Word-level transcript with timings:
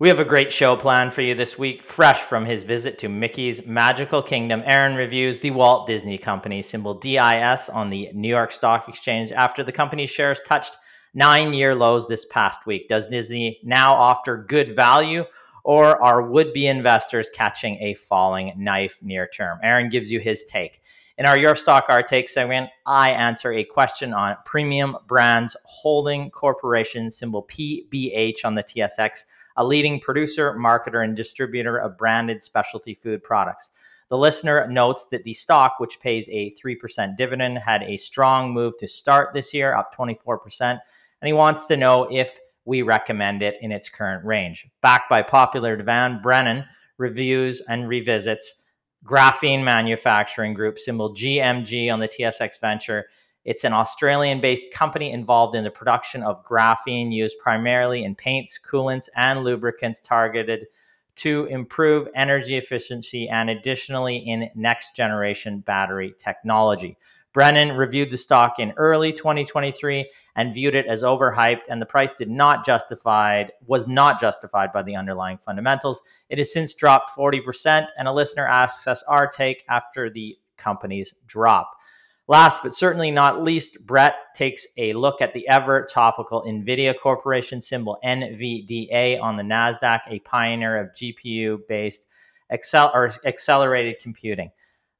We 0.00 0.08
have 0.08 0.18
a 0.18 0.24
great 0.24 0.50
show 0.50 0.76
planned 0.76 1.12
for 1.12 1.20
you 1.20 1.34
this 1.34 1.58
week, 1.58 1.82
fresh 1.82 2.20
from 2.20 2.46
his 2.46 2.62
visit 2.62 2.96
to 3.00 3.08
Mickey's 3.10 3.66
Magical 3.66 4.22
Kingdom. 4.22 4.62
Aaron 4.64 4.96
reviews 4.96 5.38
the 5.38 5.50
Walt 5.50 5.86
Disney 5.86 6.16
Company, 6.16 6.62
symbol 6.62 6.94
DIS, 6.94 7.68
on 7.68 7.90
the 7.90 8.08
New 8.14 8.30
York 8.30 8.50
Stock 8.50 8.88
Exchange 8.88 9.30
after 9.30 9.62
the 9.62 9.72
company's 9.72 10.08
shares 10.08 10.40
touched 10.40 10.78
nine 11.12 11.52
year 11.52 11.74
lows 11.74 12.08
this 12.08 12.24
past 12.24 12.64
week. 12.64 12.88
Does 12.88 13.08
Disney 13.08 13.60
now 13.62 13.92
offer 13.92 14.38
good 14.38 14.74
value, 14.74 15.26
or 15.64 16.02
are 16.02 16.22
would 16.22 16.54
be 16.54 16.66
investors 16.66 17.28
catching 17.34 17.76
a 17.82 17.92
falling 17.92 18.54
knife 18.56 19.02
near 19.02 19.26
term? 19.26 19.58
Aaron 19.62 19.90
gives 19.90 20.10
you 20.10 20.18
his 20.18 20.44
take. 20.44 20.80
In 21.18 21.26
our 21.26 21.36
Your 21.36 21.54
Stock 21.54 21.90
Our 21.90 22.02
Take 22.02 22.30
segment, 22.30 22.70
I 22.86 23.10
answer 23.10 23.52
a 23.52 23.64
question 23.64 24.14
on 24.14 24.38
Premium 24.46 24.96
Brands 25.06 25.54
Holding 25.66 26.30
Corporation, 26.30 27.10
symbol 27.10 27.46
PBH 27.46 28.46
on 28.46 28.54
the 28.54 28.62
TSX, 28.62 29.26
a 29.56 29.64
leading 29.64 30.00
producer, 30.00 30.54
marketer, 30.54 31.04
and 31.04 31.16
distributor 31.16 31.76
of 31.78 31.98
branded 31.98 32.42
specialty 32.42 32.94
food 32.94 33.22
products. 33.22 33.70
The 34.08 34.18
listener 34.18 34.66
notes 34.68 35.06
that 35.06 35.22
the 35.22 35.34
stock, 35.34 35.78
which 35.78 36.00
pays 36.00 36.28
a 36.30 36.52
3% 36.52 37.16
dividend, 37.16 37.58
had 37.58 37.82
a 37.84 37.96
strong 37.96 38.52
move 38.52 38.76
to 38.78 38.88
start 38.88 39.32
this 39.32 39.54
year, 39.54 39.74
up 39.74 39.94
24%, 39.94 40.40
and 40.60 40.80
he 41.22 41.32
wants 41.32 41.66
to 41.66 41.76
know 41.76 42.08
if 42.10 42.38
we 42.64 42.82
recommend 42.82 43.42
it 43.42 43.56
in 43.60 43.72
its 43.72 43.88
current 43.88 44.24
range. 44.24 44.68
Backed 44.80 45.08
by 45.08 45.22
popular 45.22 45.76
demand, 45.76 46.22
Brennan 46.22 46.64
reviews 46.98 47.60
and 47.62 47.88
revisits 47.88 48.62
Graphene 49.04 49.62
Manufacturing 49.62 50.54
Group, 50.54 50.78
symbol 50.78 51.14
GMG 51.14 51.92
on 51.92 52.00
the 52.00 52.08
TSX 52.08 52.60
Venture. 52.60 53.06
It's 53.44 53.64
an 53.64 53.72
Australian 53.72 54.40
based 54.40 54.72
company 54.72 55.12
involved 55.12 55.54
in 55.54 55.64
the 55.64 55.70
production 55.70 56.22
of 56.22 56.44
graphene 56.44 57.12
used 57.12 57.38
primarily 57.38 58.04
in 58.04 58.14
paints, 58.14 58.58
coolants, 58.58 59.08
and 59.16 59.44
lubricants 59.44 60.00
targeted 60.00 60.66
to 61.16 61.46
improve 61.46 62.08
energy 62.14 62.56
efficiency 62.56 63.28
and 63.28 63.50
additionally 63.50 64.16
in 64.16 64.50
next 64.54 64.94
generation 64.94 65.60
battery 65.60 66.14
technology. 66.18 66.96
Brennan 67.32 67.76
reviewed 67.76 68.10
the 68.10 68.16
stock 68.16 68.58
in 68.58 68.72
early 68.76 69.12
2023 69.12 70.10
and 70.34 70.52
viewed 70.52 70.74
it 70.74 70.86
as 70.86 71.04
overhyped, 71.04 71.68
and 71.68 71.80
the 71.80 71.86
price 71.86 72.10
did 72.10 72.28
not 72.28 72.66
justified 72.66 73.52
was 73.66 73.86
not 73.86 74.20
justified 74.20 74.72
by 74.72 74.82
the 74.82 74.96
underlying 74.96 75.38
fundamentals. 75.38 76.02
It 76.28 76.38
has 76.38 76.52
since 76.52 76.74
dropped 76.74 77.10
40%, 77.16 77.86
and 77.96 78.08
a 78.08 78.12
listener 78.12 78.48
asks 78.48 78.88
us 78.88 79.04
our 79.04 79.28
take 79.28 79.64
after 79.68 80.10
the 80.10 80.36
company's 80.56 81.14
drop. 81.26 81.70
Last 82.30 82.62
but 82.62 82.72
certainly 82.72 83.10
not 83.10 83.42
least, 83.42 83.84
Brett 83.84 84.14
takes 84.36 84.64
a 84.76 84.92
look 84.92 85.20
at 85.20 85.34
the 85.34 85.48
ever 85.48 85.84
topical 85.92 86.44
NVIDIA 86.44 86.94
Corporation 86.96 87.60
symbol 87.60 87.98
NVDA 88.04 89.20
on 89.20 89.36
the 89.36 89.42
NASDAQ, 89.42 90.02
a 90.06 90.20
pioneer 90.20 90.76
of 90.76 90.94
GPU 90.94 91.58
based 91.68 92.06
accel- 92.52 92.94
or 92.94 93.10
accelerated 93.24 93.96
computing. 94.00 94.52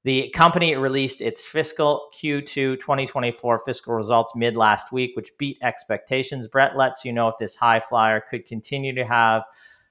The 0.02 0.30
company 0.30 0.74
released 0.74 1.20
its 1.20 1.46
fiscal 1.46 2.08
Q2 2.20 2.80
2024 2.80 3.60
fiscal 3.60 3.94
results 3.94 4.32
mid 4.34 4.56
last 4.56 4.90
week, 4.90 5.12
which 5.14 5.30
beat 5.38 5.58
expectations. 5.62 6.48
Brett 6.48 6.76
lets 6.76 7.04
you 7.04 7.12
know 7.12 7.28
if 7.28 7.38
this 7.38 7.54
high 7.54 7.78
flyer 7.78 8.20
could 8.28 8.44
continue 8.44 8.92
to 8.96 9.04
have 9.04 9.44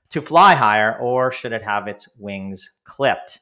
to 0.09 0.21
fly 0.21 0.55
higher 0.55 0.99
or 0.99 1.31
should 1.31 1.53
it 1.53 1.63
have 1.63 1.87
its 1.87 2.09
wings 2.17 2.69
clipped. 2.83 3.39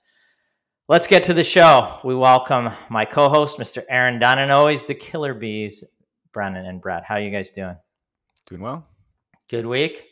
Let's 0.90 1.06
get 1.08 1.24
to 1.24 1.34
the 1.34 1.44
show. 1.44 2.00
We 2.04 2.16
welcome 2.16 2.70
my 2.90 3.04
co-host, 3.04 3.60
Mr. 3.60 3.84
Aaron 3.90 4.20
Dunn, 4.20 4.40
and 4.40 4.52
always 4.52 4.86
the 4.86 4.96
killer 4.96 5.34
bees, 5.34 5.84
Brennan 6.32 6.66
and 6.66 6.82
Brett. 6.82 7.04
How 7.06 7.16
are 7.16 7.20
you 7.22 7.30
guys 7.30 7.52
doing? 7.52 7.76
Doing 8.48 8.62
well. 8.62 8.88
Good 9.50 9.66
week. 9.66 10.06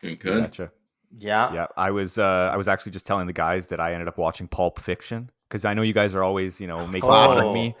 Doing 0.00 0.16
good. 0.20 0.42
Gotcha. 0.44 0.70
Yeah. 1.18 1.52
Yeah. 1.52 1.66
I 1.76 1.90
was 1.90 2.18
uh 2.18 2.50
I 2.52 2.56
was 2.56 2.68
actually 2.68 2.92
just 2.92 3.06
telling 3.06 3.26
the 3.26 3.32
guys 3.32 3.68
that 3.68 3.80
I 3.80 3.92
ended 3.92 4.06
up 4.08 4.18
watching 4.18 4.46
Pulp 4.46 4.78
Fiction 4.80 5.30
because 5.48 5.64
I 5.64 5.74
know 5.74 5.82
you 5.82 5.92
guys 5.92 6.14
are 6.14 6.22
always, 6.22 6.60
you 6.60 6.66
know, 6.68 6.86
making 6.86 7.02
fun 7.10 7.42
Oh. 7.42 7.48
of 7.48 7.54
me. 7.54 7.74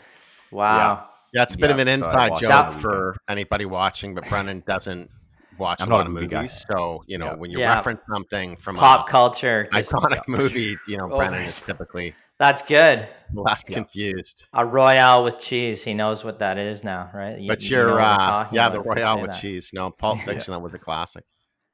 Wow. 0.50 1.08
Yeah, 1.32 1.42
it's 1.42 1.54
a 1.54 1.58
bit 1.58 1.68
Yeah, 1.68 1.74
of 1.74 1.78
an 1.80 1.88
inside 1.88 2.30
watched 2.30 2.42
joke 2.42 2.72
for 2.72 3.16
anybody 3.28 3.64
watching, 3.64 4.14
but 4.14 4.28
Brennan 4.28 4.62
doesn't 4.66 5.10
watch 5.58 5.80
I'm 5.82 5.88
a 5.88 5.90
not 5.90 5.96
lot 5.98 6.06
a 6.06 6.08
of 6.08 6.12
movie 6.14 6.26
movies. 6.34 6.64
guy. 6.68 6.74
So, 6.74 7.02
you 7.06 7.18
know, 7.18 7.26
Yeah. 7.26 7.34
when 7.34 7.50
you 7.50 7.58
Yeah. 7.60 7.74
reference 7.74 8.00
something 8.12 8.56
from 8.56 8.76
Pop 8.76 9.08
a 9.08 9.10
culture. 9.10 9.68
just- 9.72 9.90
iconic 9.92 10.26
movie, 10.28 10.76
you 10.88 10.96
know, 10.96 11.08
Oh, 11.12 11.16
Brennan 11.16 11.44
is 11.44 11.60
typically 11.60 12.14
that's 12.38 12.62
good. 12.62 13.08
left 13.32 13.68
Yeah. 13.68 13.74
confused. 13.78 14.46
A 14.52 14.64
royale 14.64 15.24
with 15.24 15.40
cheese. 15.40 15.82
He 15.82 15.92
knows 15.92 16.24
what 16.24 16.38
that 16.38 16.56
is 16.56 16.84
now, 16.84 17.10
right? 17.12 17.36
You- 17.38 17.48
But 17.48 17.68
you 17.68 17.76
know 17.78 17.82
you're, 17.88 18.00
uh, 18.00 18.48
yeah, 18.52 18.68
the 18.68 18.80
Royale 18.80 19.20
with 19.20 19.32
that. 19.32 19.40
cheese. 19.40 19.70
No, 19.72 19.90
Pulp 19.90 20.18
Fiction, 20.24 20.52
that 20.52 20.60
was 20.60 20.72
a 20.72 20.78
classic. 20.78 21.24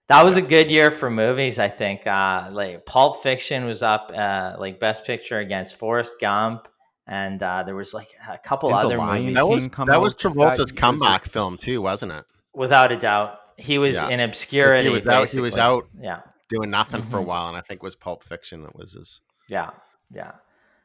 That 0.08 0.24
was 0.24 0.36
a 0.36 0.42
good 0.42 0.70
year 0.70 0.90
for 0.90 1.10
movies, 1.10 1.58
I 1.58 1.68
think. 1.68 2.06
Uh, 2.06 2.48
like 2.50 2.86
Pulp 2.86 3.22
Fiction 3.22 3.64
was 3.66 3.82
up, 3.82 4.10
uh, 4.16 4.56
like 4.58 4.80
Best 4.80 5.04
Picture 5.04 5.38
against 5.38 5.76
Forrest 5.76 6.14
Gump, 6.20 6.66
and 7.06 7.42
uh, 7.42 7.62
there 7.64 7.74
was 7.74 7.92
like 7.92 8.08
a 8.26 8.38
couple 8.38 8.70
Didn't 8.70 8.80
The 8.80 8.86
other 8.86 8.96
Lion 8.98 9.12
movies. 9.22 9.26
King 9.26 9.34
That 9.34 9.46
was 9.48 9.68
come 9.68 9.86
that 9.88 10.00
was 10.00 10.14
out 10.14 10.18
that 10.20 10.28
Travolta's 10.30 10.58
was 10.60 10.72
comeback 10.72 11.24
film 11.26 11.58
too, 11.58 11.82
wasn't 11.82 12.12
it? 12.12 12.24
Without 12.54 12.90
a 12.90 12.96
doubt, 12.96 13.38
he 13.58 13.76
was 13.78 13.96
Yeah. 13.96 14.08
in 14.08 14.20
obscurity. 14.20 14.84
He 14.88 14.88
was 14.88 15.06
out. 15.06 15.28
He 15.28 15.40
was 15.40 15.58
out 15.58 15.88
Yeah, 16.00 16.20
doing 16.48 16.70
nothing 16.70 17.02
for 17.02 17.18
a 17.18 17.22
Mhm. 17.22 17.26
while, 17.26 17.48
and 17.48 17.56
I 17.56 17.60
think 17.60 17.80
it 17.80 17.84
was 17.84 17.96
Pulp 17.96 18.24
Fiction 18.24 18.62
that 18.62 18.74
was 18.74 18.94
his. 18.94 19.20
yeah, 19.48 19.70
yeah. 20.10 20.32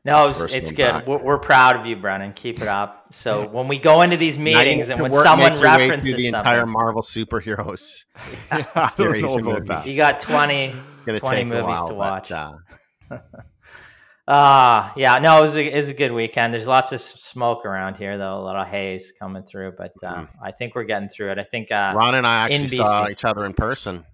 No, 0.05 0.17
it 0.17 0.19
His 0.19 0.27
was, 0.29 0.37
first 0.37 0.55
it's 0.55 0.71
good. 0.71 1.07
We're, 1.07 1.17
we're 1.17 1.39
proud 1.39 1.75
of 1.75 1.87
you, 1.87 1.95
Brennan. 1.95 2.33
Keep 2.33 2.61
it 2.61 2.67
up. 2.67 3.07
So 3.11 3.47
when 3.47 3.67
we 3.67 3.79
go 3.79 4.01
into 4.03 4.17
these 4.17 4.37
Now 4.37 4.49
you 4.51 4.55
meetings 4.57 4.87
need 4.87 4.91
and 4.93 4.97
to 4.97 5.03
when 5.03 5.11
work- 5.11 5.23
someone 5.25 5.53
make 5.53 5.61
your 5.61 5.69
way 5.77 5.77
references 5.89 6.11
through 6.11 6.17
the 6.17 6.29
something, 6.29 6.39
entire 6.51 6.65
Marvel 6.67 7.01
superheroes, 7.01 8.05
I 8.51 8.61
don't 8.75 8.91
series 8.91 9.35
know 9.35 9.55
about 9.55 9.87
you 9.87 9.97
got 9.97 10.19
20, 10.19 10.75
20 11.05 11.43
movies 11.45 11.63
while, 11.63 11.87
to 11.87 11.93
but, 11.93 11.97
watch. 11.97 12.31
uh, 12.31 12.53
Ah, 14.27 14.91
yeah, 14.97 15.19
no, 15.19 15.37
it 15.37 15.41
was, 15.41 15.55
a, 15.55 15.63
it 15.71 15.75
was 15.75 15.89
a 15.89 15.93
good 15.93 16.11
weekend. 16.11 16.51
There's 16.51 16.65
lots 16.67 16.91
of 16.91 16.99
smoke 16.99 17.63
around 17.63 17.97
here, 17.97 18.17
though, 18.17 18.39
a 18.39 18.41
lot 18.41 18.55
of 18.55 18.67
haze 18.67 19.13
coming 19.19 19.43
through, 19.43 19.73
but 19.77 19.91
uh, 20.03 20.15
Mhm. 20.15 20.27
I 20.43 20.51
think 20.51 20.73
we're 20.73 20.83
getting 20.85 21.09
through 21.09 21.31
it. 21.33 21.37
I 21.37 21.43
think, 21.43 21.71
uh, 21.71 21.93
Ron 21.95 22.15
and 22.15 22.25
I 22.25 22.33
actually 22.45 22.63
in 22.63 22.67
saw 22.69 23.07
each 23.07 23.23
other 23.23 23.45
in 23.45 23.53
person, 23.53 23.97
which, 23.97 24.05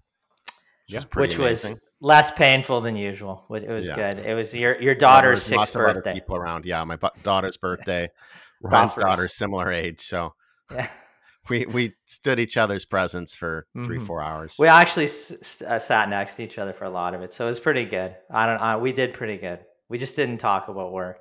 Yeah. 0.90 0.98
is 1.00 1.06
pretty 1.06 1.30
which 1.30 1.38
was 1.38 1.64
amazing. 1.64 1.82
Less 2.02 2.32
painful 2.32 2.82
than 2.82 2.96
usual. 2.98 3.46
It 3.52 3.70
was 3.70 3.88
Yeah. 3.88 3.96
good. 3.96 4.20
It 4.26 4.34
was 4.34 4.54
your 4.54 4.80
your 4.82 4.94
Yeah, 4.94 5.00
daughter's 5.00 5.50
lots 5.52 5.70
sixth 5.70 5.76
of 5.76 5.84
other 5.90 5.94
birthday. 6.02 6.14
people 6.16 6.36
around. 6.36 6.66
Yeah, 6.66 6.84
my 6.84 6.98
daughter's 7.24 7.58
birthday. 7.58 8.10
Ron's 8.62 8.96
Bumpers. 8.96 9.04
daughter's 9.04 9.34
similar 9.34 9.72
age, 9.72 10.00
so 10.02 10.34
Yeah. 10.72 10.88
we 11.50 11.66
we 11.68 11.94
stood 12.06 12.40
each 12.40 12.58
other's 12.58 12.86
presence 12.86 13.34
for 13.36 13.66
3 13.84 13.98
Mhm. 14.00 14.06
four 14.06 14.22
hours. 14.22 14.56
We 14.60 14.68
actually 14.68 15.06
s- 15.06 15.62
uh, 15.62 15.80
sat 15.80 16.10
next 16.10 16.36
to 16.36 16.44
each 16.44 16.58
other 16.60 16.74
for 16.74 16.86
a 16.86 16.90
lot 16.90 17.14
of 17.16 17.22
it, 17.22 17.32
so 17.34 17.46
it 17.46 17.48
was 17.48 17.60
pretty 17.60 17.86
good. 17.86 18.16
I 18.30 18.46
don't. 18.46 18.58
Uh, 18.58 18.78
we 18.80 18.94
did 18.94 19.14
pretty 19.14 19.38
good. 19.38 19.60
We 19.90 19.98
just 19.98 20.16
didn't 20.16 20.38
talk 20.40 20.68
about 20.68 20.92
work. 20.92 21.20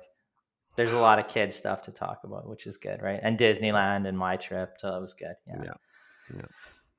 There's 0.77 0.93
a 0.93 0.99
lot 0.99 1.19
of 1.19 1.27
kid 1.27 1.51
stuff 1.51 1.81
to 1.83 1.91
talk 1.91 2.21
about, 2.23 2.47
which 2.47 2.65
is 2.65 2.77
good, 2.77 3.01
right? 3.01 3.19
And 3.21 3.37
Disneyland 3.37 4.07
and 4.07 4.17
my 4.17 4.37
trip, 4.37 4.75
so 4.79 4.95
it 4.95 5.01
was 5.01 5.13
good. 5.13 5.35
Yeah. 5.47 5.73
Yeah. 6.33 6.41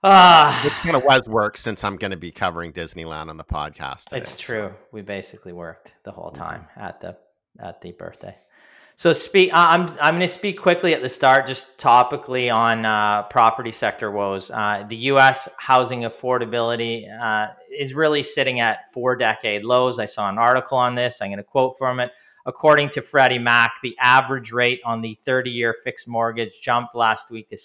Ah, 0.04 0.66
it 0.66 0.72
kind 0.72 0.96
of 0.96 1.04
was 1.04 1.28
work 1.28 1.56
since 1.56 1.84
I'm 1.84 1.96
going 1.96 2.10
to 2.10 2.16
be 2.16 2.32
covering 2.32 2.72
Disneyland 2.72 3.28
on 3.28 3.37
the 3.37 3.44
podcast. 3.44 4.04
today, 4.06 4.19
It's 4.22 4.31
so- 4.32 4.43
true. 4.43 4.75
We 4.90 5.02
basically 5.02 5.52
worked 5.52 5.94
the 6.04 6.10
whole 6.10 6.31
time 6.31 6.66
at 6.76 7.00
the 7.00 7.16
at 7.60 7.81
the 7.82 7.93
birthday. 7.93 8.37
So 8.96 9.12
speak. 9.12 9.50
I'm 9.52 9.88
I'm 10.00 10.14
going 10.14 10.20
to 10.20 10.28
speak 10.28 10.60
quickly 10.60 10.93
at 10.94 11.02
the 11.02 11.08
start, 11.08 11.46
just 11.46 11.78
topically 11.78 12.52
on 12.54 12.84
uh, 12.84 13.22
property 13.25 13.70
sector 13.70 14.10
woes. 14.10 14.50
Uh, 14.50 14.84
the 14.88 14.96
U.S. 14.96 15.49
housing 15.56 16.02
affordability 16.02 17.08
uh, 17.20 17.52
is 17.76 17.94
really 17.94 18.22
sitting 18.22 18.60
at 18.60 18.93
four 18.93 19.16
decade 19.16 19.64
lows. 19.64 19.98
I 19.98 20.05
saw 20.06 20.28
an 20.28 20.38
article 20.38 20.78
on 20.78 20.94
this. 20.94 21.22
I'm 21.22 21.28
going 21.28 21.38
to 21.38 21.43
quote 21.44 21.78
from 21.78 22.00
it. 22.00 22.12
According 22.44 22.90
to 22.90 23.02
Freddie 23.02 23.38
Mac, 23.38 23.75
the 23.82 23.96
average 23.98 24.50
rate 24.52 24.81
on 24.84 25.00
the 25.00 25.14
30 25.25 25.50
year 25.50 25.75
fixed 25.84 26.06
mortgage 26.08 26.60
jumped 26.60 26.94
last 26.94 27.31
week 27.31 27.48
to 27.50 27.56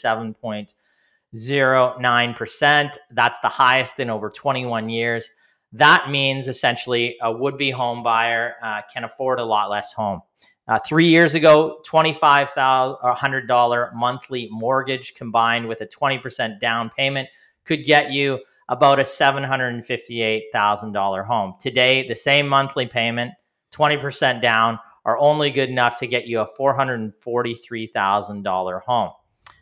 7.09%. 1.35 2.95
That's 3.11 3.39
the 3.39 3.49
highest 3.49 3.99
in 3.99 4.09
over 4.09 4.29
21 4.29 4.89
years. 4.89 5.29
That 5.73 6.09
means 6.09 6.47
essentially 6.47 7.17
a 7.21 7.29
would 7.31 7.57
be 7.57 7.71
home 7.71 8.03
buyer 8.03 8.55
uh, 8.63 8.83
can 8.91 9.03
afford 9.03 9.39
a 9.39 9.43
lot 9.43 9.69
less 9.69 9.93
home. 9.93 10.21
Uh, 10.67 10.79
three 10.79 11.07
years 11.07 11.33
ago, 11.33 11.79
$2,500 11.85 13.93
monthly 13.93 14.49
mortgage 14.51 15.15
combined 15.15 15.65
with 15.67 15.81
a 15.81 15.87
20% 15.87 16.59
down 16.59 16.89
payment 16.89 17.27
could 17.63 17.85
get 17.85 18.11
you 18.11 18.39
about 18.69 18.99
a 18.99 19.03
$758,000 19.03 21.25
home. 21.25 21.53
Today, 21.59 22.07
the 22.07 22.15
same 22.15 22.47
monthly 22.47 22.85
payment, 22.85 23.33
20% 23.71 24.39
down, 24.41 24.77
are 25.05 25.17
only 25.19 25.49
good 25.49 25.69
enough 25.69 25.97
to 25.99 26.07
get 26.07 26.27
you 26.27 26.41
a 26.41 26.47
$443,000 26.59 28.81
home. 28.81 29.11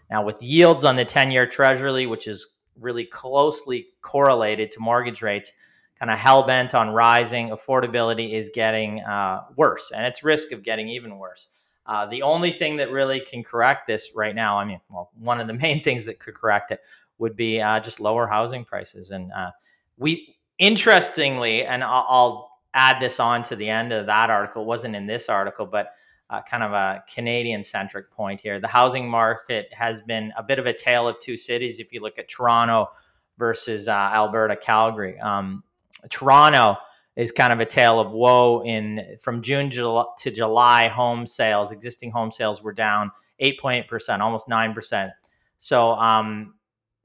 Now, 0.09 0.23
with 0.23 0.41
yields 0.41 0.83
on 0.83 0.95
the 0.95 1.05
10 1.05 1.31
year 1.31 1.47
treasury, 1.47 2.05
which 2.05 2.27
is 2.27 2.55
really 2.79 3.05
closely 3.05 3.87
correlated 4.01 4.71
to 4.71 4.79
mortgage 4.79 5.21
rates, 5.21 5.53
kind 5.99 6.11
of 6.11 6.19
hell 6.19 6.43
bent 6.43 6.75
on 6.75 6.89
rising, 6.89 7.49
affordability 7.49 8.33
is 8.33 8.51
getting 8.53 9.01
uh, 9.01 9.43
worse, 9.55 9.91
and 9.95 10.05
it's 10.05 10.23
risk 10.23 10.51
of 10.51 10.63
getting 10.63 10.89
even 10.89 11.17
worse. 11.17 11.49
Uh, 11.85 12.05
the 12.07 12.21
only 12.21 12.51
thing 12.51 12.75
that 12.77 12.91
really 12.91 13.19
can 13.19 13.43
correct 13.43 13.85
this 13.87 14.11
right 14.15 14.35
now, 14.35 14.57
I 14.57 14.65
mean, 14.65 14.79
well, 14.89 15.11
one 15.19 15.39
of 15.39 15.47
the 15.47 15.53
main 15.65 15.83
things 15.83 16.05
that 16.05 16.19
could 16.19 16.35
correct 16.35 16.71
it 16.71 16.81
would 17.17 17.35
be 17.35 17.61
uh, 17.61 17.79
just 17.79 18.01
lower 18.01 18.27
housing 18.27 18.65
prices. 18.65 19.11
And 19.11 19.31
uh, 19.31 19.51
we, 19.97 20.35
interestingly, 20.57 21.63
and 21.63 21.83
I'll, 21.83 22.05
I'll, 22.07 22.55
add 22.77 22.99
this 22.99 23.21
on 23.21 23.41
to 23.41 23.55
the 23.55 23.69
end 23.69 23.93
of 23.93 24.05
that 24.05 24.29
article, 24.29 24.63
it 24.63 24.65
wasn't 24.65 24.93
in 24.97 25.07
this 25.07 25.29
article, 25.29 25.65
but 25.65 25.93
uh, 26.29 26.41
kind 26.41 26.63
of 26.63 26.71
a 26.71 27.03
Canadian 27.13 27.63
centric 27.63 28.11
point 28.11 28.41
here. 28.41 28.59
The 28.59 28.67
housing 28.67 29.09
market 29.09 29.73
has 29.73 30.01
been 30.01 30.33
a 30.37 30.43
bit 30.43 30.59
of 30.59 30.65
a 30.65 30.73
tale 30.73 31.07
of 31.07 31.19
two 31.19 31.37
cities 31.37 31.79
if 31.79 31.91
you 31.93 32.01
look 32.01 32.17
at 32.17 32.27
Toronto 32.27 32.89
versus 33.37 33.87
uh, 33.87 33.91
Alberta, 33.91 34.55
Calgary. 34.55 35.19
Um, 35.19 35.63
Toronto 36.09 36.77
is 37.15 37.31
kind 37.31 37.53
of 37.53 37.59
a 37.59 37.65
tale 37.65 37.99
of 37.99 38.11
woe 38.11 38.63
in 38.65 39.17
from 39.21 39.41
June 39.41 39.69
to 39.69 40.31
July 40.31 40.87
home 40.87 41.25
sales 41.25 41.71
existing 41.71 42.11
home 42.11 42.31
sales 42.31 42.61
were 42.61 42.73
down 42.73 43.09
8.8% 43.41 44.19
almost 44.19 44.49
9% 44.49 45.11
so 45.57 45.91
um, 45.91 46.55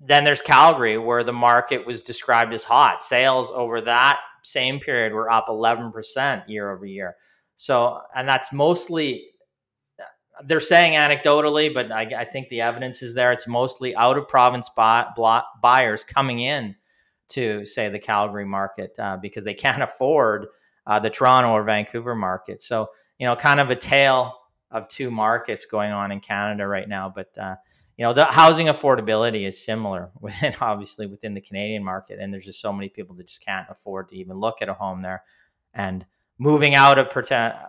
then 0.01 0.25
there's 0.25 0.43
Calgary, 0.43 0.99
where 0.99 1.23
the 1.23 1.33
market 1.33 1.87
was 1.87 2.03
described 2.03 2.53
as 2.53 2.65
hot. 2.65 3.03
Sales 3.03 3.51
over 3.51 3.81
that 3.83 4.21
same 4.43 4.81
period 4.81 5.13
were 5.13 5.31
up 5.31 5.49
11% 5.49 6.49
year 6.49 6.71
over 6.71 6.87
year. 6.87 7.17
So, 7.61 8.01
and 8.15 8.27
that's 8.27 8.55
mostly, 8.55 9.33
they're 10.47 10.61
saying 10.61 10.95
anecdotally, 10.95 11.75
but 11.75 11.93
I, 11.93 12.11
I 12.21 12.25
think 12.25 12.49
the 12.49 12.63
evidence 12.63 13.03
is 13.03 13.15
there. 13.15 13.33
It's 13.33 13.47
mostly 13.47 13.95
out 13.97 14.17
of 14.17 14.27
province 14.27 14.71
buy, 14.75 15.05
buyers 15.61 16.03
coming 16.03 16.41
in 16.41 16.75
to, 17.29 17.67
say, 17.67 17.91
the 17.91 17.99
Calgary 17.99 18.47
market 18.47 18.99
uh, 18.99 19.19
because 19.19 19.45
they 19.45 19.53
can't 19.53 19.83
afford 19.91 20.47
uh, 20.87 21.01
the 21.01 21.11
Toronto 21.11 21.51
or 21.51 21.63
Vancouver 21.63 22.15
market. 22.15 22.63
So, 22.63 22.89
you 23.19 23.27
know, 23.27 23.37
kind 23.37 23.61
of 23.61 23.69
a 23.69 23.77
tale 23.77 24.39
of 24.71 24.89
two 24.89 25.11
markets 25.11 25.67
going 25.67 25.93
on 25.93 26.13
in 26.13 26.21
Canada 26.21 26.67
right 26.67 26.89
now. 26.89 27.13
But, 27.15 27.37
uh, 27.37 27.57
you 27.99 28.07
know 28.07 28.15
the 28.15 28.25
housing 28.25 28.69
affordability 28.69 29.47
is 29.47 29.63
similar 29.63 30.11
within 30.23 30.55
obviously 30.63 31.07
within 31.07 31.35
the 31.35 31.41
Canadian 31.43 31.85
market 31.85 32.19
and 32.19 32.33
there's 32.33 32.47
just 32.47 32.63
so 32.63 32.73
many 32.73 32.89
people 32.89 33.15
that 33.17 33.27
just 33.27 33.45
can't 33.45 33.67
afford 33.69 34.09
to 34.09 34.17
even 34.17 34.39
look 34.39 34.63
at 34.63 34.71
a 34.71 34.73
home 34.73 35.03
there 35.03 35.23
and 35.75 36.07
moving 36.41 36.75
out 36.75 36.99
of 36.99 37.09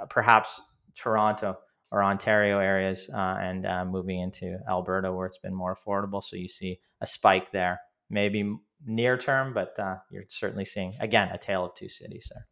perhaps 0.09 0.61
Toronto 0.95 1.57
or 1.91 2.03
Ontario 2.03 2.57
areas 2.57 3.09
uh, 3.13 3.37
and 3.39 3.67
uh, 3.67 3.85
moving 3.85 4.21
into 4.21 4.57
Alberta 4.67 5.11
where 5.11 5.27
it's 5.27 5.37
been 5.37 5.53
more 5.53 5.75
affordable 5.75 6.23
so 6.23 6.37
you 6.37 6.47
see 6.47 6.79
a 7.01 7.05
spike 7.05 7.51
there 7.51 7.79
maybe 8.09 8.57
near 8.85 9.17
term 9.17 9.53
but 9.53 9.77
uh, 9.77 9.97
you're 10.09 10.23
certainly 10.29 10.65
seeing 10.65 10.93
again 10.99 11.29
a 11.31 11.37
tale 11.37 11.65
of 11.65 11.75
two 11.75 11.89
cities 11.89 12.31
there 12.33 12.47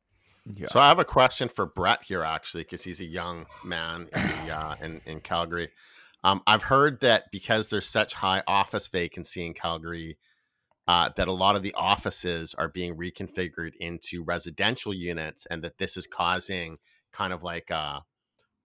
yeah. 0.45 0.67
So 0.67 0.79
I 0.79 0.87
have 0.87 0.99
a 0.99 1.05
question 1.05 1.49
for 1.49 1.65
Brett 1.65 2.03
here, 2.03 2.23
actually, 2.23 2.63
because 2.63 2.83
he's 2.83 3.01
a 3.01 3.05
young 3.05 3.45
man 3.63 4.07
in, 4.15 4.21
the, 4.47 4.51
uh, 4.57 4.75
in, 4.81 5.01
in 5.05 5.19
Calgary. 5.19 5.69
Um, 6.23 6.41
I've 6.47 6.63
heard 6.63 6.99
that 7.01 7.31
because 7.31 7.69
there's 7.69 7.87
such 7.87 8.13
high 8.13 8.43
office 8.47 8.87
vacancy 8.87 9.45
in 9.45 9.53
Calgary, 9.53 10.17
uh, 10.89 11.07
that 11.15 11.27
a 11.27 11.31
lot 11.31 11.55
of 11.55 11.61
the 11.61 11.73
offices 11.75 12.55
are 12.55 12.67
being 12.67 12.97
reconfigured 12.97 13.75
into 13.79 14.23
residential 14.23 14.91
units, 14.91 15.45
and 15.45 15.63
that 15.63 15.77
this 15.77 15.95
is 15.95 16.07
causing 16.07 16.79
kind 17.13 17.31
of 17.31 17.43
like 17.43 17.69
a 17.69 18.01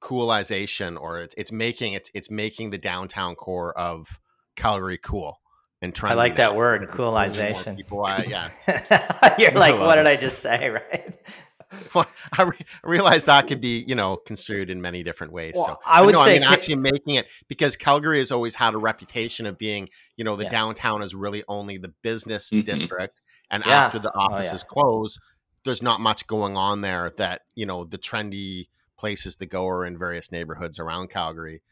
coolization, 0.01 0.99
or 0.99 1.19
it's, 1.19 1.35
it's 1.37 1.53
making 1.53 1.93
it's 1.93 2.11
it's 2.15 2.31
making 2.31 2.71
the 2.71 2.79
downtown 2.79 3.35
core 3.35 3.79
of 3.79 4.19
Calgary 4.57 4.97
cool. 4.97 5.39
And 5.83 5.95
I 6.03 6.15
like 6.15 6.37
that 6.37 6.57
word, 6.57 6.89
coolization. 6.89 7.77
People, 7.77 8.07
uh, 8.07 8.23
yeah. 8.27 8.49
You're 9.39 9.51
like, 9.51 9.79
what 9.79 9.97
did 9.97 10.07
I 10.07 10.17
just 10.17 10.39
say, 10.39 10.71
right? 10.91 11.15
well, 11.95 12.07
I, 12.33 12.43
re- 12.45 12.67
realize 12.83 13.25
that 13.27 13.47
could 13.47 13.61
be, 13.61 13.85
you 13.87 13.95
know, 13.95 14.17
construed 14.17 14.71
in 14.71 14.81
many 14.81 15.03
different 15.03 15.33
ways. 15.33 15.55
Well, 15.57 15.67
so 15.67 15.79
I 15.87 16.03
would 16.03 16.15
no, 16.15 16.25
say 16.25 16.37
I 16.37 16.41
mean, 16.41 16.43
actually 16.45 16.77
making 16.77 17.15
it 17.15 17.27
because 17.49 17.77
Calgary 17.77 18.19
has 18.19 18.33
always 18.33 18.55
had 18.55 18.75
a 18.75 18.79
reputation 18.79 19.47
of 19.47 19.59
being, 19.59 19.89
you 20.17 20.25
know, 20.25 20.37
the 20.37 20.45
yeah. 20.45 20.51
downtown 20.51 21.03
is 21.03 21.15
really 21.15 21.45
only 21.49 21.79
the 21.79 21.93
business 22.03 22.51
mm-hmm. 22.51 22.65
district, 22.65 23.23
and 23.51 23.63
yeah. 23.67 23.85
after 23.85 23.99
the 23.99 24.13
offices 24.15 24.65
oh, 24.65 24.67
yeah. 24.67 24.83
close, 24.83 25.19
there's 25.65 25.83
not 25.83 26.01
much 26.01 26.27
going 26.27 26.57
on 26.57 26.81
there. 26.81 27.13
That 27.17 27.43
you 27.55 27.67
know, 27.67 27.85
the 27.85 27.99
trendy 27.99 28.69
places 28.97 29.37
to 29.37 29.47
go 29.47 29.67
are 29.69 29.85
in 29.87 29.99
various 29.99 30.33
neighborhoods 30.33 30.79
around 30.79 31.11
Calgary. 31.11 31.63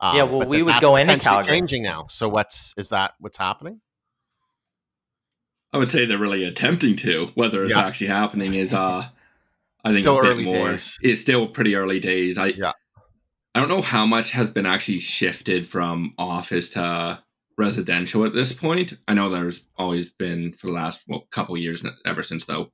Um, 0.00 0.16
yeah, 0.16 0.22
well, 0.22 0.46
we 0.46 0.62
would 0.62 0.80
go 0.80 0.96
into 0.96 1.18
Calgary. 1.18 1.58
Changing 1.58 1.82
now. 1.82 2.06
So 2.08 2.28
what's 2.28 2.74
is 2.76 2.90
that? 2.90 3.14
What's 3.18 3.38
happening? 3.38 3.80
I 5.72 5.78
would 5.78 5.88
say 5.88 6.06
they're 6.06 6.18
really 6.18 6.44
attempting 6.44 6.96
to. 6.96 7.30
Whether 7.34 7.64
it's 7.64 7.76
actually 7.76 8.06
happening 8.06 8.54
is 8.54 8.72
uh 8.72 9.08
I 9.84 9.90
think 9.90 10.02
still 10.02 10.18
early 10.18 10.44
more. 10.44 10.70
Days. 10.70 10.98
It's 11.02 11.20
still 11.20 11.46
pretty 11.48 11.76
early 11.76 12.00
days. 12.00 12.38
I 12.38 12.46
yeah. 12.48 12.72
I 13.54 13.60
don't 13.60 13.68
know 13.68 13.82
how 13.82 14.06
much 14.06 14.30
has 14.32 14.50
been 14.50 14.66
actually 14.66 14.98
shifted 15.00 15.66
from 15.66 16.14
office 16.18 16.70
to 16.70 17.22
residential 17.56 18.24
at 18.24 18.32
this 18.32 18.52
point. 18.52 18.94
I 19.08 19.14
know 19.14 19.28
there's 19.28 19.64
always 19.76 20.10
been 20.10 20.52
for 20.52 20.68
the 20.68 20.72
last 20.72 21.02
well, 21.08 21.26
couple 21.30 21.56
years, 21.56 21.84
ever 22.06 22.22
since 22.22 22.44
the 22.44 22.66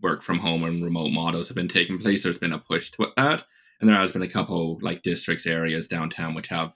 work 0.00 0.22
from 0.22 0.38
home 0.38 0.64
and 0.64 0.84
remote 0.84 1.10
models 1.10 1.48
have 1.48 1.56
been 1.56 1.68
taking 1.68 1.98
place. 1.98 2.22
There's 2.22 2.38
been 2.38 2.52
a 2.52 2.58
push 2.58 2.90
to 2.92 3.08
that, 3.16 3.44
and 3.80 3.88
there 3.88 3.96
has 3.96 4.12
been 4.12 4.22
a 4.22 4.28
couple 4.28 4.78
like 4.82 5.02
districts 5.02 5.46
areas 5.46 5.88
downtown 5.88 6.34
which 6.34 6.48
have 6.48 6.74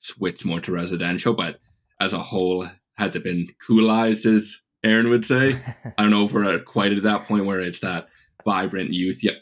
switched 0.00 0.44
more 0.44 0.60
to 0.60 0.72
residential. 0.72 1.34
But 1.34 1.60
as 2.00 2.12
a 2.12 2.18
whole, 2.18 2.68
has 2.96 3.16
it 3.16 3.24
been 3.24 3.48
coolized, 3.64 4.26
as 4.26 4.60
Aaron 4.84 5.08
would 5.08 5.24
say? 5.24 5.60
I 5.98 6.02
don't 6.02 6.10
know 6.10 6.24
if 6.24 6.32
we're 6.32 6.58
quite 6.60 6.92
at 6.92 7.02
that 7.04 7.26
point 7.26 7.46
where 7.46 7.60
it's 7.60 7.80
that 7.80 8.08
vibrant 8.48 8.94
youth 8.94 9.22
yet 9.22 9.34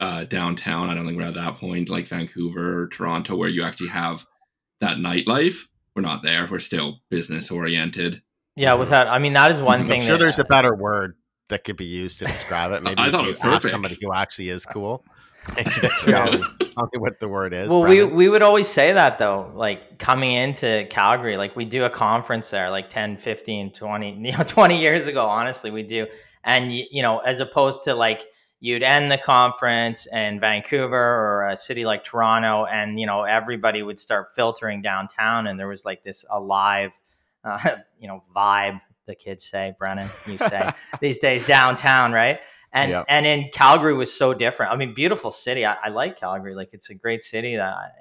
uh, 0.00 0.24
downtown. 0.24 0.88
I 0.88 0.94
don't 0.94 1.06
think 1.06 1.16
we're 1.16 1.24
at 1.24 1.34
that 1.34 1.58
point 1.58 1.88
like 1.88 2.08
Vancouver 2.08 2.82
or 2.82 2.88
Toronto 2.88 3.36
where 3.36 3.48
you 3.48 3.62
actually 3.62 3.90
have 3.90 4.26
that 4.80 4.96
nightlife. 4.96 5.68
We're 5.94 6.02
not 6.02 6.22
there. 6.22 6.48
We're 6.50 6.58
still 6.58 6.98
business 7.10 7.52
oriented. 7.52 8.22
Yeah, 8.56 8.74
without 8.74 9.06
I 9.06 9.18
mean 9.18 9.34
that 9.34 9.52
is 9.52 9.62
one 9.62 9.82
I'm 9.82 9.86
thing. 9.86 10.00
I'm 10.00 10.06
sure 10.06 10.16
that, 10.16 10.24
there's 10.24 10.40
a 10.40 10.44
better 10.44 10.74
word 10.74 11.14
that 11.48 11.62
could 11.62 11.76
be 11.76 11.84
used 11.84 12.18
to 12.18 12.24
describe 12.24 12.72
it. 12.72 12.82
Maybe 12.82 13.00
I 13.00 13.12
thought 13.12 13.24
it 13.24 13.28
was 13.28 13.38
perfect. 13.38 13.70
somebody 13.70 13.94
who 14.00 14.12
actually 14.12 14.48
is 14.48 14.66
cool. 14.66 15.04
tell 15.54 16.28
me 16.92 16.98
what 16.98 17.20
the 17.20 17.28
word 17.28 17.54
is. 17.54 17.70
Well, 17.70 17.84
we 17.84 18.02
we 18.02 18.28
would 18.28 18.42
always 18.42 18.66
say 18.66 18.92
that 18.92 19.18
though, 19.18 19.52
like 19.54 19.98
coming 19.98 20.32
into 20.32 20.86
Calgary, 20.90 21.36
like 21.36 21.54
we 21.54 21.64
do 21.64 21.84
a 21.84 21.90
conference 21.90 22.50
there 22.50 22.68
like 22.70 22.90
10, 22.90 23.16
15, 23.16 23.70
20, 23.72 24.10
you 24.10 24.36
know, 24.36 24.42
20 24.44 24.80
years 24.80 25.06
ago, 25.06 25.26
honestly, 25.26 25.70
we 25.70 25.84
do. 25.84 26.08
And 26.42 26.72
you 26.72 27.02
know, 27.02 27.18
as 27.18 27.38
opposed 27.40 27.84
to 27.84 27.94
like 27.94 28.26
you'd 28.60 28.82
end 28.82 29.10
the 29.10 29.18
conference 29.18 30.06
in 30.12 30.38
Vancouver 30.38 30.96
or 30.96 31.48
a 31.48 31.56
city 31.56 31.84
like 31.84 32.04
Toronto, 32.04 32.66
and 32.66 33.00
you 33.00 33.06
know 33.06 33.22
everybody 33.22 33.82
would 33.82 33.98
start 33.98 34.34
filtering 34.34 34.82
downtown, 34.82 35.46
and 35.46 35.58
there 35.58 35.68
was 35.68 35.84
like 35.84 36.02
this 36.02 36.24
alive, 36.30 36.98
uh, 37.44 37.76
you 37.98 38.06
know, 38.06 38.22
vibe. 38.34 38.80
The 39.06 39.14
kids 39.14 39.44
say, 39.44 39.74
Brennan, 39.78 40.08
you 40.26 40.38
say 40.38 40.70
these 41.00 41.18
days 41.18 41.44
downtown, 41.46 42.12
right? 42.12 42.40
And 42.72 42.90
yep. 42.92 43.06
and 43.08 43.26
in 43.26 43.48
Calgary 43.52 43.94
was 43.94 44.12
so 44.12 44.32
different. 44.32 44.72
I 44.72 44.76
mean, 44.76 44.94
beautiful 44.94 45.32
city. 45.32 45.66
I, 45.66 45.74
I 45.82 45.88
like 45.88 46.20
Calgary. 46.20 46.54
Like 46.54 46.72
it's 46.72 46.90
a 46.90 46.94
great 46.94 47.22
city. 47.22 47.56
That, 47.56 47.94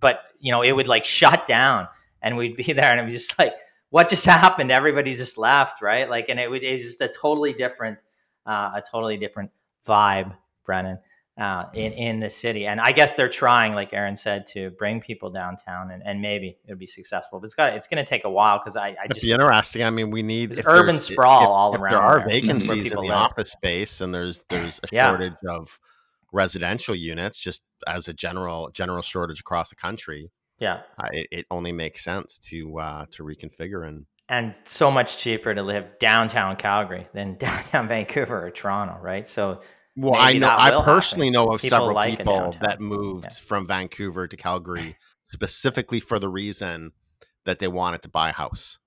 but 0.00 0.22
you 0.38 0.52
know, 0.52 0.62
it 0.62 0.72
would 0.72 0.88
like 0.88 1.04
shut 1.04 1.46
down, 1.46 1.88
and 2.22 2.36
we'd 2.36 2.56
be 2.56 2.62
there, 2.72 2.90
and 2.90 3.00
it 3.00 3.04
was 3.04 3.14
just 3.14 3.38
like, 3.38 3.54
what 3.90 4.08
just 4.08 4.24
happened? 4.24 4.70
Everybody 4.70 5.14
just 5.14 5.36
left, 5.38 5.82
right? 5.82 6.08
Like, 6.08 6.28
and 6.28 6.40
it, 6.40 6.50
would, 6.50 6.64
it 6.64 6.72
was 6.72 6.82
just 6.82 7.00
a 7.00 7.08
totally 7.08 7.52
different, 7.52 7.98
uh, 8.44 8.72
a 8.74 8.82
totally 8.90 9.16
different 9.16 9.50
vibe, 9.86 10.36
Brennan. 10.64 10.98
uh, 11.36 11.64
in 11.74 11.92
in 11.94 12.20
the 12.20 12.30
city. 12.30 12.66
And 12.66 12.80
I 12.80 12.92
guess 12.92 13.14
they're 13.14 13.28
trying, 13.28 13.74
like 13.74 13.92
Aaron 13.92 14.16
said, 14.16 14.46
to 14.54 14.70
bring 14.78 15.00
people 15.00 15.30
downtown, 15.30 15.90
and, 15.90 16.00
and 16.06 16.20
maybe 16.22 16.56
it'll 16.64 16.78
be 16.78 16.86
successful. 16.86 17.40
But 17.40 17.46
it's 17.46 17.54
got 17.56 17.72
it's 17.74 17.88
going 17.88 18.04
to 18.04 18.08
take 18.08 18.24
a 18.24 18.30
while 18.30 18.58
because 18.58 18.76
I, 18.76 18.88
I 18.90 18.90
It'd 19.06 19.14
just 19.14 19.22
be 19.22 19.32
interesting. 19.32 19.82
I 19.82 19.90
mean, 19.90 20.10
we 20.12 20.22
need 20.22 20.56
urban 20.64 20.96
sprawl 20.96 21.42
if- 21.42 21.48
all 21.48 21.74
if 21.74 21.80
around 21.80 21.92
There 21.92 22.02
are 22.02 22.18
there 22.20 22.28
vacancies 22.28 22.92
in 22.92 22.96
the 22.96 23.02
live. 23.02 23.10
office 23.32 23.50
space, 23.50 24.00
and 24.00 24.14
there's 24.14 24.44
there's 24.48 24.78
a 24.84 24.88
Yeah. 24.92 25.08
shortage 25.08 25.34
of 25.48 25.80
residential 26.32 26.94
units, 26.94 27.40
just 27.40 27.62
as 27.86 28.06
a 28.08 28.12
general 28.12 28.70
general 28.72 29.02
shortage 29.02 29.40
across 29.40 29.70
the 29.70 29.76
country. 29.76 30.30
yeah, 30.60 30.82
Uh, 30.98 31.08
it, 31.12 31.26
it 31.32 31.46
only 31.50 31.72
makes 31.72 32.04
sense 32.04 32.38
to 32.38 32.78
uh, 32.78 33.06
to 33.10 33.24
reconfigure 33.24 33.86
and 33.88 34.06
and 34.28 34.54
so 34.64 34.90
much 34.90 35.18
cheaper 35.18 35.54
to 35.54 35.62
live 35.62 35.98
downtown 35.98 36.56
Calgary 36.56 37.06
than 37.12 37.34
downtown 37.38 37.88
Vancouver 37.88 38.46
or 38.46 38.50
Toronto, 38.50 38.98
right? 39.00 39.28
So 39.28 39.60
Well, 39.96 40.14
I 40.16 40.34
know. 40.34 40.48
I 40.48 40.70
will 40.70 40.80
happen. 40.80 40.94
personally 40.94 41.30
know 41.30 41.48
of 41.52 41.60
People 41.60 41.68
several 41.78 41.94
like 41.94 42.18
people 42.18 42.56
that 42.60 42.80
moved 42.80 43.24
Yeah. 43.24 43.38
from 43.46 43.66
Vancouver 43.66 44.26
to 44.26 44.36
Calgary 44.36 44.96
specifically 45.24 46.00
for 46.00 46.18
the 46.18 46.28
reason 46.28 46.92
that 47.44 47.58
they 47.58 47.68
wanted 47.68 48.02
to 48.02 48.08
buy 48.08 48.30
a 48.30 48.32
house. 48.32 48.78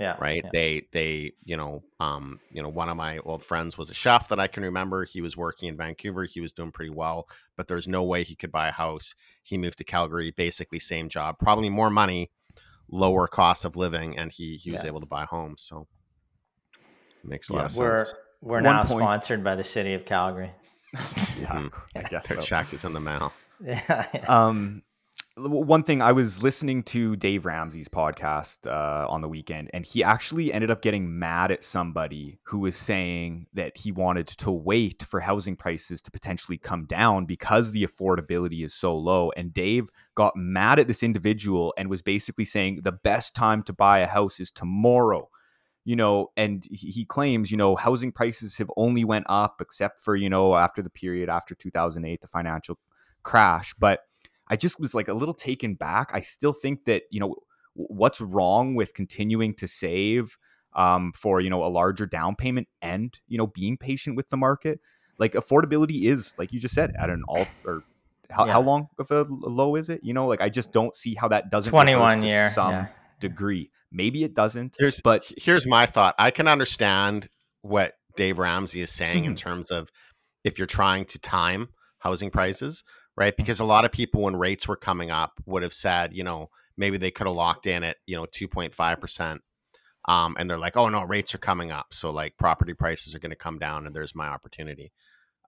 yeah, 0.00 0.16
Right? 0.18 0.42
yeah. 0.44 0.50
They 0.52 0.88
they 0.92 1.32
you 1.44 1.56
know 1.56 1.82
um 2.00 2.40
you 2.50 2.62
know 2.62 2.68
one 2.70 2.88
of 2.88 2.96
my 2.96 3.18
old 3.18 3.42
friends 3.42 3.76
was 3.78 3.90
a 3.90 3.94
chef 3.94 4.28
that 4.28 4.40
I 4.40 4.46
can 4.46 4.62
remember. 4.62 5.04
He 5.04 5.20
was 5.20 5.36
working 5.36 5.68
in 5.68 5.76
Vancouver. 5.76 6.24
He 6.24 6.40
was 6.40 6.52
doing 6.52 6.72
pretty 6.72 6.90
well, 6.94 7.28
but 7.56 7.68
there's 7.68 7.86
no 7.88 8.02
way 8.02 8.22
he 8.24 8.34
could 8.34 8.52
buy 8.52 8.68
a 8.68 8.72
house. 8.72 9.14
He 9.42 9.58
moved 9.58 9.78
to 9.78 9.84
Calgary, 9.84 10.30
basically 10.30 10.78
same 10.80 11.08
job, 11.08 11.36
probably 11.38 11.68
more 11.70 11.90
money, 11.90 12.30
lower 12.88 13.26
cost 13.26 13.64
of 13.64 13.76
living, 13.76 14.16
and 14.18 14.30
he 14.32 14.56
he 14.56 14.70
was 14.72 14.82
Yeah. 14.82 14.88
able 14.88 15.00
to 15.00 15.06
buy 15.06 15.24
a 15.24 15.26
home. 15.26 15.56
So 15.58 15.86
it 17.22 17.28
makes 17.28 17.50
a 17.50 17.52
Yeah, 17.54 17.58
lot 17.62 17.70
of 17.72 17.76
We're 17.76 17.98
sense. 17.98 18.14
we're 18.40 18.54
One 18.56 18.62
now 18.64 18.84
point- 18.84 19.00
sponsored 19.02 19.42
by 19.44 19.54
the 19.56 19.64
city 19.64 19.94
of 19.94 20.04
Calgary. 20.04 20.52
Yeah, 21.38 21.52
Mhm. 21.52 21.72
I 21.96 22.02
guess 22.08 22.26
Their 22.28 22.40
so. 22.40 22.46
check 22.46 22.72
is 22.72 22.84
in 22.84 22.92
the 22.94 23.00
mail. 23.00 23.32
yeah, 23.60 24.06
yeah. 24.14 24.24
Um, 24.26 24.56
w- 24.64 24.82
one 25.38 25.82
thing 25.82 26.00
I 26.00 26.12
was 26.12 26.42
listening 26.42 26.82
to 26.84 27.14
Dave 27.14 27.44
Ramsey's 27.44 27.88
podcast 27.88 28.66
uh, 28.66 29.06
on 29.06 29.20
the 29.20 29.28
weekend, 29.28 29.70
and 29.74 29.84
he 29.84 30.02
actually 30.02 30.50
ended 30.50 30.70
up 30.70 30.80
getting 30.80 31.18
mad 31.18 31.50
at 31.50 31.62
somebody 31.62 32.38
who 32.44 32.60
was 32.60 32.74
saying 32.74 33.46
that 33.52 33.76
he 33.76 33.92
wanted 33.92 34.28
to 34.28 34.50
wait 34.50 35.02
for 35.02 35.20
housing 35.20 35.54
prices 35.54 36.00
to 36.02 36.10
potentially 36.10 36.56
come 36.56 36.86
down 36.86 37.26
because 37.26 37.72
the 37.72 37.86
affordability 37.86 38.64
is 38.64 38.72
so 38.72 38.96
low. 38.96 39.30
And 39.36 39.52
Dave 39.52 39.90
got 40.14 40.36
mad 40.36 40.78
at 40.78 40.88
this 40.88 41.02
individual 41.02 41.74
and 41.76 41.90
was 41.90 42.00
basically 42.00 42.46
saying 42.46 42.80
the 42.82 42.92
best 42.92 43.34
time 43.34 43.62
to 43.64 43.74
buy 43.74 43.98
a 43.98 44.06
house 44.06 44.40
is 44.40 44.50
tomorrow 44.50 45.28
you 45.84 45.94
know 45.94 46.32
and 46.36 46.66
he 46.70 47.04
claims 47.04 47.52
you 47.52 47.56
know 47.56 47.76
housing 47.76 48.10
prices 48.10 48.56
have 48.58 48.70
only 48.76 49.04
went 49.04 49.24
up 49.28 49.60
except 49.60 50.00
for 50.00 50.16
you 50.16 50.28
know 50.28 50.56
after 50.56 50.82
the 50.82 50.90
period 50.90 51.28
after 51.28 51.54
2008 51.54 52.20
the 52.20 52.26
financial 52.26 52.76
crash 53.22 53.72
but 53.78 54.00
i 54.48 54.56
just 54.56 54.78
was 54.80 54.94
like 54.94 55.08
a 55.08 55.14
little 55.14 55.34
taken 55.34 55.74
back 55.74 56.10
i 56.12 56.20
still 56.20 56.52
think 56.52 56.84
that 56.84 57.02
you 57.10 57.20
know 57.20 57.34
what's 57.74 58.20
wrong 58.20 58.74
with 58.74 58.94
continuing 58.94 59.54
to 59.54 59.66
save 59.68 60.36
um, 60.74 61.12
for 61.12 61.40
you 61.40 61.48
know 61.50 61.64
a 61.64 61.68
larger 61.68 62.06
down 62.06 62.36
payment 62.36 62.68
and 62.82 63.18
you 63.28 63.38
know 63.38 63.46
being 63.46 63.76
patient 63.78 64.16
with 64.16 64.28
the 64.28 64.36
market 64.36 64.78
like 65.18 65.32
affordability 65.32 66.04
is 66.04 66.34
like 66.38 66.52
you 66.52 66.60
just 66.60 66.74
said 66.74 66.92
at 66.98 67.08
an 67.10 67.22
all 67.28 67.46
or 67.64 67.82
how, 68.30 68.44
Yeah. 68.44 68.52
how 68.54 68.60
long 68.60 68.88
of 68.98 69.10
a 69.10 69.26
low 69.30 69.76
is 69.76 69.88
it 69.88 70.00
you 70.02 70.12
know 70.12 70.26
like 70.26 70.40
i 70.42 70.48
just 70.50 70.72
don't 70.72 70.94
see 70.94 71.14
how 71.14 71.28
that 71.28 71.50
doesn't 71.50 71.70
twenty 71.70 71.94
reverse 71.94 72.22
year. 72.24 72.50
some 72.50 72.72
yeah. 72.72 72.88
degree 73.20 73.70
maybe 73.92 74.22
it 74.24 74.34
doesn't 74.34 74.76
Here's 74.78 75.00
but 75.00 75.30
here's 75.38 75.66
my 75.66 75.86
thought. 75.86 76.14
I 76.18 76.30
can 76.30 76.48
understand 76.48 77.28
what 77.62 77.94
Dave 78.16 78.38
Ramsey 78.38 78.80
is 78.82 78.90
saying 78.90 79.24
in 79.24 79.32
Mhm. 79.32 79.36
terms 79.38 79.70
of 79.70 79.90
if 80.44 80.58
you're 80.58 80.66
trying 80.66 81.04
to 81.06 81.18
time 81.18 81.68
housing 81.98 82.30
prices, 82.30 82.82
right? 83.16 83.36
Because 83.36 83.60
a 83.60 83.64
lot 83.64 83.84
of 83.84 83.92
people 83.92 84.22
when 84.22 84.36
rates 84.36 84.68
were 84.68 84.76
coming 84.76 85.10
up 85.10 85.40
would 85.46 85.62
have 85.62 85.72
said, 85.72 86.14
you 86.14 86.24
know, 86.24 86.50
maybe 86.76 86.98
they 86.98 87.10
could 87.10 87.26
have 87.26 87.36
locked 87.36 87.66
in 87.66 87.82
at, 87.84 87.96
you 88.06 88.16
know, 88.16 88.26
2.5%. 88.26 89.38
Um, 90.08 90.36
and 90.38 90.48
they're 90.48 90.58
like, 90.58 90.76
oh 90.76 90.88
no, 90.88 91.02
rates 91.02 91.34
are 91.34 91.38
coming 91.38 91.72
up. 91.72 91.86
So 91.92 92.10
like 92.10 92.36
property 92.36 92.74
prices 92.74 93.14
are 93.14 93.18
going 93.18 93.30
to 93.30 93.36
come 93.36 93.58
down 93.58 93.86
and 93.86 93.96
there's 93.96 94.14
my 94.14 94.28
opportunity. 94.28 94.92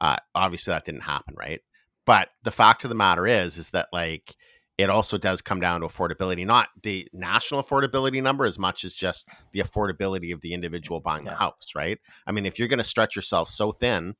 Uh, 0.00 0.16
obviously 0.34 0.72
that 0.72 0.84
didn't 0.84 1.02
happen, 1.02 1.34
right? 1.37 1.60
But 2.06 2.30
the 2.42 2.50
fact 2.50 2.84
of 2.84 2.88
the 2.90 2.96
matter 2.96 3.26
is, 3.26 3.56
is 3.58 3.70
that 3.70 3.88
like 3.92 4.34
it 4.78 4.90
also 4.90 5.18
does 5.18 5.42
come 5.42 5.60
down 5.60 5.80
to 5.82 5.87
affordability, 5.87 6.46
not 6.46 6.68
the 6.82 7.06
national 7.12 7.62
affordability 7.62 8.22
number 8.22 8.46
as 8.46 8.58
much 8.58 8.84
as 8.84 8.92
just 8.92 9.28
the 9.52 9.60
affordability 9.60 10.32
of 10.32 10.40
the 10.40 10.54
individual 10.54 11.00
buying 11.00 11.25
the 11.25 11.32
Yeah. 11.32 11.37
house, 11.38 11.72
right? 11.76 11.98
I 12.26 12.32
mean, 12.32 12.46
if 12.46 12.58
you're 12.58 12.68
going 12.68 12.78
to 12.78 12.84
stretch 12.84 13.14
yourself 13.14 13.48
so 13.50 13.72
thin 13.72 14.14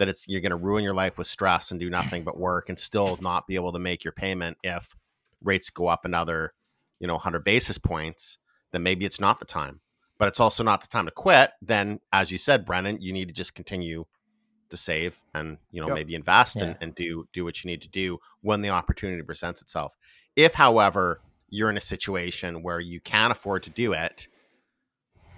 that 0.00 0.08
it's 0.08 0.26
you're 0.26 0.40
going 0.40 0.50
to 0.50 0.56
ruin 0.56 0.82
your 0.82 0.94
life 0.94 1.18
with 1.18 1.26
stress 1.26 1.70
and 1.70 1.78
do 1.78 1.90
nothing 1.98 2.24
but 2.24 2.38
work 2.38 2.68
and 2.70 2.78
still 2.80 3.18
not 3.20 3.46
be 3.46 3.54
able 3.54 3.72
to 3.72 3.78
make 3.78 4.02
your 4.02 4.12
payment 4.12 4.56
if 4.64 4.96
rates 5.44 5.70
go 5.70 5.86
up 5.86 6.04
another, 6.04 6.54
you 6.98 7.06
know, 7.06 7.14
100 7.14 7.44
basis 7.44 7.78
points, 7.78 8.38
then 8.72 8.82
maybe 8.82 9.04
it's 9.04 9.20
not 9.20 9.38
the 9.38 9.44
time. 9.44 9.80
But 10.18 10.28
it's 10.28 10.40
also 10.40 10.64
not 10.64 10.80
the 10.80 10.88
time 10.88 11.04
to 11.04 11.12
quit. 11.12 11.52
Then, 11.62 12.00
as 12.12 12.30
you 12.30 12.38
said, 12.38 12.64
Brennan, 12.66 13.00
you 13.00 13.12
need 13.12 13.28
to 13.28 13.34
just 13.34 13.54
continue 13.54 14.04
to 14.70 14.76
save 14.76 15.18
and 15.34 15.58
you 15.72 15.80
know 15.80 15.88
Yep. 15.88 15.94
maybe 15.96 16.14
invest 16.14 16.56
Yeah. 16.56 16.64
and, 16.64 16.76
and 16.80 16.94
do 16.94 17.26
do 17.32 17.44
what 17.44 17.62
you 17.62 17.70
need 17.70 17.82
to 17.82 17.88
do 17.88 18.18
when 18.40 18.62
the 18.62 18.70
opportunity 18.70 19.22
presents 19.22 19.60
itself. 19.60 19.96
If, 20.36 20.54
however, 20.54 21.20
you're 21.48 21.70
in 21.70 21.76
a 21.76 21.80
situation 21.80 22.62
where 22.62 22.80
you 22.80 23.00
can't 23.00 23.32
afford 23.32 23.64
to 23.64 23.70
do 23.70 23.92
it, 23.92 24.28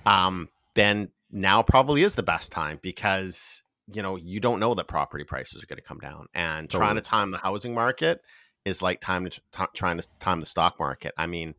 um, 0.05 0.49
then 0.75 1.09
now 1.31 1.63
probably 1.63 2.03
is 2.03 2.15
the 2.15 2.23
best 2.23 2.53
time 2.53 2.79
because 2.83 3.63
you 3.93 4.03
know 4.03 4.17
you 4.17 4.41
don't 4.41 4.61
know 4.61 4.75
that 4.75 4.89
property 4.89 5.25
prices 5.25 5.63
are 5.63 5.67
going 5.67 5.79
to 5.79 5.83
come 5.83 5.99
down, 5.99 6.27
and 6.35 6.71
trying 6.71 6.97
to 6.97 7.01
time 7.01 7.31
the 7.31 7.39
housing 7.39 7.75
market 7.75 8.21
is 8.65 8.83
like 8.83 9.01
time 9.01 9.25
to 9.25 9.31
t- 9.31 9.65
trying 9.75 9.99
to 9.99 10.07
time 10.21 10.41
the 10.41 10.47
stock 10.47 10.79
market. 10.79 11.13
I 11.17 11.27
mean, 11.27 11.55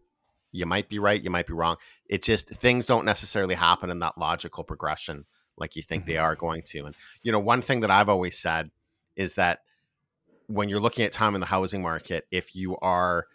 you 0.52 0.66
might 0.66 0.90
be 0.90 1.00
right, 1.00 1.22
you 1.22 1.30
might 1.30 1.48
be 1.48 1.54
wrong. 1.54 1.78
It 2.08 2.24
just 2.24 2.48
things 2.50 2.86
don't 2.86 3.06
necessarily 3.06 3.56
happen 3.56 3.90
in 3.90 4.00
that 4.00 4.18
logical 4.18 4.64
progression 4.64 5.26
like 5.58 5.76
you 5.76 5.84
think 5.84 6.06
they 6.06 6.14
mm-hmm. 6.14 6.24
are 6.24 6.36
going 6.36 6.64
to. 6.68 6.86
And 6.86 6.96
you 7.22 7.32
know, 7.32 7.40
one 7.40 7.62
thing 7.62 7.82
that 7.82 7.92
I've 7.92 8.10
always 8.10 8.38
said 8.38 8.72
is 9.16 9.36
that 9.36 9.60
when 10.48 10.70
you're 10.70 10.80
looking 10.80 11.06
at 11.06 11.12
time 11.12 11.36
in 11.36 11.42
the 11.42 11.48
housing 11.48 11.82
market, 11.82 12.26
if 12.32 12.56
you 12.56 12.78
are 12.78 13.28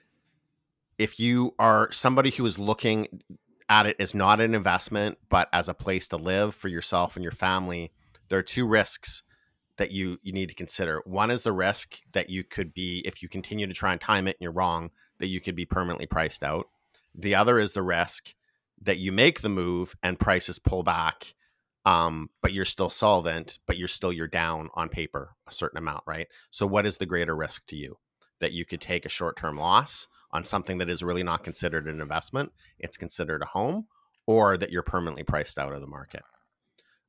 if 0.98 1.20
you 1.20 1.54
are 1.58 1.90
somebody 1.92 2.30
who 2.30 2.44
is 2.44 2.58
looking 2.58 3.22
at 3.68 3.86
it 3.86 3.96
as 4.00 4.14
not 4.14 4.40
an 4.40 4.54
investment 4.54 5.18
but 5.28 5.48
as 5.52 5.68
a 5.68 5.74
place 5.74 6.08
to 6.08 6.16
live 6.16 6.54
for 6.54 6.68
yourself 6.68 7.16
and 7.16 7.22
your 7.22 7.32
family, 7.32 7.92
there 8.28 8.38
are 8.38 8.42
two 8.44 8.66
risks 8.66 9.22
that 9.76 9.90
you 9.92 10.18
you 10.22 10.32
need 10.32 10.48
to 10.48 10.54
consider. 10.54 11.02
One 11.04 11.30
is 11.30 11.42
the 11.42 11.52
risk 11.52 12.00
that 12.12 12.30
you 12.30 12.44
could 12.44 12.74
be 12.74 13.02
if 13.04 13.22
you 13.22 13.28
continue 13.28 13.66
to 13.66 13.74
try 13.74 13.92
and 13.92 14.00
time 14.00 14.26
it 14.26 14.36
and 14.36 14.42
you're 14.42 14.52
wrong, 14.52 14.90
that 15.18 15.28
you 15.28 15.40
could 15.40 15.54
be 15.54 15.64
permanently 15.64 16.06
priced 16.06 16.42
out. 16.42 16.68
The 17.14 17.34
other 17.34 17.58
is 17.58 17.72
the 17.72 17.82
risk 17.82 18.34
that 18.82 18.98
you 18.98 19.12
make 19.12 19.40
the 19.40 19.48
move 19.48 19.96
and 20.02 20.18
prices 20.18 20.58
pull 20.58 20.82
back 20.82 21.34
um, 21.88 22.28
but 22.42 22.52
you're 22.52 22.66
still 22.66 22.90
solvent, 22.90 23.60
but 23.66 23.78
you're 23.78 23.88
still 23.88 24.12
you're 24.12 24.26
down 24.26 24.68
on 24.74 24.90
paper 24.90 25.34
a 25.46 25.52
certain 25.52 25.78
amount, 25.78 26.02
right? 26.06 26.28
So 26.50 26.66
what 26.66 26.84
is 26.84 26.98
the 26.98 27.06
greater 27.06 27.34
risk 27.34 27.66
to 27.68 27.76
you? 27.76 27.96
That 28.40 28.52
you 28.52 28.66
could 28.66 28.82
take 28.82 29.06
a 29.06 29.08
short-term 29.08 29.56
loss 29.56 30.06
on 30.30 30.44
something 30.44 30.76
that 30.78 30.90
is 30.90 31.02
really 31.02 31.22
not 31.22 31.42
considered 31.42 31.86
an 31.86 32.02
investment, 32.02 32.52
it's 32.78 32.98
considered 32.98 33.40
a 33.40 33.46
home, 33.46 33.86
or 34.26 34.58
that 34.58 34.70
you're 34.70 34.82
permanently 34.82 35.22
priced 35.22 35.58
out 35.58 35.72
of 35.72 35.80
the 35.80 35.86
market. 35.86 36.22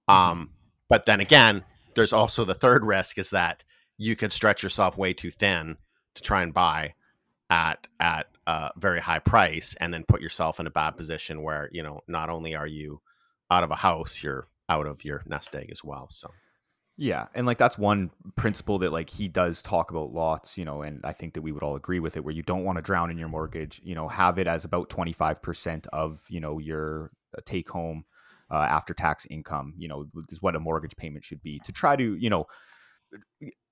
Um, 0.07 0.51
but 0.89 1.05
then 1.05 1.19
again, 1.22 1.63
there's 1.96 2.13
also 2.13 2.43
the 2.43 2.53
third 2.53 2.84
risk 2.84 3.17
is 3.17 3.29
that 3.29 3.63
you 3.98 4.15
could 4.15 4.34
stretch 4.34 4.63
yourself 4.63 4.98
way 4.98 5.13
too 5.13 5.31
thin 5.31 5.77
to 6.15 6.22
try 6.22 6.41
and 6.41 6.53
buy 6.53 6.93
at 7.50 7.88
at 8.00 8.27
a 8.48 8.72
very 8.77 9.00
high 9.00 9.19
price 9.19 9.75
and 9.79 9.93
then 9.93 10.03
put 10.08 10.22
yourself 10.22 10.60
in 10.60 10.67
a 10.67 10.72
bad 10.72 10.91
position 10.91 11.43
where, 11.43 11.69
you 11.72 11.84
know, 11.84 12.01
not 12.08 12.29
only 12.29 12.55
are 12.55 12.67
you 12.67 13.01
out 13.51 13.63
of 13.63 13.72
a 13.72 13.75
house, 13.75 14.24
you're 14.24 14.48
out 14.67 14.88
of 14.88 15.03
your 15.05 15.24
nest 15.25 15.55
egg 15.55 15.69
as 15.72 15.84
well. 15.84 16.08
So 16.10 16.29
Yeah, 16.98 17.27
and 17.34 17.46
like 17.48 17.58
that's 17.58 17.77
one 17.77 18.12
principle 18.36 18.79
that 18.79 18.91
like 18.91 19.10
he 19.10 19.27
does 19.27 19.62
talk 19.62 19.91
about 19.91 20.12
lots, 20.12 20.58
you 20.58 20.65
know, 20.65 20.81
and 20.81 21.00
I 21.05 21.13
think 21.13 21.34
that 21.34 21.41
we 21.41 21.51
would 21.51 21.63
all 21.63 21.75
agree 21.75 22.00
with 22.00 22.17
it 22.17 22.24
where 22.24 22.34
you 22.34 22.43
don't 22.43 22.63
want 22.63 22.77
to 22.77 22.81
drown 22.81 23.10
in 23.10 23.17
your 23.17 23.29
mortgage, 23.29 23.79
you 23.84 23.96
know, 23.96 24.08
have 24.08 24.38
it 24.38 24.48
as 24.48 24.65
about 24.65 24.89
25% 24.89 25.88
of, 25.93 26.25
you 26.29 26.39
know, 26.39 26.60
your 26.60 27.12
take 27.46 27.69
home 27.69 28.05
uh, 28.51 28.56
after 28.70 28.94
tax 28.94 29.25
income, 29.29 29.74
you 29.77 29.88
know, 29.88 30.06
is 30.29 30.41
what 30.41 30.56
a 30.56 30.60
mortgage 30.60 30.96
payment 30.96 31.24
should 31.24 31.41
be 31.41 31.60
to 31.60 31.72
try 31.72 31.96
to, 31.96 32.15
you 32.15 32.29
know, 32.29 32.46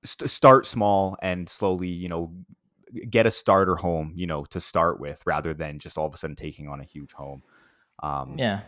st- 0.04 0.30
start 0.30 0.66
small 0.66 1.18
and 1.22 1.50
slowly, 1.50 1.90
you 1.90 2.10
know, 2.10 2.34
get 3.10 3.26
a 3.26 3.32
starter 3.32 3.76
home, 3.76 4.14
you 4.16 4.28
know, 4.28 4.46
to 4.46 4.62
start 4.62 5.00
with 5.00 5.22
rather 5.26 5.54
than 5.54 5.80
just 5.80 5.98
all 5.98 6.08
of 6.08 6.14
a 6.14 6.18
sudden 6.18 6.36
taking 6.36 6.68
on 6.70 6.80
a 6.80 6.86
huge 6.86 7.12
home. 7.14 7.42
Um, 8.02 8.36
Yeah. 8.38 8.62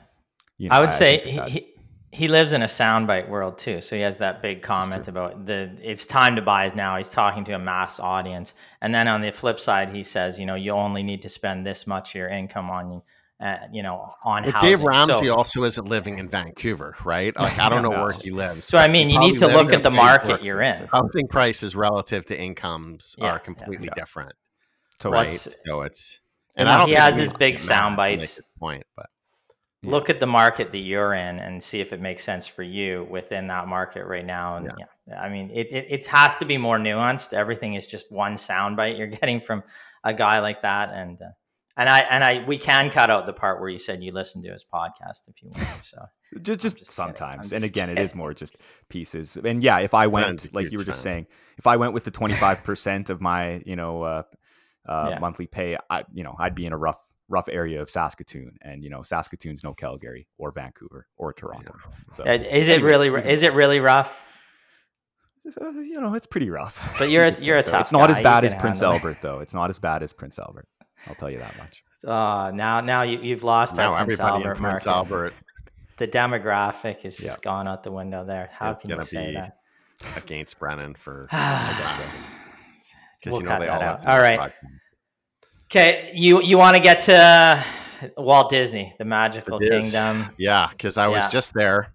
you 0.57 0.69
know, 0.69 0.75
I 0.75 0.79
would 0.79 0.91
say 0.91 1.19
think 1.19 1.35
that 1.37 1.49
he 1.49 1.73
he 2.11 2.27
lives 2.27 2.53
in 2.53 2.63
a 2.63 2.67
soundbite 2.67 3.29
world 3.29 3.57
too. 3.59 3.81
So 3.81 3.95
he 3.95 4.01
has 4.01 4.17
that 4.17 4.41
big 4.41 4.63
comment 4.63 5.07
about 5.07 5.45
the 5.45 5.71
it's 5.81 6.05
time 6.07 6.35
to 6.37 6.41
buy 6.41 6.65
is 6.65 6.75
now. 6.75 6.97
He's 6.97 7.09
talking 7.09 7.43
to 7.45 7.53
a 7.53 7.59
mass 7.59 7.99
audience, 7.99 8.55
and 8.81 8.93
then 8.93 9.07
on 9.07 9.21
the 9.21 9.31
flip 9.31 9.59
side, 9.59 9.89
he 9.89 10.01
says, 10.01 10.39
you 10.39 10.45
know, 10.45 10.55
you 10.55 10.71
only 10.71 11.03
need 11.03 11.21
to 11.21 11.29
spend 11.29 11.65
this 11.65 11.85
much 11.85 12.09
of 12.09 12.15
your 12.15 12.29
income 12.29 12.69
on 12.71 13.01
uh, 13.39 13.57
you 13.71 13.81
know, 13.83 14.13
on 14.23 14.43
But. 14.43 14.59
Dave 14.59 14.81
Ramsey 14.81 15.25
So- 15.27 15.35
also 15.35 15.63
isn't 15.63 15.87
living 15.87 16.19
in 16.19 16.27
Vancouver, 16.29 16.95
right? 17.05 17.35
Like 17.37 17.57
I 17.57 17.69
don't 17.73 17.83
know 17.83 17.89
where 17.89 18.11
he 18.13 18.31
lives. 18.31 18.65
So 18.65 18.77
I 18.77 18.87
mean, 18.87 19.09
you 19.09 19.19
need 19.19 19.37
to 19.37 19.47
look 19.47 19.71
at 19.71 19.83
the 19.83 19.89
market 19.91 20.27
Vancouver. 20.27 20.45
you're 20.45 20.61
in. 20.61 20.87
Housing 20.91 21.27
prices 21.27 21.75
relative 21.75 22.25
to 22.27 22.39
incomes 22.39 23.15
Yeah, 23.17 23.25
yeah, 23.25 23.31
are 23.31 23.39
completely 23.39 23.87
yeah. 23.87 23.93
different, 23.95 24.33
So 24.99 25.09
right? 25.11 25.29
What's- 25.29 25.57
So 25.65 25.81
it's 25.81 26.19
and 26.57 26.67
I 26.67 26.77
don't 26.77 26.87
he 26.89 26.93
has 26.95 27.15
his 27.15 27.31
big 27.31 27.59
sound 27.59 27.95
bites. 27.95 28.39
point, 28.59 28.83
but 28.95 29.05
Yeah. 29.81 29.91
Look 29.91 30.09
at 30.09 30.19
the 30.19 30.27
market 30.27 30.73
that 30.73 30.79
you're 30.79 31.13
in 31.13 31.39
and 31.39 31.63
see 31.63 31.79
if 31.79 31.93
it 31.93 32.01
makes 32.01 32.21
sense 32.25 32.45
for 32.47 32.63
you 32.63 33.07
within 33.09 33.47
that 33.47 33.65
market 33.69 34.03
right 34.05 34.25
now. 34.25 34.57
And 34.57 34.69
yeah, 34.77 35.21
I 35.21 35.29
mean, 35.29 35.49
it, 35.51 35.67
it 35.71 35.85
it 35.89 36.05
has 36.07 36.35
to 36.37 36.45
be 36.45 36.57
more 36.57 36.77
nuanced. 36.77 37.31
Everything 37.31 37.75
is 37.75 37.87
just 37.87 38.11
one 38.11 38.35
soundbite 38.35 38.97
you're 38.97 39.07
getting 39.21 39.39
from 39.39 39.63
a 40.03 40.13
guy 40.13 40.39
like 40.39 40.63
that, 40.63 40.89
and 40.89 41.21
uh, 41.21 41.27
and 41.79 41.89
I 41.89 41.99
and 42.01 42.23
I 42.23 42.45
we 42.45 42.57
can 42.57 42.89
cut 42.91 43.09
out 43.09 43.25
the 43.25 43.33
part 43.33 43.59
where 43.59 43.69
you 43.69 43.79
said 43.79 44.03
you 44.03 44.11
listened 44.11 44.43
to 44.43 44.51
his 44.51 44.65
podcast 44.71 45.27
if 45.27 45.41
you 45.41 45.49
want. 45.51 45.83
So. 45.83 45.97
Just 46.43 46.61
just, 46.61 46.77
just 46.77 46.91
sometimes. 46.91 47.51
And 47.51 47.61
just 47.61 47.71
again 47.71 47.89
it 47.89 47.97
is 47.97 48.13
more 48.13 48.35
just 48.35 48.55
pieces. 48.87 49.35
And 49.35 49.63
yeah 49.63 49.79
if 49.79 49.95
i 49.95 50.05
went 50.05 50.53
like 50.53 50.71
you 50.71 50.77
were 50.77 50.83
just 50.83 51.01
saying 51.01 51.25
if 51.57 51.65
i 51.65 51.75
went 51.75 51.93
with 51.93 52.03
the 52.03 52.11
25% 52.11 53.09
of 53.09 53.19
my 53.19 53.63
you 53.65 53.75
know 53.75 54.03
uh, 54.03 54.23
uh, 54.87 55.07
Yeah. 55.11 55.19
monthly 55.19 55.47
pay 55.47 55.75
i 55.89 56.03
you 56.13 56.23
know 56.23 56.35
i'd 56.37 56.53
be 56.53 56.67
in 56.67 56.73
a 56.73 56.77
rough 56.77 57.01
rough 57.29 57.49
area 57.49 57.81
of 57.81 57.89
saskatoon. 57.89 58.57
And 58.61 58.83
you 58.83 58.91
know 58.91 59.01
saskatoon's 59.01 59.63
no 59.63 59.73
calgary 59.73 60.27
or 60.37 60.51
vancouver 60.51 61.07
or 61.17 61.33
toronto. 61.33 61.73
So 62.11 62.23
Uh, 62.23 62.33
is 62.33 62.67
it 62.67 62.73
anyways, 62.73 62.81
really 62.83 63.07
is 63.35 63.41
it 63.41 63.53
really 63.53 63.79
rough? 63.79 64.11
uh, 65.59 65.69
you 65.71 65.99
know 65.99 66.13
it's 66.13 66.27
pretty 66.27 66.49
rough. 66.49 66.95
But 66.99 67.09
you're 67.09 67.23
a- 67.25 67.29
You 67.29 67.35
could 67.35 67.43
you're 67.45 67.57
a 67.57 67.63
so. 67.63 67.71
tough 67.71 67.81
it's 67.81 67.91
not 67.91 68.09
guy, 68.09 68.17
as 68.17 68.21
bad 68.21 68.43
as 68.45 68.53
prince 68.55 68.81
albert 68.83 69.17
though. 69.23 69.39
It's 69.39 69.53
not 69.53 69.69
as 69.71 69.79
bad 69.79 70.03
as 70.03 70.13
prince 70.13 70.37
albert 70.37 70.67
i'll 71.07 71.15
tell 71.15 71.29
you 71.29 71.39
that 71.39 71.55
much 71.57 71.83
Uh, 72.05 72.51
now 72.53 72.81
now 72.81 73.01
you, 73.03 73.19
you've 73.21 73.43
lost 73.43 73.75
now 73.75 73.93
our 73.93 74.05
Prince 74.05 74.19
everybody 74.19 74.43
Albert 74.43 74.51
in 74.55 74.57
Prince 74.57 74.85
market. 74.85 74.97
Albert 74.97 75.33
The 75.97 76.07
demographic 76.07 77.03
is 77.05 77.17
just 77.17 77.39
Yeah. 77.39 77.41
gone 77.43 77.67
out 77.67 77.83
the 77.83 77.91
window 77.91 78.23
there. 78.25 78.49
How 78.53 78.71
It's 78.71 78.81
can 78.81 78.89
you 78.91 78.95
gonna 78.95 79.05
say 79.05 79.27
be 79.31 79.33
that? 79.35 79.57
against 80.15 80.57
Brennan 80.59 80.95
for 80.95 81.27
We'll 83.25 83.37
you 83.37 83.43
know 83.43 83.49
cut 83.49 83.59
they 83.59 83.67
all 83.67 83.81
out. 83.81 83.99
have 83.99 84.07
All 84.07 84.19
right. 84.21 84.51
Okay, 85.65 86.11
you 86.15 86.41
you 86.41 86.57
want 86.57 86.75
to 86.77 86.81
get 86.81 87.01
to 87.01 87.63
Walt 88.17 88.49
Disney, 88.49 88.95
the 88.97 89.05
Magical 89.05 89.59
It 89.61 89.71
is. 89.73 89.91
Kingdom? 89.91 90.31
Yeah, 90.37 90.67
because 90.69 90.97
I 90.97 91.07
was 91.07 91.25
Yeah. 91.25 91.29
just 91.29 91.53
there, 91.53 91.93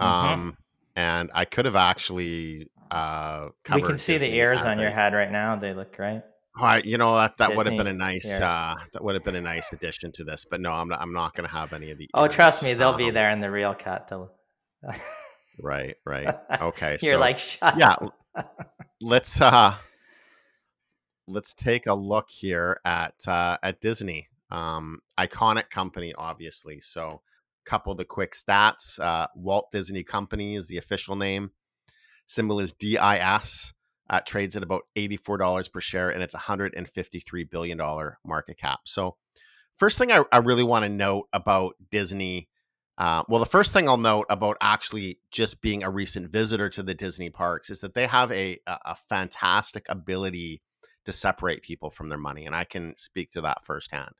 Mhm. 0.00 0.04
um, 0.04 0.56
and 0.96 1.30
I 1.32 1.44
could 1.44 1.64
have 1.64 1.76
actually. 1.76 2.68
Uh, 2.90 3.48
We 3.72 3.80
can 3.80 3.82
covered 3.82 4.00
see 4.00 4.18
the 4.18 4.32
ears 4.32 4.60
on 4.62 4.78
your 4.78 4.90
head 4.90 5.14
right 5.14 5.30
now. 5.30 5.56
They 5.56 5.72
look 5.74 5.96
great. 5.96 6.22
Why, 6.56 6.78
you 6.84 6.98
know 6.98 7.16
that 7.16 7.38
that 7.38 7.56
would 7.56 7.66
have 7.66 7.76
been 7.76 7.88
a 7.88 7.92
nice 7.92 8.32
uh, 8.40 8.76
that 8.92 9.02
would 9.02 9.14
have 9.14 9.24
been 9.24 9.34
a 9.34 9.40
nice 9.40 9.72
addition 9.72 10.12
to 10.12 10.24
this, 10.24 10.44
but 10.48 10.60
no, 10.60 10.70
I'm 10.70 10.88
not. 10.88 11.00
I'm 11.00 11.12
not 11.12 11.34
going 11.34 11.48
to 11.48 11.52
have 11.54 11.72
any 11.72 11.90
of 11.90 11.98
the. 11.98 12.08
Oh, 12.14 12.28
trust 12.28 12.62
me, 12.62 12.74
they'll 12.74 12.92
be 12.96 13.08
Um, 13.08 13.14
there 13.14 13.30
in 13.30 13.40
the 13.40 13.50
real 13.50 13.74
cut. 13.74 14.10
Right, 15.60 15.94
right. 16.04 16.34
Okay, 16.60 16.98
You're 17.00 17.14
so 17.14 17.20
like, 17.20 17.38
shut 17.38 17.78
yeah, 17.78 17.96
up. 18.36 18.66
let's 19.00 19.40
uh 19.40 19.74
let's 21.28 21.54
take 21.54 21.86
a 21.86 21.94
look 21.94 22.28
here 22.28 22.80
at 22.84 23.14
uh 23.28 23.56
at 23.62 23.80
Disney. 23.80 24.28
Um 24.50 24.98
iconic 25.18 25.70
company 25.70 26.12
obviously. 26.16 26.80
So 26.80 27.22
couple 27.64 27.92
of 27.92 27.98
the 27.98 28.04
quick 28.04 28.32
stats. 28.32 28.98
Uh 28.98 29.28
Walt 29.36 29.70
Disney 29.70 30.02
Company 30.02 30.56
is 30.56 30.66
the 30.66 30.76
official 30.76 31.14
name. 31.14 31.52
Symbol 32.26 32.58
is 32.58 32.72
DIS. 32.72 33.73
Uh, 34.10 34.20
trades 34.20 34.54
at 34.54 34.62
about 34.62 34.82
$84 34.96 35.72
per 35.72 35.80
share 35.80 36.10
and 36.10 36.22
it's 36.22 36.34
a 36.34 36.38
$153 36.38 37.50
billion 37.50 37.78
market 38.24 38.58
cap. 38.58 38.80
So 38.84 39.16
first 39.74 39.96
thing 39.96 40.12
I, 40.12 40.24
I 40.30 40.38
really 40.38 40.62
want 40.62 40.84
to 40.84 40.90
note 40.90 41.28
about 41.32 41.74
Disney 41.90 42.48
uh, 42.96 43.24
well, 43.28 43.40
the 43.40 43.46
first 43.46 43.72
thing 43.72 43.88
I'll 43.88 43.96
note 43.96 44.26
about 44.30 44.56
actually 44.60 45.18
just 45.32 45.60
being 45.60 45.82
a 45.82 45.90
recent 45.90 46.30
visitor 46.30 46.68
to 46.70 46.82
the 46.82 46.94
Disney 46.94 47.28
parks 47.28 47.68
is 47.68 47.80
that 47.80 47.94
they 47.94 48.06
have 48.06 48.30
a, 48.30 48.60
a 48.66 48.94
fantastic 48.94 49.86
ability 49.88 50.62
to 51.04 51.12
separate 51.12 51.62
people 51.62 51.90
from 51.90 52.08
their 52.08 52.18
money. 52.18 52.46
And 52.46 52.54
I 52.54 52.64
can 52.64 52.96
speak 52.96 53.32
to 53.32 53.40
that 53.42 53.64
firsthand. 53.64 54.12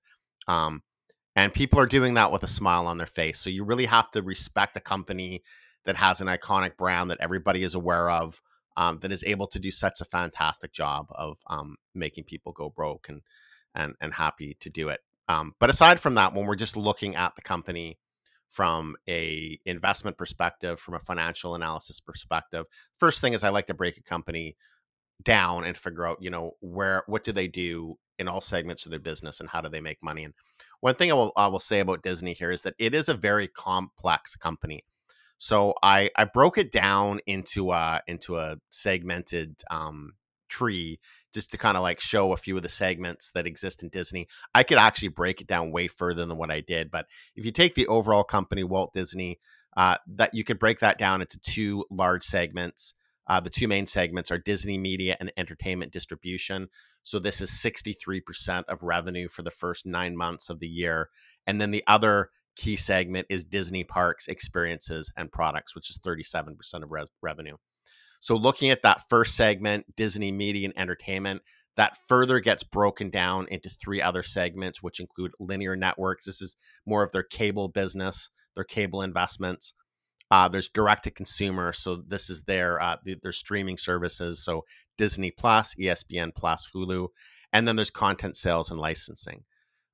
Um, 0.49 0.83
and 1.37 1.53
people 1.53 1.79
are 1.79 1.87
doing 1.87 2.15
that 2.15 2.33
with 2.33 2.43
a 2.43 2.49
smile 2.49 2.87
on 2.87 2.99
their 2.99 3.07
face. 3.07 3.39
So 3.39 3.51
you 3.51 3.65
really 3.65 3.87
have 3.87 4.11
to 4.13 4.23
respect 4.23 4.77
a 4.77 4.81
company 4.81 5.43
that 5.85 5.97
has 5.97 6.21
an 6.21 6.27
iconic 6.29 6.77
brand 6.77 7.11
that 7.11 7.21
everybody 7.21 7.63
is 7.63 7.75
aware 7.75 8.11
of, 8.11 8.41
um, 8.77 8.99
that 9.01 9.13
is 9.13 9.25
able 9.25 9.47
to 9.49 9.59
do 9.59 9.71
such 9.71 10.01
a 10.01 10.05
fantastic 10.05 10.73
job 10.73 11.07
of 11.11 11.39
um, 11.49 11.77
making 11.95 12.25
people 12.25 12.53
go 12.53 12.71
broke 12.71 13.09
and, 13.09 13.23
and, 13.75 13.95
and 14.01 14.15
happy 14.15 14.57
to 14.61 14.71
do 14.71 14.89
it. 14.89 15.01
Um, 15.29 15.55
but 15.59 15.71
aside 15.71 16.01
from 16.01 16.17
that, 16.17 16.35
when 16.35 16.47
we're 16.47 16.57
just 16.57 16.77
looking 16.77 17.15
at 17.17 17.35
the 17.37 17.43
company, 17.43 17.99
from 18.55 18.95
a 19.09 19.59
investment 19.67 20.17
perspective 20.17 20.79
from 20.79 20.95
a 20.95 21.01
financial 21.01 21.57
analysis 21.57 21.99
perspective 21.99 22.67
first 22.97 23.21
thing 23.21 23.33
is 23.33 23.43
i 23.43 23.49
like 23.49 23.67
to 23.67 23.75
break 23.75 23.97
a 23.97 24.03
company 24.03 24.57
down 25.25 25.65
and 25.65 25.77
figure 25.77 26.07
out 26.07 26.19
you 26.21 26.31
know 26.31 26.53
where 26.61 27.03
what 27.07 27.25
do 27.25 27.33
they 27.33 27.49
do 27.49 27.97
in 28.19 28.29
all 28.29 28.41
segments 28.41 28.85
of 28.85 28.91
their 28.91 29.01
business 29.01 29.41
and 29.41 29.49
how 29.49 29.61
do 29.61 29.69
they 29.69 29.81
make 29.81 29.99
money 30.03 30.23
and 30.23 30.35
one 30.81 30.95
thing 30.95 31.11
i 31.11 31.15
will, 31.15 31.33
I 31.37 31.49
will 31.49 31.59
say 31.59 31.81
about 31.81 32.03
disney 32.03 32.33
here 32.33 32.53
is 32.53 32.63
that 32.63 32.75
it 32.79 32.95
is 32.95 33.09
a 33.09 33.15
very 33.15 33.49
complex 33.49 34.37
company 34.37 34.85
so 35.45 35.75
i 35.83 36.11
i 36.17 36.25
broke 36.25 36.59
it 36.59 36.73
down 36.73 37.21
into 37.27 37.73
a 37.73 38.01
into 38.07 38.39
a 38.39 38.57
segmented 38.71 39.61
um 39.71 40.13
tree 40.49 40.99
just 41.33 41.51
to 41.51 41.59
kind 41.59 41.77
of 41.77 41.83
like 41.83 41.99
show 41.99 42.33
a 42.33 42.37
few 42.37 42.57
of 42.57 42.63
the 42.63 42.69
segments 42.69 43.33
that 43.33 43.47
exist 43.47 43.83
in 43.83 43.89
disney. 43.89 44.29
I 44.55 44.63
could 44.63 44.79
actually 44.79 45.09
break 45.09 45.41
it 45.41 45.49
down 45.49 45.73
way 45.73 45.89
further 45.89 46.25
than 46.25 46.39
what 46.39 46.51
i 46.51 46.61
did 46.61 46.91
but 46.91 47.07
if 47.37 47.45
you 47.45 47.53
take 47.53 47.75
the 47.75 47.89
overall 47.89 48.25
company 48.25 48.65
walt 48.65 48.93
disney 48.93 49.39
uh, 49.77 49.97
that 50.07 50.35
you 50.35 50.45
could 50.45 50.59
break 50.59 50.81
that 50.81 50.99
down 50.99 51.21
into 51.21 51.39
two 51.41 51.85
large 51.91 52.23
segments. 52.23 52.95
Uh, 53.27 53.41
the 53.41 53.51
two 53.51 53.67
main 53.67 53.87
segments 53.87 54.31
are 54.31 54.39
disney 54.39 54.79
media 54.79 55.17
and 55.19 55.33
entertainment 55.37 55.93
distribution. 55.93 56.69
So 57.03 57.19
this 57.19 57.41
is 57.41 57.51
63% 57.51 58.65
of 58.69 58.83
revenue 58.83 59.29
for 59.29 59.43
the 59.43 59.51
first 59.51 59.87
nine 59.87 60.17
months 60.17 60.51
of 60.51 60.59
the 60.59 60.69
year. 60.69 61.09
And 61.47 61.61
then 61.61 61.71
the 61.71 61.85
other 61.87 62.31
key 62.57 62.77
segment 62.77 63.27
is 63.31 63.45
disney 63.45 63.85
parks 63.85 64.29
experiences 64.29 65.13
and 65.17 65.33
products 65.33 65.75
which 65.75 65.91
is 65.91 65.99
37% 65.99 66.57
of 66.83 66.91
res- 66.91 67.11
revenue 67.23 67.57
so 68.21 68.37
looking 68.37 68.71
at 68.71 68.83
that 68.83 69.01
first 69.09 69.37
segment 69.37 69.85
disney 69.97 70.33
media 70.33 70.67
and 70.67 70.79
entertainment 70.79 71.43
that 71.77 71.97
further 72.09 72.41
gets 72.41 72.63
broken 72.63 73.11
down 73.11 73.47
into 73.51 73.69
three 73.69 74.01
other 74.01 74.23
segments, 74.23 74.83
which 74.83 75.01
include 75.01 75.33
linear 75.41 75.77
networks. 75.77 76.27
This 76.27 76.41
is 76.41 76.57
more 76.87 77.03
of 77.03 77.13
their 77.13 77.23
cable 77.23 77.69
business, 77.69 78.31
their 78.55 78.65
cable 78.65 79.03
investments. 79.03 79.75
Uh, 80.31 80.49
there's 80.49 80.69
direct 80.69 81.05
to 81.05 81.11
consumer, 81.11 81.73
so 81.73 82.03
this 82.07 82.31
is 82.31 82.43
their 82.43 82.81
uh, 82.81 82.97
th- 83.05 83.19
their 83.23 83.33
streaming 83.33 83.77
services, 83.77 84.43
so 84.43 84.65
Disney 84.97 85.31
Plus, 85.31 85.75
ESPN 85.75 86.35
Plus, 86.35 86.69
Hulu, 86.75 87.09
and 87.53 87.69
then 87.69 87.77
there's 87.77 87.91
content 87.91 88.37
sales 88.37 88.71
and 88.71 88.81
licensing. 88.81 89.45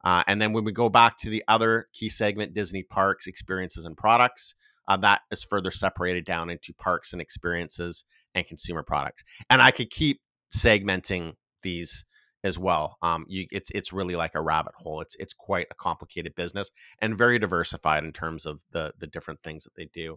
Uh, 0.05 0.23
and 0.27 0.41
then 0.41 0.53
when 0.53 0.65
we 0.65 0.73
go 0.73 0.89
back 0.89 1.17
to 1.19 1.31
the 1.31 1.45
other 1.49 1.89
key 1.93 2.09
segment, 2.09 2.55
Disney 2.55 2.83
Parks, 2.83 3.27
Experiences 3.27 3.85
and 3.85 3.97
Products, 3.97 4.55
uh, 4.89 4.97
that 4.99 5.21
is 5.31 5.45
further 5.45 5.71
separated 5.71 6.25
down 6.25 6.51
into 6.51 6.73
parks 6.75 7.13
and 7.13 7.21
experiences 7.23 8.05
and 8.35 8.47
consumer 8.47 8.83
products. 8.83 9.23
And 9.49 9.63
I 9.63 9.71
could 9.71 9.91
keep 9.91 10.21
segmenting 10.55 11.35
these 11.63 12.05
as 12.43 12.59
well. 12.59 12.97
Um, 13.03 13.25
you, 13.29 13.47
it's 13.51 13.71
it's 13.71 13.93
really 13.93 14.17
like 14.17 14.35
a 14.35 14.41
rabbit 14.41 14.73
hole. 14.77 15.01
It's 15.01 15.15
it's 15.19 15.35
quite 15.35 15.67
a 15.71 15.75
complicated 15.75 16.35
business 16.35 16.71
and 17.01 17.17
very 17.17 17.39
diversified 17.39 18.05
in 18.05 18.13
terms 18.13 18.47
of 18.47 18.63
the 18.73 18.93
the 18.99 19.07
different 19.07 19.43
things 19.43 19.65
that 19.65 19.75
they 19.77 19.89
do. 19.93 20.17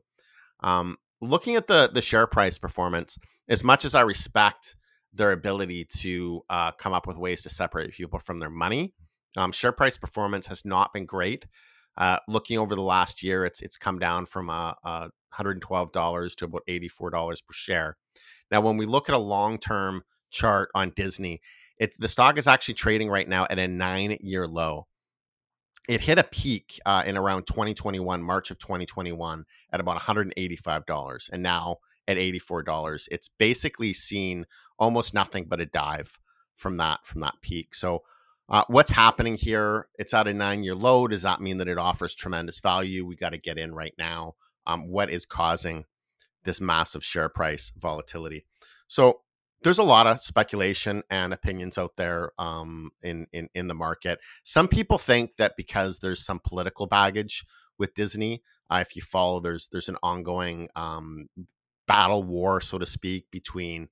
Um, 0.61 0.97
looking 1.21 1.55
at 1.55 1.67
the 1.67 1.89
the 1.93 2.01
share 2.01 2.27
price 2.27 2.57
performance, 2.57 3.17
as 3.49 3.63
much 3.63 3.85
as 3.85 3.93
I 3.93 4.01
respect 4.01 4.75
their 5.11 5.31
ability 5.31 5.85
to 5.97 6.41
uh, 6.49 6.71
come 6.71 6.93
up 6.93 7.05
with 7.05 7.17
ways 7.17 7.43
to 7.43 7.49
separate 7.49 7.93
people 7.93 8.19
from 8.19 8.39
their 8.39 8.49
money, 8.49 8.93
um, 9.37 9.51
share 9.51 9.71
price 9.71 9.97
performance 9.97 10.47
has 10.47 10.65
not 10.65 10.93
been 10.93 11.05
great. 11.05 11.45
Uh, 11.97 12.17
looking 12.27 12.57
over 12.57 12.75
the 12.75 12.81
last 12.81 13.21
year, 13.21 13.45
it's 13.45 13.61
it's 13.61 13.77
come 13.77 13.99
down 13.99 14.25
from 14.25 14.49
uh, 14.49 14.73
uh, 14.83 15.09
$112 15.33 16.35
to 16.35 16.45
about 16.45 16.63
$84 16.67 17.11
per 17.11 17.53
share. 17.53 17.97
Now, 18.51 18.61
when 18.61 18.77
we 18.77 18.85
look 18.85 19.09
at 19.09 19.15
a 19.15 19.19
long 19.19 19.57
term 19.57 20.03
chart 20.31 20.69
on 20.73 20.91
Disney, 20.95 21.41
it's 21.77 21.97
the 21.97 22.07
stock 22.07 22.37
is 22.37 22.47
actually 22.47 22.75
trading 22.75 23.09
right 23.09 23.27
now 23.27 23.45
at 23.49 23.59
a 23.59 23.67
nine 23.67 24.17
year 24.21 24.47
low. 24.47 24.87
It 25.89 26.01
hit 26.01 26.17
a 26.17 26.23
peak 26.23 26.79
uh, 26.85 27.03
in 27.05 27.17
around 27.17 27.45
2021, 27.45 28.23
March 28.23 28.51
of 28.51 28.59
2021, 28.59 29.43
at 29.71 29.81
about 29.81 29.99
$185, 29.99 31.29
and 31.31 31.43
now 31.43 31.77
at 32.07 32.15
$84. 32.15 33.07
It's 33.11 33.29
basically 33.37 33.91
seen 33.91 34.45
almost 34.79 35.13
nothing 35.13 35.45
but 35.45 35.59
a 35.59 35.65
dive 35.65 36.17
from 36.55 36.77
that 36.77 37.05
from 37.05 37.21
that 37.21 37.35
peak. 37.41 37.75
So, 37.75 38.03
uh, 38.49 38.63
what's 38.67 38.91
happening 38.91 39.35
here? 39.35 39.87
It's 39.97 40.13
at 40.13 40.27
a 40.27 40.33
nine 40.33 40.63
year 40.63 40.75
low. 40.75 41.07
Does 41.07 41.23
that 41.23 41.41
mean 41.41 41.57
that 41.57 41.67
it 41.67 41.77
offers 41.77 42.13
tremendous 42.13 42.59
value? 42.59 43.05
We 43.05 43.15
got 43.15 43.29
to 43.29 43.37
get 43.37 43.57
in 43.57 43.73
right 43.73 43.93
now. 43.97 44.35
Um, 44.65 44.87
what 44.87 45.09
is 45.09 45.25
causing 45.25 45.85
this 46.43 46.61
massive 46.61 47.03
share 47.03 47.29
price 47.29 47.71
volatility? 47.77 48.45
So, 48.87 49.21
there's 49.63 49.79
a 49.79 49.83
lot 49.83 50.07
of 50.07 50.21
speculation 50.21 51.03
and 51.09 51.33
opinions 51.33 51.77
out 51.77 51.95
there 51.95 52.33
um, 52.37 52.91
in, 53.01 53.27
in 53.31 53.47
in 53.55 53.67
the 53.67 53.73
market. 53.73 54.19
Some 54.43 54.67
people 54.67 54.97
think 54.97 55.37
that 55.37 55.53
because 55.55 55.99
there's 55.99 56.23
some 56.23 56.41
political 56.43 56.85
baggage 56.85 57.45
with 57.77 57.93
Disney, 57.93 58.43
uh, 58.69 58.79
if 58.81 58.95
you 58.95 59.01
follow, 59.01 59.39
there's 59.39 59.69
there's 59.69 59.89
an 59.89 59.97
ongoing 60.03 60.67
um, 60.75 61.29
battle 61.87 62.23
war, 62.23 62.59
so 62.61 62.77
to 62.77 62.85
speak, 62.85 63.31
between 63.31 63.87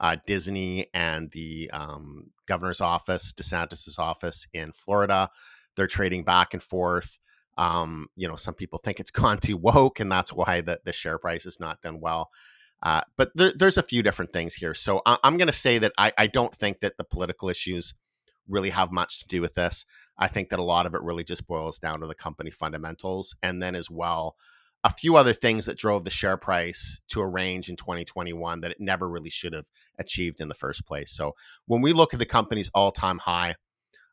uh, 0.00 0.16
Disney 0.26 0.86
and 0.94 1.30
the 1.30 1.70
um, 1.72 2.30
governor's 2.46 2.80
office, 2.80 3.32
DeSantis's 3.32 3.98
office 3.98 4.46
in 4.54 4.72
Florida. 4.72 5.30
They're 5.76 5.86
trading 5.86 6.24
back 6.24 6.54
and 6.54 6.62
forth. 6.62 7.18
Um, 7.58 8.08
you 8.16 8.26
know, 8.26 8.36
some 8.36 8.54
people 8.54 8.80
think 8.82 8.98
it's 8.98 9.10
gone 9.10 9.38
too 9.38 9.58
woke, 9.58 10.00
and 10.00 10.10
that's 10.10 10.32
why 10.32 10.62
the, 10.62 10.80
the 10.84 10.92
share 10.92 11.18
price 11.18 11.44
has 11.44 11.60
not 11.60 11.82
done 11.82 12.00
well. 12.00 12.30
Uh, 12.82 13.02
but 13.16 13.30
there, 13.34 13.52
there's 13.54 13.76
a 13.76 13.82
few 13.82 14.02
different 14.02 14.32
things 14.32 14.54
here. 14.54 14.72
So 14.72 15.02
I, 15.04 15.18
am 15.22 15.36
going 15.36 15.48
to 15.48 15.52
say 15.52 15.78
that 15.78 15.92
I, 15.98 16.12
I 16.16 16.26
don't 16.26 16.54
think 16.54 16.80
that 16.80 16.96
the 16.96 17.04
political 17.04 17.50
issues 17.50 17.92
really 18.48 18.70
have 18.70 18.90
much 18.90 19.20
to 19.20 19.28
do 19.28 19.42
with 19.42 19.54
this. 19.54 19.84
I 20.18 20.28
think 20.28 20.48
that 20.48 20.58
a 20.58 20.64
lot 20.64 20.86
of 20.86 20.94
it 20.94 21.02
really 21.02 21.24
just 21.24 21.46
boils 21.46 21.78
down 21.78 22.00
to 22.00 22.06
the 22.06 22.14
company 22.14 22.50
fundamentals. 22.50 23.36
And 23.42 23.62
then 23.62 23.74
as 23.74 23.90
well, 23.90 24.36
a 24.82 24.90
few 24.90 25.16
other 25.16 25.32
things 25.32 25.66
that 25.66 25.76
drove 25.76 26.04
the 26.04 26.10
share 26.10 26.36
price 26.36 27.00
to 27.08 27.20
a 27.20 27.26
range 27.26 27.68
in 27.68 27.76
2021 27.76 28.60
that 28.60 28.70
it 28.70 28.80
never 28.80 29.08
really 29.08 29.30
should 29.30 29.52
have 29.52 29.68
achieved 29.98 30.40
in 30.40 30.48
the 30.48 30.54
first 30.54 30.86
place. 30.86 31.12
So 31.12 31.34
when 31.66 31.82
we 31.82 31.92
look 31.92 32.14
at 32.14 32.18
the 32.18 32.26
company's 32.26 32.70
all 32.74 32.90
time 32.90 33.18
high 33.18 33.56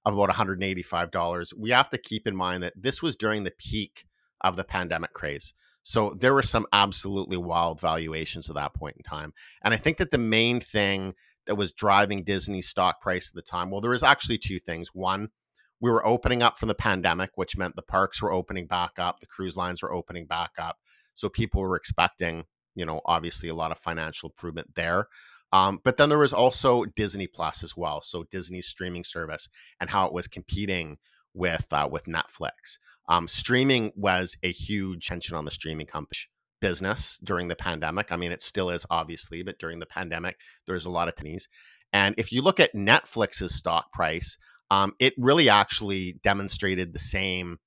of 0.06 0.13
about 0.13 0.30
$185, 0.30 1.53
we 1.58 1.69
have 1.69 1.89
to 1.89 1.97
keep 1.97 2.27
in 2.27 2.36
mind 2.36 2.63
that 2.63 2.73
this 2.75 3.01
was 3.01 3.15
during 3.15 3.43
the 3.43 3.53
peak 3.58 4.06
of 4.41 4.56
the 4.56 4.63
pandemic 4.63 5.13
craze. 5.13 5.53
So 5.84 6.13
there 6.17 6.34
were 6.34 6.43
some 6.43 6.67
absolutely 6.73 7.38
wild 7.38 7.80
valuations 7.80 8.49
at 8.49 8.56
that 8.56 8.73
point 8.73 8.97
in 8.97 9.03
time. 9.03 9.34
And 9.63 9.73
I 9.73 9.77
think 9.77 9.97
that 9.97 10.12
the 10.12 10.17
main 10.17 10.60
thing 10.60 11.13
that 11.45 11.56
was 11.56 11.71
driving 11.71 12.23
Disney's 12.23 12.67
stock 12.67 12.99
price 12.99 13.30
at 13.30 13.36
the 13.36 13.41
time, 13.41 13.71
well, 13.71 13.80
there 13.80 13.91
was 13.91 14.03
actually 14.03 14.38
two 14.38 14.60
things. 14.60 14.89
One, 14.93 15.30
we 15.79 15.91
were 15.91 16.05
opening 16.05 16.41
up 16.41 16.57
from 16.57 16.67
the 16.67 16.75
pandemic, 16.75 17.31
which 17.35 17.57
meant 17.57 17.75
the 17.75 17.81
parks 17.81 18.21
were 18.21 18.31
opening 18.31 18.67
back 18.67 18.97
up, 18.97 19.19
the 19.19 19.27
cruise 19.27 19.55
lines 19.55 19.83
were 19.83 19.93
opening 19.93 20.25
back 20.25 20.51
up. 20.57 20.77
So 21.13 21.29
people 21.29 21.61
were 21.61 21.75
expecting, 21.75 22.45
you 22.75 22.85
know, 22.85 23.01
obviously 23.05 23.49
a 23.49 23.55
lot 23.55 23.71
of 23.71 23.77
financial 23.77 24.29
improvement 24.29 24.75
there. 24.75 25.07
Um, 25.53 25.79
but 25.83 25.97
then 25.97 26.09
there 26.09 26.17
was 26.17 26.33
also 26.33 26.85
Disney 26.85 27.27
Plus 27.27 27.63
as 27.63 27.75
well. 27.77 28.01
So 28.01 28.25
Disney's 28.31 28.67
streaming 28.67 29.03
service 29.03 29.47
and 29.79 29.89
how 29.89 30.05
it 30.05 30.13
was 30.13 30.27
competing 30.27 30.97
with 31.33 31.65
uh, 31.71 31.87
with 31.89 32.05
Netflix. 32.05 32.77
Um, 33.07 33.27
streaming 33.27 33.91
was 33.95 34.35
a 34.43 34.51
huge 34.51 35.07
tension 35.07 35.37
on 35.37 35.45
the 35.45 35.51
streaming 35.51 35.87
company 35.87 36.19
business 36.59 37.17
during 37.23 37.47
the 37.47 37.55
pandemic. 37.55 38.11
I 38.11 38.17
mean, 38.17 38.31
it 38.31 38.41
still 38.41 38.69
is 38.69 38.85
obviously, 38.89 39.43
but 39.43 39.59
during 39.59 39.79
the 39.79 39.85
pandemic, 39.85 40.37
there's 40.65 40.85
a 40.85 40.89
lot 40.89 41.07
of 41.07 41.15
tensions. 41.15 41.47
And 41.93 42.15
if 42.17 42.31
you 42.31 42.41
look 42.41 42.59
at 42.59 42.73
Netflix's 42.73 43.55
stock 43.55 43.93
price, 43.93 44.37
um, 44.71 44.93
it 44.99 45.13
really 45.17 45.49
actually 45.49 46.19
demonstrated 46.23 46.93
the 46.93 46.99
same 46.99 47.60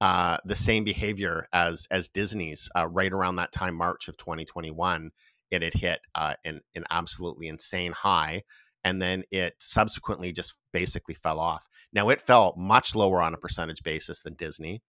uh, 0.00 0.38
the 0.44 0.56
same 0.56 0.84
behavior 0.84 1.46
as 1.52 1.86
as 1.90 2.08
Disney's. 2.08 2.68
Uh, 2.76 2.86
right 2.86 3.12
around 3.12 3.36
that 3.36 3.52
time, 3.52 3.74
March 3.74 4.08
of 4.08 4.16
2021, 4.16 5.10
it 5.50 5.62
had 5.62 5.74
hit 5.74 6.00
uh, 6.14 6.34
an 6.44 6.60
an 6.74 6.84
absolutely 6.90 7.48
insane 7.48 7.92
high 7.92 8.42
and 8.84 9.00
then 9.00 9.24
it 9.30 9.54
subsequently 9.58 10.30
just 10.30 10.58
basically 10.72 11.14
fell 11.14 11.40
off. 11.40 11.66
Now 11.92 12.10
it 12.10 12.20
fell 12.20 12.54
much 12.56 12.94
lower 12.94 13.22
on 13.22 13.34
a 13.34 13.38
percentage 13.38 13.82
basis 13.82 14.20
than 14.20 14.34
Disney, 14.34 14.82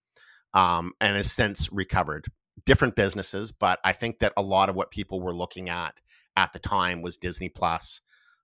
um, 0.53 0.91
and 0.99 1.15
has 1.15 1.31
since 1.31 1.71
recovered. 1.71 2.27
Different 2.65 2.95
businesses, 2.95 3.51
but 3.51 3.79
I 3.83 3.91
think 3.91 4.19
that 4.19 4.33
a 4.37 4.41
lot 4.41 4.69
of 4.69 4.75
what 4.75 4.91
people 4.91 5.19
were 5.19 5.35
looking 5.35 5.69
at 5.69 5.99
at 6.37 6.53
the 6.53 6.59
time 6.59 7.01
was 7.01 7.17
Disney 7.17 7.49
Plus, 7.49 8.01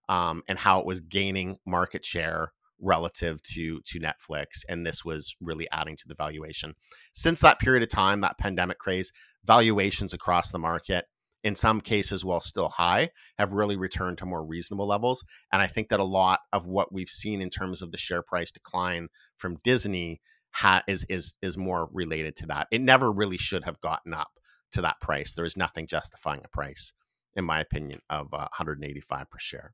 um, 0.09 0.43
and 0.47 0.59
how 0.59 0.79
it 0.79 0.85
was 0.85 0.99
gaining 0.99 1.57
market 1.65 2.03
share 2.03 2.51
relative 2.81 3.41
to 3.43 3.81
to 3.85 3.99
Netflix, 3.99 4.65
and 4.67 4.85
this 4.85 5.05
was 5.05 5.35
really 5.39 5.67
adding 5.71 5.95
to 5.97 6.07
the 6.07 6.15
valuation. 6.15 6.73
Since 7.13 7.41
that 7.41 7.59
period 7.59 7.83
of 7.83 7.89
time, 7.89 8.21
that 8.21 8.37
pandemic 8.37 8.79
craze, 8.79 9.11
valuations 9.45 10.13
across 10.13 10.51
the 10.51 10.59
market 10.59 11.05
in 11.43 11.55
some 11.55 11.81
cases, 11.81 12.23
while 12.23 12.41
still 12.41 12.69
high, 12.69 13.09
have 13.39 13.53
really 13.53 13.75
returned 13.75 14.17
to 14.19 14.25
more 14.25 14.45
reasonable 14.45 14.87
levels. 14.87 15.23
And 15.51 15.61
I 15.61 15.67
think 15.67 15.89
that 15.89 15.99
a 15.99 16.05
lot 16.05 16.39
of 16.53 16.67
what 16.67 16.93
we've 16.93 17.09
seen 17.09 17.41
in 17.41 17.49
terms 17.49 17.81
of 17.81 17.91
the 17.91 17.97
share 17.97 18.21
price 18.21 18.51
decline 18.51 19.07
from 19.35 19.57
Disney 19.63 20.21
ha- 20.51 20.83
is 20.87 21.05
is 21.09 21.35
is 21.41 21.57
more 21.57 21.89
related 21.91 22.35
to 22.37 22.45
that. 22.47 22.67
It 22.71 22.81
never 22.81 23.11
really 23.11 23.37
should 23.37 23.63
have 23.63 23.81
gotten 23.81 24.13
up 24.13 24.29
to 24.73 24.81
that 24.81 25.01
price. 25.01 25.33
There 25.33 25.45
is 25.45 25.57
nothing 25.57 25.87
justifying 25.87 26.41
a 26.45 26.49
price, 26.49 26.93
in 27.35 27.45
my 27.45 27.59
opinion, 27.59 28.01
of 28.09 28.33
uh, 28.33 28.47
185 28.57 29.29
per 29.29 29.39
share. 29.39 29.73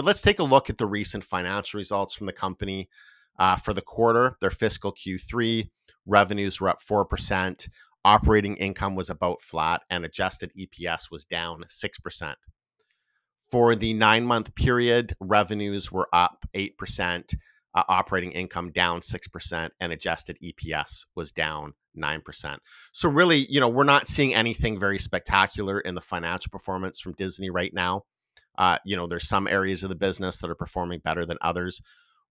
But 0.00 0.06
let's 0.06 0.22
take 0.22 0.38
a 0.38 0.44
look 0.44 0.70
at 0.70 0.78
the 0.78 0.86
recent 0.86 1.24
financial 1.24 1.76
results 1.76 2.14
from 2.14 2.26
the 2.26 2.32
company. 2.32 2.88
Uh, 3.38 3.56
for 3.56 3.74
the 3.74 3.82
quarter, 3.82 4.34
their 4.40 4.48
fiscal 4.50 4.94
Q3 4.94 5.68
revenues 6.06 6.58
were 6.58 6.70
up 6.70 6.78
4%. 6.80 7.68
Operating 8.02 8.56
income 8.56 8.94
was 8.94 9.10
about 9.10 9.42
flat 9.42 9.82
and 9.90 10.06
adjusted 10.06 10.52
EPS 10.58 11.10
was 11.10 11.26
down 11.26 11.64
6%. 11.68 12.34
For 13.50 13.76
the 13.76 13.92
nine 13.92 14.24
month 14.24 14.54
period, 14.54 15.12
revenues 15.20 15.92
were 15.92 16.08
up 16.14 16.46
8%, 16.56 17.34
uh, 17.74 17.82
operating 17.86 18.32
income 18.32 18.72
down 18.72 19.00
6%, 19.00 19.68
and 19.80 19.92
adjusted 19.92 20.38
EPS 20.42 21.04
was 21.14 21.30
down 21.30 21.74
9%. 21.94 22.56
So, 22.92 23.10
really, 23.10 23.44
you 23.50 23.60
know, 23.60 23.68
we're 23.68 23.84
not 23.84 24.08
seeing 24.08 24.34
anything 24.34 24.80
very 24.80 24.98
spectacular 24.98 25.78
in 25.78 25.94
the 25.94 26.00
financial 26.00 26.48
performance 26.48 27.00
from 27.00 27.12
Disney 27.12 27.50
right 27.50 27.74
now. 27.74 28.04
Uh, 28.58 28.78
you 28.84 28.96
know, 28.96 29.06
there's 29.06 29.28
some 29.28 29.48
areas 29.48 29.82
of 29.82 29.88
the 29.88 29.94
business 29.94 30.38
that 30.38 30.50
are 30.50 30.54
performing 30.56 31.00
better 31.00 31.24
than 31.24 31.38
others 31.40 31.80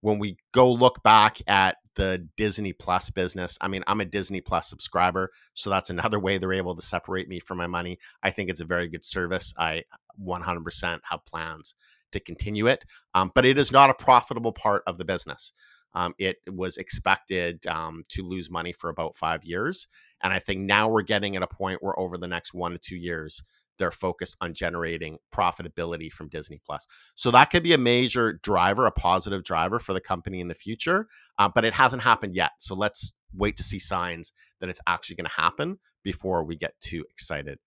when 0.02 0.20
we 0.20 0.38
go 0.54 0.72
look 0.72 1.04
back 1.04 1.40
at 1.48 1.78
the 1.96 2.28
Disney 2.38 2.74
Plus 2.74 3.10
business, 3.10 3.58
I 3.60 3.68
mean, 3.68 3.84
I'm 3.88 4.00
a 4.00 4.06
Disney 4.06 4.42
Plus 4.42 4.70
subscriber, 4.70 5.32
so 5.54 5.70
that's 5.70 5.90
another 5.90 6.20
way 6.22 6.38
they're 6.38 6.54
able 6.54 6.76
to 6.76 6.82
separate 6.82 7.28
me 7.28 7.40
from 7.40 7.58
my 7.58 7.68
money. 7.68 7.98
I 8.24 8.32
think 8.32 8.50
it's 8.50 8.62
a 8.62 8.66
very 8.66 8.88
good 8.88 9.04
service. 9.04 9.54
I 9.58 9.84
100% 10.24 11.00
have 11.10 11.26
plans 11.26 11.76
to 12.12 12.20
continue 12.20 12.68
it, 12.68 12.86
um, 13.14 13.32
but 13.36 13.46
it 13.46 13.58
is 13.58 13.72
not 13.72 13.90
a 13.90 13.94
profitable 13.94 14.54
part 14.54 14.84
of 14.88 14.98
the 14.98 15.06
business. 15.06 15.52
Um, 15.94 16.14
it 16.20 16.38
was 16.48 16.78
expected 16.78 17.66
um, 17.68 18.04
to 18.10 18.24
lose 18.24 18.50
money 18.50 18.72
for 18.72 18.90
about 18.90 19.16
five 19.16 19.44
years. 19.44 19.88
And 20.22 20.32
I 20.32 20.40
think 20.40 20.62
now 20.62 20.88
we're 20.88 21.02
getting 21.02 21.36
at 21.36 21.44
a 21.44 21.48
point 21.48 21.82
where 21.82 22.00
over 22.00 22.18
the 22.18 22.28
next 22.28 22.54
one 22.54 22.74
to 22.74 22.78
two 22.78 22.96
years, 22.96 23.42
they're 23.80 23.92
focused 23.92 24.38
on 24.42 24.54
generating 24.54 25.18
profitability 25.34 26.12
from 26.12 26.30
Disney 26.30 26.62
Plus. 26.64 26.86
So 27.16 27.32
that 27.32 27.50
could 27.50 27.64
be 27.64 27.74
a 27.74 27.78
major 27.78 28.34
driver, 28.34 28.86
a 28.86 28.92
positive 28.92 29.44
driver 29.44 29.80
for 29.80 29.94
the 29.94 30.02
company 30.02 30.40
in 30.40 30.48
the 30.48 30.54
future, 30.54 31.08
uh, 31.40 31.50
but 31.54 31.66
it 31.66 31.74
hasn't 31.74 32.04
happened 32.04 32.36
yet. 32.36 32.52
So 32.60 32.76
let's 32.76 33.14
wait 33.34 33.58
to 33.58 33.64
see 33.64 33.80
signs 33.80 34.34
that 34.60 34.70
it's 34.70 34.82
actually 34.86 35.16
going 35.16 35.26
to 35.26 35.42
happen 35.42 35.80
before 36.04 36.44
we 36.44 36.56
get 36.56 36.80
too 36.82 37.06
excited. 37.10 37.60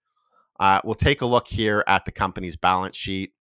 Uh, 0.60 0.80
we'll 0.84 0.94
take 0.94 1.22
a 1.22 1.26
look 1.26 1.48
here 1.48 1.82
at 1.86 2.04
the 2.04 2.12
company's 2.12 2.56
balance 2.56 2.96
sheet. 2.96 3.32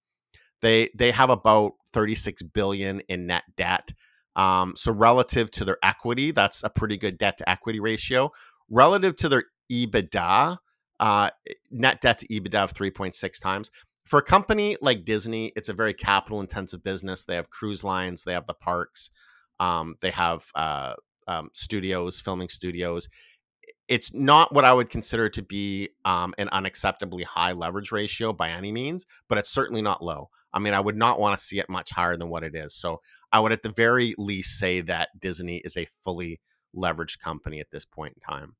They 0.61 0.89
they 0.95 1.11
have 1.11 1.29
about 1.29 1.73
36 1.91 2.41
billion 2.43 3.01
in 3.01 3.27
net 3.27 3.43
debt. 3.57 3.93
Um, 4.35 4.73
so 4.75 4.91
relative 4.91 5.51
to 5.51 5.65
their 5.65 5.77
equity, 5.83 6.31
that's 6.31 6.63
a 6.63 6.69
pretty 6.69 6.97
good 6.97 7.17
debt 7.17 7.37
to 7.39 7.49
equity 7.49 7.79
ratio. 7.79 8.31
Relative 8.69 9.15
to 9.17 9.29
their 9.29 9.43
EBITDA, 9.71 10.57
uh, 11.01 11.31
net 11.71 11.99
debt 11.99 12.19
to 12.19 12.27
EBITDA 12.27 12.63
of 12.63 12.73
3.6 12.73 13.41
times. 13.41 13.71
For 14.05 14.19
a 14.19 14.23
company 14.23 14.77
like 14.81 15.03
Disney, 15.03 15.51
it's 15.55 15.69
a 15.69 15.73
very 15.73 15.93
capital 15.93 16.39
intensive 16.39 16.83
business. 16.83 17.25
They 17.25 17.35
have 17.35 17.49
cruise 17.49 17.83
lines, 17.83 18.23
they 18.23 18.33
have 18.33 18.47
the 18.47 18.53
parks, 18.53 19.09
um, 19.59 19.95
they 20.01 20.11
have 20.11 20.45
uh, 20.55 20.93
um, 21.27 21.49
studios, 21.53 22.19
filming 22.19 22.49
studios. 22.49 23.09
It's 23.87 24.13
not 24.13 24.53
what 24.53 24.63
I 24.63 24.73
would 24.73 24.89
consider 24.89 25.27
to 25.29 25.41
be 25.41 25.89
um, 26.05 26.33
an 26.37 26.49
unacceptably 26.49 27.23
high 27.23 27.51
leverage 27.51 27.91
ratio 27.91 28.31
by 28.31 28.49
any 28.49 28.71
means, 28.71 29.05
but 29.27 29.37
it's 29.37 29.49
certainly 29.49 29.81
not 29.81 30.03
low. 30.03 30.29
I 30.53 30.59
mean, 30.59 30.73
I 30.73 30.79
would 30.79 30.97
not 30.97 31.19
want 31.19 31.37
to 31.37 31.43
see 31.43 31.59
it 31.59 31.69
much 31.69 31.91
higher 31.91 32.17
than 32.17 32.29
what 32.29 32.43
it 32.43 32.55
is. 32.55 32.75
So 32.75 33.01
I 33.31 33.39
would, 33.39 33.51
at 33.51 33.63
the 33.63 33.69
very 33.69 34.13
least, 34.17 34.59
say 34.59 34.81
that 34.81 35.09
Disney 35.19 35.61
is 35.63 35.77
a 35.77 35.85
fully 35.85 36.41
leveraged 36.75 37.19
company 37.19 37.59
at 37.59 37.71
this 37.71 37.85
point 37.85 38.15
in 38.15 38.21
time 38.21 38.55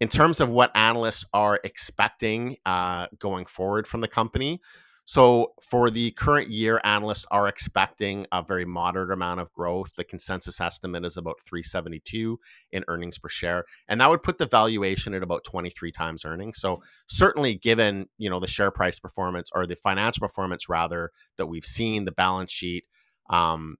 in 0.00 0.08
terms 0.08 0.40
of 0.40 0.50
what 0.50 0.70
analysts 0.74 1.24
are 1.32 1.60
expecting 1.64 2.56
uh, 2.66 3.06
going 3.18 3.46
forward 3.46 3.86
from 3.86 4.00
the 4.00 4.08
company. 4.08 4.60
So, 5.08 5.52
for 5.62 5.88
the 5.88 6.10
current 6.10 6.50
year, 6.50 6.80
analysts 6.82 7.26
are 7.30 7.46
expecting 7.46 8.26
a 8.32 8.42
very 8.42 8.64
moderate 8.64 9.12
amount 9.12 9.38
of 9.38 9.52
growth. 9.52 9.94
The 9.94 10.02
consensus 10.02 10.60
estimate 10.60 11.04
is 11.04 11.16
about 11.16 11.36
372 11.48 12.40
in 12.72 12.84
earnings 12.88 13.16
per 13.16 13.28
share, 13.28 13.66
and 13.88 14.00
that 14.00 14.10
would 14.10 14.24
put 14.24 14.38
the 14.38 14.46
valuation 14.46 15.14
at 15.14 15.22
about 15.22 15.44
23 15.44 15.92
times 15.92 16.24
earnings. 16.24 16.58
So, 16.58 16.82
certainly, 17.06 17.54
given 17.54 18.08
you 18.18 18.28
know 18.28 18.40
the 18.40 18.48
share 18.48 18.72
price 18.72 18.98
performance 18.98 19.48
or 19.54 19.64
the 19.64 19.76
financial 19.76 20.26
performance 20.26 20.68
rather 20.68 21.12
that 21.36 21.46
we've 21.46 21.64
seen, 21.64 22.04
the 22.04 22.10
balance 22.10 22.50
sheet, 22.50 22.82
um, 23.30 23.76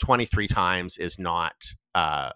23 0.00 0.48
times 0.48 0.98
is 0.98 1.16
not. 1.16 1.54
Uh, 1.94 2.30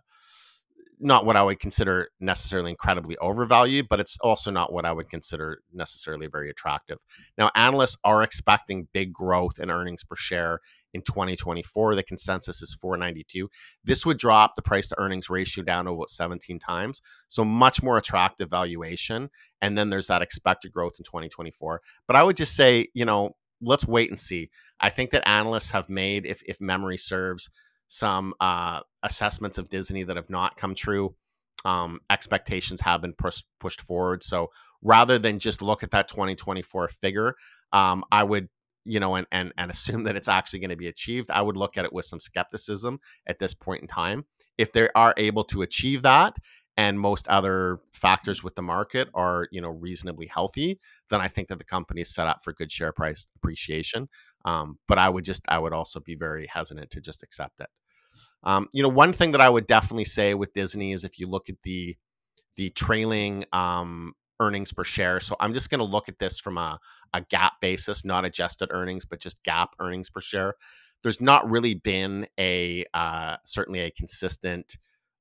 not 1.05 1.27
what 1.27 1.37
I 1.37 1.43
would 1.43 1.61
consider 1.61 2.09
necessarily 2.19 2.71
incredibly 2.71 3.17
overvalued, 3.19 3.89
but 3.89 4.01
it's 4.01 4.17
also 4.21 4.51
not 4.51 4.73
what 4.73 4.87
I 4.87 4.93
would 4.93 5.09
consider 5.09 5.61
necessarily 5.73 6.27
very 6.27 6.51
attractive. 6.51 6.99
Now, 7.37 7.51
analysts 7.55 7.99
are 8.05 8.23
expecting 8.23 8.89
big 8.93 9.13
growth 9.13 9.59
in 9.59 9.71
earnings 9.71 10.03
per 10.03 10.17
share 10.17 10.61
in 10.95 11.03
2024. 11.03 11.95
The 11.95 12.03
consensus 12.03 12.63
is 12.63 12.75
492. 12.81 13.51
This 13.85 14.07
would 14.07 14.19
drop 14.19 14.55
the 14.55 14.63
price 14.63 14.89
to 14.89 14.99
earnings 14.99 15.29
ratio 15.29 15.63
down 15.63 15.85
to 15.85 15.91
about 15.91 16.09
17 16.09 16.59
times. 16.59 17.03
So 17.29 17.45
much 17.45 17.83
more 17.83 17.99
attractive 17.99 18.49
valuation. 18.49 19.29
And 19.61 19.77
then 19.77 19.91
there's 19.91 20.07
that 20.07 20.23
expected 20.23 20.73
growth 20.73 20.95
in 20.99 21.05
2024. 21.05 21.81
But 22.07 22.17
I 22.17 22.23
would 22.23 22.37
just 22.37 22.57
say, 22.57 22.89
you 22.95 23.05
know, 23.05 23.37
let's 23.61 23.87
wait 23.87 24.09
and 24.09 24.19
see. 24.19 24.51
I 24.81 24.91
think 24.91 25.11
that 25.11 25.29
analysts 25.29 25.73
have 25.73 25.89
made, 25.89 26.27
if, 26.27 26.43
if 26.47 26.61
memory 26.61 26.97
serves, 26.97 27.51
some 27.89 28.35
uh, 28.41 28.81
assessments 29.03 29.59
of 29.59 29.69
Disney 29.69 30.03
that 30.05 30.17
have 30.17 30.31
not 30.31 30.57
come 30.57 30.75
true. 30.75 31.15
Um, 31.65 32.01
expectations 32.11 32.81
have 32.83 33.01
been 33.01 33.15
pushed 33.15 33.81
forward. 33.81 34.23
So 34.23 34.49
rather 34.83 35.19
than 35.19 35.39
just 35.39 35.63
look 35.63 35.83
at 35.83 35.93
that 35.93 36.09
2024 36.09 36.89
figure, 36.89 37.35
um, 37.73 38.05
I 38.13 38.23
would 38.23 38.49
you 38.85 39.01
know 39.01 39.15
and, 39.15 39.27
and 39.33 39.53
and 39.57 39.71
assume 39.71 40.05
that 40.05 40.17
it's 40.17 40.29
actually 40.29 40.61
going 40.61 40.71
to 40.71 40.77
be 40.77 40.89
achieved. 40.89 41.31
I 41.31 41.43
would 41.43 41.57
look 41.57 41.77
at 41.77 41.85
it 41.85 41.93
with 41.93 42.05
some 42.05 42.21
skepticism 42.21 43.01
at 43.27 43.39
this 43.39 43.55
point 43.55 43.83
in 43.83 43.89
time. 43.89 44.25
If 44.59 44.73
they 44.73 44.89
are 44.95 45.15
able 45.17 45.45
to 45.45 45.63
achieve 45.63 46.03
that, 46.03 46.37
and 46.77 46.99
most 46.99 47.29
other 47.29 47.79
factors 47.93 48.43
with 48.43 48.55
the 48.55 48.63
market 48.63 49.09
are 49.15 49.49
you 49.51 49.61
know 49.61 49.69
reasonably 49.71 50.27
healthy 50.27 50.79
then 51.11 51.21
i 51.21 51.29
think 51.29 51.49
that 51.49 51.59
the 51.59 51.65
company 51.65 52.01
is 52.01 52.13
set 52.15 52.27
up 52.27 52.43
for 52.43 52.53
good 52.53 52.71
share 52.71 52.93
price 52.93 53.27
appreciation. 53.37 54.09
Um, 54.45 54.79
but 54.89 54.99
i 54.99 55.09
would 55.09 55.25
just 55.25 55.43
i 55.49 55.59
would 55.59 55.73
also 55.73 56.01
be 56.01 56.15
very 56.15 56.47
hesitant 56.47 56.91
to 56.91 57.01
just 57.01 57.23
accept 57.23 57.61
it. 57.61 57.69
Um, 58.43 58.69
you 58.73 58.83
know 58.83 58.89
one 58.89 59.13
thing 59.13 59.33
that 59.33 59.41
i 59.41 59.49
would 59.49 59.67
definitely 59.67 60.05
say 60.05 60.35
with 60.35 60.53
disney 60.53 60.93
is 60.93 61.05
if 61.05 61.19
you 61.19 61.29
look 61.29 61.49
at 61.49 61.63
the 61.63 61.97
the 62.57 62.71
trailing 62.71 63.45
um, 63.53 64.13
earnings 64.41 64.73
per 64.73 64.85
share 64.85 65.21
so 65.21 65.37
i'm 65.41 65.55
just 65.55 65.71
going 65.71 65.79
to 65.79 65.85
look 65.85 66.09
at 66.09 66.19
this 66.19 66.39
from 66.39 66.59
a, 66.59 66.79
a 67.15 67.21
GAAP 67.23 67.51
basis 67.61 68.05
not 68.05 68.25
adjusted 68.25 68.69
earnings 68.73 69.05
but 69.05 69.21
just 69.21 69.43
GAAP 69.45 69.69
earnings 69.81 70.11
per 70.11 70.21
share. 70.21 70.55
There's 71.03 71.21
not 71.21 71.49
really 71.49 71.75
been 71.75 72.27
a 72.39 72.85
uh, 72.95 73.37
certainly 73.45 73.81
a 73.81 73.91
consistent 73.91 74.77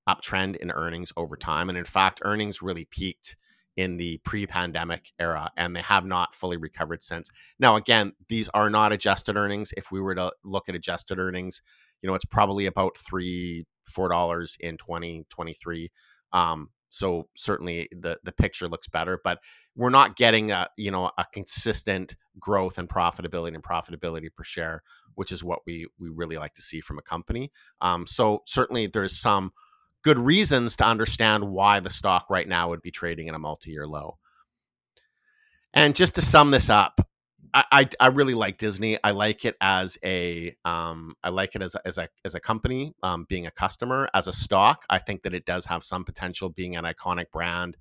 uptrend 0.07 0.57
in 0.57 0.71
earnings 0.71 1.11
over 1.17 1.35
time. 1.35 1.69
And 1.69 1.77
in 1.77 1.85
fact, 1.85 2.21
earnings 2.23 2.61
really 2.61 2.85
peaked 2.85 3.37
in 3.75 3.97
the 3.97 4.19
pre-pandemic 4.23 5.11
era 5.17 5.49
and 5.57 5.75
they 5.75 5.81
have 5.81 6.05
not 6.05 6.35
fully 6.35 6.57
recovered 6.57 7.01
since. 7.01 7.29
Now 7.59 7.75
again, 7.75 8.13
these 8.29 8.49
are 8.49 8.69
not 8.69 8.93
adjusted 8.93 9.35
earnings. 9.35 9.73
If 9.75 9.91
we 9.91 9.99
were 9.99 10.15
to 10.15 10.31
look 10.43 10.69
at 10.69 10.75
adjusted 10.75 11.17
earnings, 11.17 11.61
you 12.01 12.07
know, 12.07 12.13
it's 12.13 12.25
probably 12.25 12.65
about 12.65 12.97
3 12.97 13.65
$4 13.89 14.57
in 14.59 14.77
2023. 14.77 15.91
Um, 16.31 16.69
so 16.89 17.27
certainly 17.35 17.89
the 17.91 18.19
the 18.23 18.31
picture 18.31 18.67
looks 18.67 18.87
better, 18.87 19.19
but 19.23 19.39
we're 19.75 19.89
not 19.89 20.15
getting 20.15 20.51
a 20.51 20.67
you 20.77 20.91
know 20.91 21.09
a 21.17 21.25
consistent 21.33 22.15
growth 22.39 22.77
and 22.77 22.87
profitability 22.87 23.55
and 23.55 23.63
profitability 23.63 24.27
per 24.35 24.43
share, 24.43 24.83
which 25.15 25.31
is 25.31 25.43
what 25.43 25.59
we 25.65 25.87
we 25.97 26.09
really 26.09 26.37
like 26.37 26.53
to 26.53 26.61
see 26.61 26.81
from 26.81 26.99
a 26.99 27.01
company. 27.01 27.51
Um, 27.81 28.05
so 28.05 28.43
certainly 28.45 28.85
there's 28.85 29.19
some 29.19 29.51
good 30.03 30.19
reasons 30.19 30.75
to 30.77 30.85
understand 30.85 31.45
why 31.45 31.79
the 31.79 31.89
stock 31.89 32.27
right 32.29 32.47
now 32.47 32.69
would 32.69 32.81
be 32.81 32.91
trading 32.91 33.29
at 33.29 33.35
a 33.35 33.39
multi-year 33.39 33.87
low. 33.87 34.17
And 35.73 35.95
just 35.95 36.15
to 36.15 36.21
sum 36.21 36.51
this 36.51 36.69
up, 36.69 37.07
I, 37.53 37.63
I, 37.71 37.89
I 37.99 38.07
really 38.07 38.33
like 38.33 38.57
Disney. 38.57 38.97
I 39.03 39.11
like 39.11 39.45
it 39.45 39.55
as 39.61 39.97
a 40.03 40.55
um, 40.65 41.15
I 41.23 41.29
like 41.29 41.55
it 41.55 41.61
as 41.61 41.75
a, 41.75 41.87
as 41.87 41.97
a 41.97 42.07
as 42.25 42.35
a 42.35 42.39
company, 42.39 42.93
um, 43.03 43.25
being 43.27 43.47
a 43.47 43.51
customer. 43.51 44.09
As 44.13 44.27
a 44.27 44.33
stock, 44.33 44.85
I 44.89 44.99
think 44.99 45.23
that 45.23 45.33
it 45.33 45.45
does 45.45 45.65
have 45.65 45.83
some 45.83 46.03
potential 46.03 46.49
being 46.49 46.75
an 46.75 46.85
iconic 46.85 47.31
brand. 47.31 47.77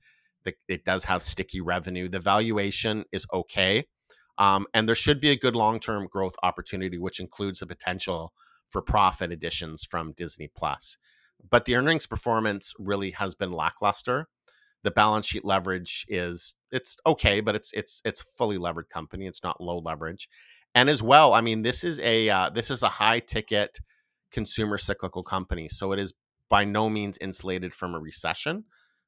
It 0.69 0.85
does 0.85 1.05
have 1.05 1.23
sticky 1.23 1.61
revenue. 1.61 2.09
The 2.09 2.19
valuation 2.19 3.05
is 3.13 3.27
okay, 3.33 3.85
um, 4.39 4.67
and 4.75 4.89
there 4.89 4.97
should 4.97 5.21
be 5.21 5.31
a 5.31 5.39
good 5.39 5.55
long 5.55 5.79
term 5.79 6.07
growth 6.07 6.35
opportunity, 6.43 6.99
which 6.99 7.21
includes 7.21 7.61
the 7.61 7.67
potential 7.67 8.33
for 8.69 8.83
profit 8.83 9.31
additions 9.31 9.85
from 9.85 10.13
Disney 10.13 10.51
Plus 10.55 10.97
but 11.51 11.65
the 11.65 11.77
earnings 11.77 12.07
performance 12.07 12.73
really 12.79 13.11
has 13.13 13.35
been 13.35 13.53
lackluster. 13.53 14.29
The 14.83 14.91
balance 14.91 15.27
sheet 15.27 15.45
leverage 15.45 16.05
is 16.09 16.55
it's 16.71 16.97
okay, 17.07 17.41
but 17.41 17.55
it's 17.55 17.73
it's 17.73 18.01
it's 18.05 18.23
fully 18.23 18.59
levered 18.59 18.89
company. 18.89 19.27
It's 19.27 19.43
not 19.43 19.61
low 19.61 19.79
leverage, 19.79 20.29
and 20.75 20.91
as 20.91 21.03
well, 21.03 21.33
I 21.35 21.41
mean 21.41 21.63
this 21.63 21.85
is 21.85 22.01
a 22.01 22.29
uh, 22.29 22.51
this 22.51 22.71
is 22.71 22.83
a 22.83 22.89
high 22.89 23.21
ticket 23.21 23.79
consumer 24.33 24.79
cyclical 24.79 25.23
company, 25.23 25.69
so 25.69 25.93
it 25.93 25.99
is 25.99 26.15
by 26.49 26.65
no 26.65 26.91
means 26.91 27.17
insulated 27.21 27.75
from 27.75 27.95
a 27.95 28.01
recession. 28.01 28.65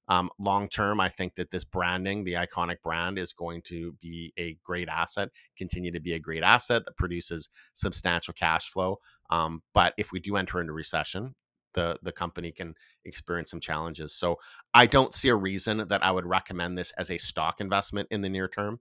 Um, 0.06 0.30
long 0.38 0.68
term, 0.68 1.00
I 1.00 1.08
think 1.08 1.36
that 1.36 1.50
this 1.50 1.64
branding, 1.64 2.24
the 2.24 2.34
iconic 2.34 2.82
brand, 2.82 3.18
is 3.18 3.32
going 3.32 3.62
to 3.66 3.92
be 4.00 4.32
a 4.36 4.58
great 4.62 4.88
asset, 4.88 5.30
continue 5.56 5.90
to 5.92 6.00
be 6.00 6.12
a 6.12 6.18
great 6.18 6.42
asset 6.42 6.84
that 6.84 6.96
produces 6.96 7.48
substantial 7.72 8.34
cash 8.34 8.68
flow. 8.68 8.98
Um, 9.30 9.62
but 9.72 9.94
if 9.96 10.12
we 10.12 10.20
do 10.20 10.36
enter 10.36 10.60
into 10.60 10.72
recession, 10.72 11.34
the 11.74 11.98
the 12.02 12.12
company 12.12 12.52
can 12.52 12.74
experience 13.04 13.50
some 13.50 13.60
challenges. 13.60 14.14
So 14.14 14.38
I 14.72 14.86
don't 14.86 15.14
see 15.14 15.28
a 15.28 15.36
reason 15.36 15.88
that 15.88 16.04
I 16.04 16.10
would 16.10 16.26
recommend 16.26 16.78
this 16.78 16.92
as 16.92 17.10
a 17.10 17.18
stock 17.18 17.60
investment 17.60 18.08
in 18.10 18.22
the 18.22 18.28
near 18.28 18.48
term. 18.48 18.80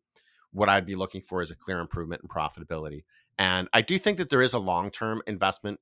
What 0.52 0.70
I'd 0.70 0.86
be 0.86 0.96
looking 0.96 1.22
for 1.22 1.42
is 1.42 1.52
a 1.52 1.56
clear 1.56 1.80
improvement 1.80 2.22
in 2.24 2.30
profitability. 2.30 3.04
And 3.38 3.68
I 3.74 3.82
do 3.82 3.98
think 3.98 4.18
that 4.18 4.30
there 4.30 4.42
is 4.42 4.54
a 4.54 4.60
long 4.60 4.92
term 4.92 5.22
investment 5.28 5.80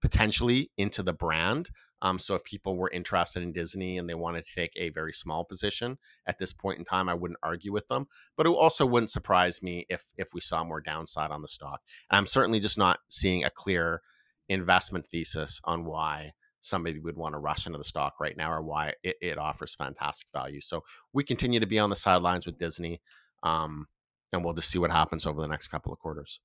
potentially 0.00 0.70
into 0.76 1.02
the 1.02 1.12
brand. 1.12 1.70
Um, 2.02 2.18
so 2.18 2.34
if 2.34 2.42
people 2.42 2.76
were 2.76 2.90
interested 2.90 3.44
in 3.44 3.52
Disney 3.52 3.96
and 3.96 4.08
they 4.08 4.14
wanted 4.14 4.44
to 4.44 4.54
take 4.54 4.72
a 4.74 4.90
very 4.90 5.12
small 5.12 5.44
position 5.44 5.98
at 6.26 6.38
this 6.38 6.52
point 6.52 6.80
in 6.80 6.84
time, 6.84 7.08
I 7.08 7.14
wouldn't 7.14 7.38
argue 7.42 7.72
with 7.72 7.86
them. 7.86 8.08
But 8.36 8.46
it 8.46 8.50
also 8.50 8.84
wouldn't 8.84 9.10
surprise 9.10 9.62
me 9.62 9.86
if 9.88 10.12
if 10.18 10.34
we 10.34 10.40
saw 10.40 10.64
more 10.64 10.80
downside 10.80 11.30
on 11.30 11.42
the 11.42 11.48
stock. 11.48 11.80
And 12.10 12.18
I'm 12.18 12.26
certainly 12.26 12.58
just 12.58 12.76
not 12.76 12.98
seeing 13.08 13.44
a 13.44 13.50
clear 13.50 14.02
investment 14.48 15.06
thesis 15.06 15.60
on 15.64 15.84
why 15.84 16.32
somebody 16.62 16.98
would 16.98 17.16
want 17.16 17.34
to 17.34 17.38
rush 17.38 17.66
into 17.66 17.76
the 17.76 17.84
stock 17.84 18.14
right 18.20 18.36
now 18.36 18.50
or 18.50 18.62
why 18.62 18.94
it, 19.02 19.16
it 19.20 19.38
offers 19.38 19.74
fantastic 19.74 20.28
value. 20.32 20.60
So 20.60 20.82
we 21.12 21.24
continue 21.24 21.60
to 21.60 21.66
be 21.66 21.78
on 21.78 21.90
the 21.90 21.96
sidelines 21.96 22.46
with 22.46 22.56
Disney, 22.56 23.00
um, 23.42 23.86
and 24.32 24.44
we'll 24.44 24.54
just 24.54 24.70
see 24.70 24.78
what 24.78 24.90
happens 24.90 25.26
over 25.26 25.40
the 25.40 25.48
next 25.48 25.68
couple 25.68 25.92
of 25.92 25.98
quarters. 25.98 26.40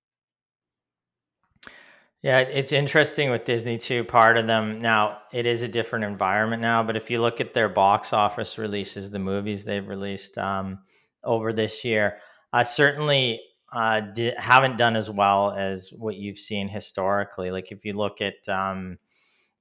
Yeah, 2.23 2.39
it's 2.39 2.71
interesting 2.71 3.29
with 3.29 3.45
Disney 3.45 3.77
too. 3.77 4.03
Part 4.03 4.37
of 4.37 4.47
them 4.47 4.81
now, 4.81 5.19
it 5.31 5.45
is 5.45 5.61
a 5.61 5.67
different 5.67 6.03
environment 6.03 6.61
now. 6.61 6.81
But 6.81 6.97
if 6.97 7.11
you 7.11 7.21
look 7.21 7.39
at 7.39 7.53
their 7.53 7.69
box 7.69 8.11
office 8.11 8.57
releases, 8.57 9.11
the 9.11 9.19
movies 9.19 9.63
they've 9.63 9.87
released 9.87 10.37
um, 10.37 10.79
over 11.23 11.53
this 11.53 11.85
year, 11.85 12.17
uh, 12.53 12.63
certainly 12.63 13.39
uh, 13.71 13.99
di- 13.99 14.33
haven't 14.37 14.77
done 14.77 14.95
as 14.95 15.11
well 15.11 15.51
as 15.51 15.93
what 15.93 16.15
you've 16.15 16.39
seen 16.39 16.67
historically. 16.67 17.51
Like 17.51 17.71
if 17.71 17.85
you 17.85 17.93
look 17.93 18.19
at 18.19 18.49
um, 18.49 18.97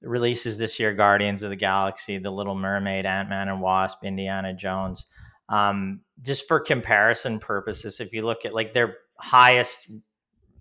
releases 0.03 0.59
this 0.59 0.79
year 0.79 0.93
Guardians 0.93 1.43
of 1.43 1.51
the 1.51 1.57
Galaxy, 1.57 2.19
The 2.19 2.31
Little 2.31 2.55
Mermaid, 2.55 3.07
Ant 3.07 3.29
Man 3.29 3.49
and 3.49 3.61
Wasp, 3.61 4.05
Indiana 4.05 4.55
Jones. 4.55 5.07
Um, 5.49 6.01
just 6.23 6.49
for 6.49 6.61
comparison 6.61 7.39
purposes, 7.39 8.01
if 8.01 8.13
you 8.13 8.25
look 8.25 8.45
at 8.45 8.55
like 8.55 8.73
their 8.73 8.99
highest 9.19 9.91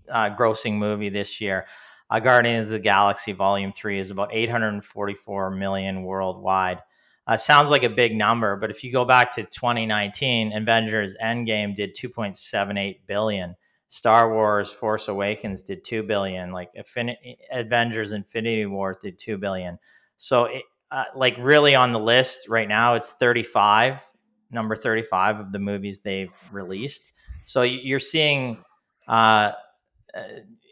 uh, 0.10 0.30
grossing 0.36 0.74
movie 0.76 1.10
this 1.10 1.42
year, 1.42 1.66
uh, 2.10 2.20
Guardians 2.20 2.68
of 2.68 2.74
the 2.74 2.80
Galaxy 2.80 3.32
Volume 3.32 3.74
3 3.74 4.00
is 4.00 4.12
about 4.12 4.30
844 4.32 5.52
million 5.52 6.04
worldwide. 6.04 6.82
Uh, 7.28 7.36
sounds 7.36 7.72
like 7.72 7.84
a 7.84 7.90
big 7.90 8.16
number, 8.16 8.56
but 8.56 8.70
if 8.70 8.84
you 8.84 8.92
go 8.92 9.04
back 9.04 9.34
to 9.34 9.44
2019, 9.44 10.54
Avengers 10.54 11.16
Endgame 11.22 11.74
did 11.74 11.96
2.78 11.96 13.00
billion. 13.08 13.56
Star 13.90 14.34
Wars 14.34 14.72
Force 14.72 15.08
Awakens 15.08 15.64
did 15.64 15.84
2 15.84 16.04
billion, 16.04 16.52
like 16.52 16.72
Affinity, 16.78 17.38
Avengers 17.52 18.12
Infinity 18.12 18.66
Wars 18.66 18.98
did 19.02 19.18
2 19.18 19.38
billion. 19.38 19.78
So 20.18 20.46
it, 20.46 20.64
uh, 20.92 21.06
like 21.16 21.36
really 21.40 21.76
on 21.76 21.92
the 21.92 22.00
list 22.00 22.48
right 22.50 22.68
now 22.68 22.96
it's 22.96 23.14
35, 23.14 24.02
number 24.52 24.76
35 24.76 25.40
of 25.40 25.52
the 25.52 25.60
movies 25.60 26.00
they've 26.00 26.34
released. 26.52 27.12
So 27.44 27.62
you're 27.62 28.00
seeing 28.00 28.64
uh, 29.08 29.52
uh, 30.16 30.22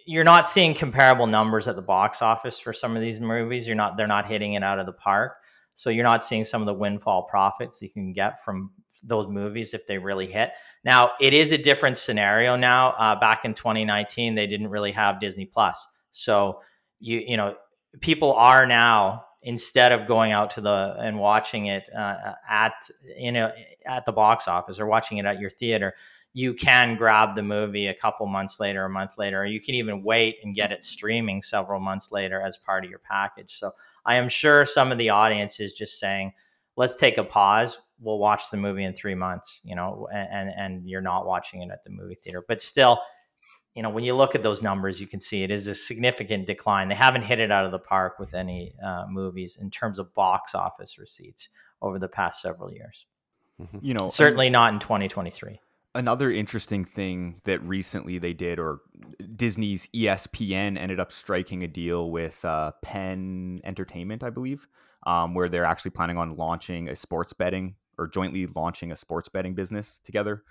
you're 0.06 0.24
not 0.24 0.48
seeing 0.48 0.74
comparable 0.74 1.28
numbers 1.28 1.68
at 1.68 1.76
the 1.76 1.82
box 1.82 2.22
office 2.22 2.60
for 2.60 2.74
some 2.74 2.96
of 2.96 3.02
these 3.02 3.20
movies. 3.20 3.68
You're 3.68 3.76
not 3.76 3.96
they're 3.96 4.08
not 4.08 4.26
hitting 4.26 4.54
it 4.54 4.64
out 4.64 4.80
of 4.80 4.86
the 4.86 4.94
park. 4.94 5.38
So 5.76 5.90
you're 5.90 6.04
not 6.04 6.24
seeing 6.24 6.44
some 6.44 6.62
of 6.62 6.66
the 6.66 6.74
windfall 6.74 7.24
profits 7.24 7.82
you 7.82 7.90
can 7.90 8.14
get 8.14 8.44
from 8.44 8.72
those 9.04 9.28
movies 9.28 9.74
if 9.74 9.88
they 9.88 9.98
really 9.98 10.28
hit. 10.28 10.52
Now 10.84 11.12
it 11.20 11.34
is 11.34 11.52
a 11.52 11.58
different 11.58 11.98
scenario 11.98 12.56
now. 12.56 12.92
Uh, 12.92 13.20
back 13.20 13.46
in 13.46 13.54
2019, 13.54 14.36
they 14.36 14.48
didn't 14.48 14.70
really 14.70 14.92
have 14.92 15.20
Disney 15.20 15.46
Plus, 15.46 15.88
so 16.12 16.62
you 17.00 17.24
you 17.26 17.38
know 17.38 17.56
people 18.02 18.34
are 18.34 18.66
now 18.66 19.26
instead 19.44 19.92
of 19.92 20.08
going 20.08 20.32
out 20.32 20.52
to 20.52 20.62
the 20.62 20.96
and 21.00 21.20
watching 21.20 21.66
it 21.68 21.84
uh, 21.96 22.34
at 22.48 22.74
you 23.18 23.32
know 23.32 23.52
at 23.86 24.06
the 24.06 24.12
box 24.12 24.48
office 24.48 24.80
or 24.80 24.86
watching 24.86 25.18
it 25.18 25.26
at 25.26 25.40
your 25.40 25.50
theater 25.50 25.94
you 26.34 26.54
can 26.54 26.96
grab 26.96 27.36
the 27.36 27.44
movie 27.44 27.88
a 27.88 27.94
couple 27.94 28.26
months 28.26 28.60
later, 28.60 28.86
a 28.86 28.90
month 28.90 29.20
later, 29.20 29.42
or 29.42 29.46
you 29.46 29.62
can 29.62 29.76
even 29.76 30.04
wait 30.04 30.38
and 30.44 30.56
get 30.56 30.72
it 30.72 30.84
streaming 30.84 31.44
several 31.44 31.80
months 31.80 32.12
later 32.12 32.42
as 32.42 32.58
part 32.58 32.84
of 32.84 32.90
your 32.90 33.00
package. 33.00 33.60
So 33.60 33.72
I 34.06 34.16
am 34.16 34.28
sure 34.30 34.66
some 34.66 34.92
of 34.92 34.98
the 34.98 35.10
audience 35.10 35.60
is 35.60 35.74
just 35.74 36.00
saying, 36.00 36.34
let's 36.76 36.96
take 36.96 37.20
a 37.20 37.24
pause. 37.24 37.80
We'll 38.00 38.18
watch 38.18 38.50
the 38.50 38.58
movie 38.58 38.84
in 38.84 38.94
three 38.94 39.14
months, 39.14 39.62
you 39.64 39.76
know, 39.76 40.08
and 40.12 40.50
and 40.58 40.90
you're 40.90 41.02
not 41.02 41.28
watching 41.28 41.62
it 41.62 41.70
at 41.72 41.84
the 41.84 41.92
movie 41.92 42.16
theater. 42.16 42.44
But 42.46 42.62
still, 42.62 43.00
you 43.76 43.84
know, 43.84 43.92
when 43.92 44.04
you 44.04 44.16
look 44.16 44.34
at 44.34 44.42
those 44.42 44.64
numbers, 44.64 45.00
you 45.00 45.08
can 45.08 45.22
see 45.22 45.44
it 45.44 45.52
is 45.52 45.68
a 45.68 45.76
significant 45.76 46.48
decline. 46.48 46.90
They 46.90 46.96
haven't 46.96 47.24
hit 47.24 47.40
it 47.40 47.52
out 47.52 47.64
of 47.64 47.72
the 47.72 47.80
park 47.80 48.18
with 48.18 48.34
any 48.34 48.74
uh, 48.84 49.06
movies 49.08 49.58
in 49.62 49.70
terms 49.70 50.00
of 50.00 50.14
box 50.16 50.56
office 50.56 50.98
receipts 50.98 51.50
over 51.82 52.00
the 52.00 52.10
past 52.10 52.42
several 52.42 52.74
years. 52.74 53.06
Mm-hmm. 53.62 53.78
You 53.82 53.94
know, 53.94 54.10
certainly 54.10 54.50
not 54.50 54.74
in 54.74 54.80
2023 54.80 55.60
another 55.96 56.32
interesting 56.32 56.86
thing 56.86 57.42
that 57.46 57.62
recently 57.64 58.18
they 58.18 58.34
did, 58.34 58.60
or 58.60 58.82
Disney's 59.36 59.88
ESPN 59.96 60.78
ended 60.78 61.00
up 61.00 61.12
striking 61.12 61.64
a 61.64 61.68
deal 61.68 62.10
with 62.12 62.44
uh, 62.46 62.72
Penn 62.82 63.62
Entertainment, 63.64 64.24
I 64.24 64.30
believe, 64.30 64.68
um, 65.06 65.34
where 65.34 65.50
they're 65.50 65.66
actually 65.66 65.92
planning 65.92 66.18
on 66.18 66.36
launching 66.36 66.90
a 66.90 66.96
sports 66.96 67.34
betting 67.34 67.76
or 67.98 68.08
jointly 68.08 68.48
launching 68.56 68.92
a 68.92 68.96
sports 68.96 69.30
betting 69.30 69.54
business 69.54 70.00
together. 70.04 70.44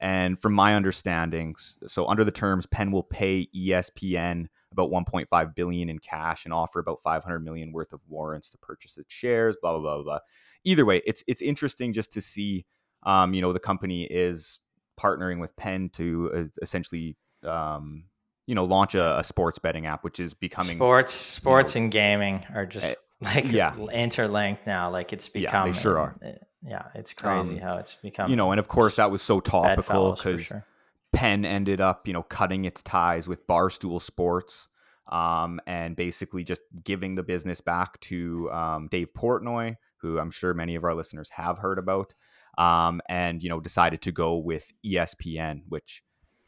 And 0.00 0.38
from 0.38 0.52
my 0.52 0.74
understanding, 0.74 1.54
so 1.86 2.06
under 2.06 2.24
the 2.24 2.30
terms, 2.30 2.66
Penn 2.66 2.92
will 2.92 3.02
pay 3.02 3.48
ESPN 3.56 4.46
about 4.70 4.90
1.5 4.90 5.54
billion 5.54 5.88
in 5.88 5.98
cash 5.98 6.44
and 6.44 6.52
offer 6.52 6.80
about 6.80 7.00
500 7.00 7.40
million 7.40 7.72
worth 7.72 7.94
of 7.94 8.00
warrants 8.08 8.50
to 8.50 8.58
purchase 8.58 8.98
its 8.98 9.12
shares. 9.12 9.56
Blah 9.60 9.72
blah 9.72 9.80
blah 9.80 10.02
blah. 10.02 10.18
Either 10.64 10.84
way, 10.84 11.00
it's 11.06 11.24
it's 11.26 11.40
interesting 11.40 11.94
just 11.94 12.12
to 12.12 12.20
see, 12.20 12.66
um, 13.04 13.32
you 13.32 13.40
know, 13.40 13.54
the 13.54 13.58
company 13.58 14.04
is 14.04 14.60
partnering 15.00 15.40
with 15.40 15.56
Penn 15.56 15.90
to 15.94 16.30
uh, 16.34 16.44
essentially, 16.62 17.16
um, 17.44 18.04
you 18.46 18.54
know, 18.54 18.64
launch 18.64 18.94
a, 18.94 19.18
a, 19.18 19.24
sports 19.24 19.58
betting 19.58 19.86
app, 19.86 20.04
which 20.04 20.20
is 20.20 20.34
becoming 20.34 20.76
sports, 20.76 21.12
sports 21.12 21.74
you 21.74 21.80
know, 21.80 21.84
and 21.84 21.92
gaming 21.92 22.44
are 22.54 22.66
just 22.66 22.86
uh, 22.86 22.94
like 23.20 23.50
yeah. 23.50 23.76
interlinked 23.92 24.66
now. 24.66 24.90
Like 24.90 25.12
it's 25.12 25.28
become, 25.28 25.68
yeah, 25.68 25.72
they 25.72 25.78
sure 25.78 25.98
are. 25.98 26.16
It, 26.22 26.42
yeah, 26.66 26.86
it's 26.94 27.12
crazy 27.12 27.60
um, 27.60 27.68
how 27.68 27.76
it's 27.78 27.94
become. 27.96 28.30
You 28.30 28.36
know, 28.36 28.50
and 28.50 28.58
of 28.58 28.68
course 28.68 28.96
that 28.96 29.10
was 29.10 29.22
so 29.22 29.40
topical 29.40 30.12
because 30.12 30.42
sure. 30.42 30.64
Penn 31.12 31.44
ended 31.44 31.80
up, 31.80 32.06
you 32.06 32.12
know, 32.12 32.22
cutting 32.22 32.64
its 32.64 32.82
ties 32.82 33.28
with 33.28 33.46
Barstool 33.46 34.00
Sports. 34.00 34.68
Um, 35.08 35.60
and 35.68 35.94
basically 35.94 36.42
just 36.42 36.62
giving 36.82 37.14
the 37.14 37.22
business 37.22 37.60
back 37.60 38.00
to 38.00 38.50
um, 38.50 38.88
Dave 38.90 39.14
Portnoy, 39.14 39.76
who 39.98 40.18
I'm 40.18 40.32
sure 40.32 40.52
many 40.52 40.74
of 40.74 40.82
our 40.82 40.96
listeners 40.96 41.30
have 41.30 41.58
heard 41.58 41.78
about 41.78 42.12
um, 42.58 43.00
and 43.08 43.42
you 43.42 43.48
know 43.48 43.60
decided 43.60 44.02
to 44.02 44.12
go 44.12 44.36
with 44.36 44.72
ESPN, 44.84 45.62
which 45.68 46.02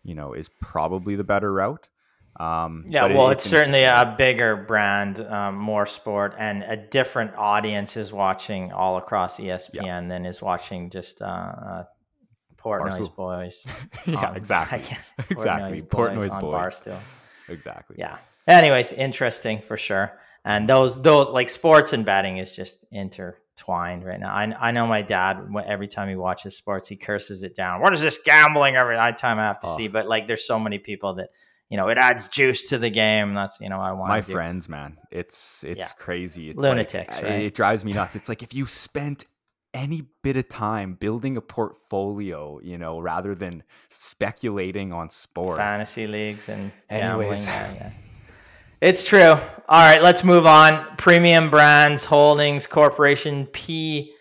you 0.04 0.14
know 0.14 0.32
is 0.32 0.48
probably 0.60 1.16
the 1.16 1.24
better 1.24 1.52
route. 1.52 1.88
Um, 2.38 2.84
yeah, 2.88 3.06
well, 3.06 3.30
it's, 3.30 3.44
it's 3.44 3.50
certainly 3.50 3.82
a 3.82 4.14
bigger 4.16 4.56
brand, 4.56 5.20
um, 5.22 5.56
more 5.56 5.86
sport, 5.86 6.34
and 6.38 6.62
a 6.62 6.76
different 6.76 7.34
audience 7.36 7.96
is 7.96 8.12
watching 8.12 8.70
all 8.72 8.96
across 8.96 9.38
ESPN 9.38 9.84
yeah. 9.84 10.00
than 10.02 10.24
is 10.24 10.40
watching 10.40 10.88
just 10.88 11.20
uh, 11.20 11.24
uh, 11.24 11.84
Portnoy's 12.56 13.08
boys. 13.08 13.66
yeah, 14.06 14.32
exactly. 14.36 14.96
exactly. 15.30 15.82
Portnoy's 15.82 16.32
boys. 16.34 16.40
boys. 16.40 16.80
Barstool. 16.82 17.00
Exactly. 17.48 17.96
Yeah. 17.98 18.18
Anyways, 18.46 18.92
interesting 18.92 19.60
for 19.60 19.76
sure. 19.76 20.18
And 20.44 20.68
those 20.68 21.00
those 21.02 21.28
like 21.30 21.48
sports 21.48 21.92
and 21.92 22.04
betting 22.04 22.38
is 22.38 22.54
just 22.54 22.84
inter 22.92 23.36
twined 23.58 24.04
right 24.04 24.18
now. 24.18 24.32
I, 24.32 24.68
I 24.68 24.70
know 24.70 24.86
my 24.86 25.02
dad, 25.02 25.46
every 25.66 25.88
time 25.88 26.08
he 26.08 26.16
watches 26.16 26.56
sports, 26.56 26.88
he 26.88 26.96
curses 26.96 27.42
it 27.42 27.54
down. 27.54 27.82
What 27.82 27.92
is 27.92 28.00
this 28.00 28.18
gambling 28.24 28.76
every 28.76 28.96
time 28.96 29.38
I 29.38 29.44
have 29.44 29.60
to 29.60 29.66
oh. 29.66 29.76
see? 29.76 29.88
But 29.88 30.06
like, 30.06 30.26
there's 30.26 30.46
so 30.46 30.58
many 30.58 30.78
people 30.78 31.14
that, 31.14 31.28
you 31.68 31.76
know, 31.76 31.88
it 31.88 31.98
adds 31.98 32.28
juice 32.28 32.70
to 32.70 32.78
the 32.78 32.88
game. 32.88 33.34
That's, 33.34 33.60
you 33.60 33.68
know, 33.68 33.80
I 33.80 33.92
want 33.92 34.08
my 34.08 34.22
friends, 34.22 34.68
man. 34.68 34.96
It's, 35.10 35.62
it's 35.64 35.78
yeah. 35.80 35.88
crazy. 35.98 36.50
It's 36.50 36.58
lunatics. 36.58 37.16
Like, 37.16 37.24
right? 37.24 37.42
It 37.42 37.54
drives 37.54 37.84
me 37.84 37.92
nuts. 37.92 38.16
It's 38.16 38.28
like 38.28 38.42
if 38.42 38.54
you 38.54 38.66
spent 38.66 39.26
any 39.74 40.02
bit 40.22 40.36
of 40.38 40.48
time 40.48 40.94
building 40.94 41.36
a 41.36 41.42
portfolio, 41.42 42.58
you 42.62 42.78
know, 42.78 43.00
rather 43.00 43.34
than 43.34 43.62
speculating 43.90 44.94
on 44.94 45.10
sports, 45.10 45.58
fantasy 45.58 46.06
leagues 46.06 46.48
and 46.48 46.72
anyways. 46.88 47.44
Gambling, 47.44 47.76
yeah. 47.76 47.90
It's 48.80 49.04
true. 49.04 49.20
All 49.20 49.40
right, 49.68 50.00
let's 50.00 50.22
move 50.22 50.46
on. 50.46 50.96
Premium 50.96 51.50
Brands 51.50 52.04
Holdings 52.04 52.68
Corporation 52.68 53.46
P 53.46 54.12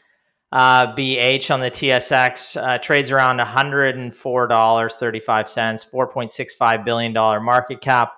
uh, 0.51 0.95
BH 0.95 1.53
on 1.53 1.59
the 1.59 1.69
TSX 1.69 2.59
uh, 2.59 2.79
trades 2.79 3.11
around 3.11 3.39
$104.35, 3.39 4.11
$4.65 4.17 6.85
billion 6.85 7.13
market 7.13 7.81
cap. 7.81 8.13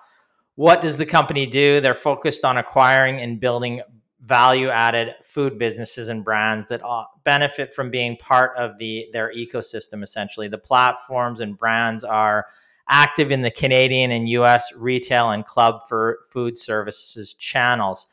What 0.54 0.80
does 0.80 0.96
the 0.96 1.04
company 1.04 1.44
do? 1.44 1.82
They're 1.82 1.92
focused 1.92 2.46
on 2.46 2.56
acquiring 2.56 3.20
and 3.20 3.38
building 3.38 3.82
value 4.22 4.70
added 4.70 5.16
food 5.22 5.58
businesses 5.58 6.08
and 6.08 6.24
brands 6.24 6.68
that 6.68 6.82
uh, 6.82 7.04
benefit 7.24 7.74
from 7.74 7.90
being 7.90 8.16
part 8.16 8.56
of 8.56 8.78
the 8.78 9.08
their 9.12 9.30
ecosystem 9.34 10.02
essentially. 10.02 10.48
The 10.48 10.56
platforms 10.56 11.40
and 11.40 11.58
brands 11.58 12.02
are 12.02 12.46
active 12.90 13.30
in 13.30 13.40
the 13.40 13.50
Canadian 13.50 14.10
and 14.10 14.28
US 14.28 14.72
retail 14.76 15.30
and 15.30 15.46
club 15.46 15.80
for 15.88 16.18
food 16.28 16.58
services 16.58 17.34
channels. 17.34 18.06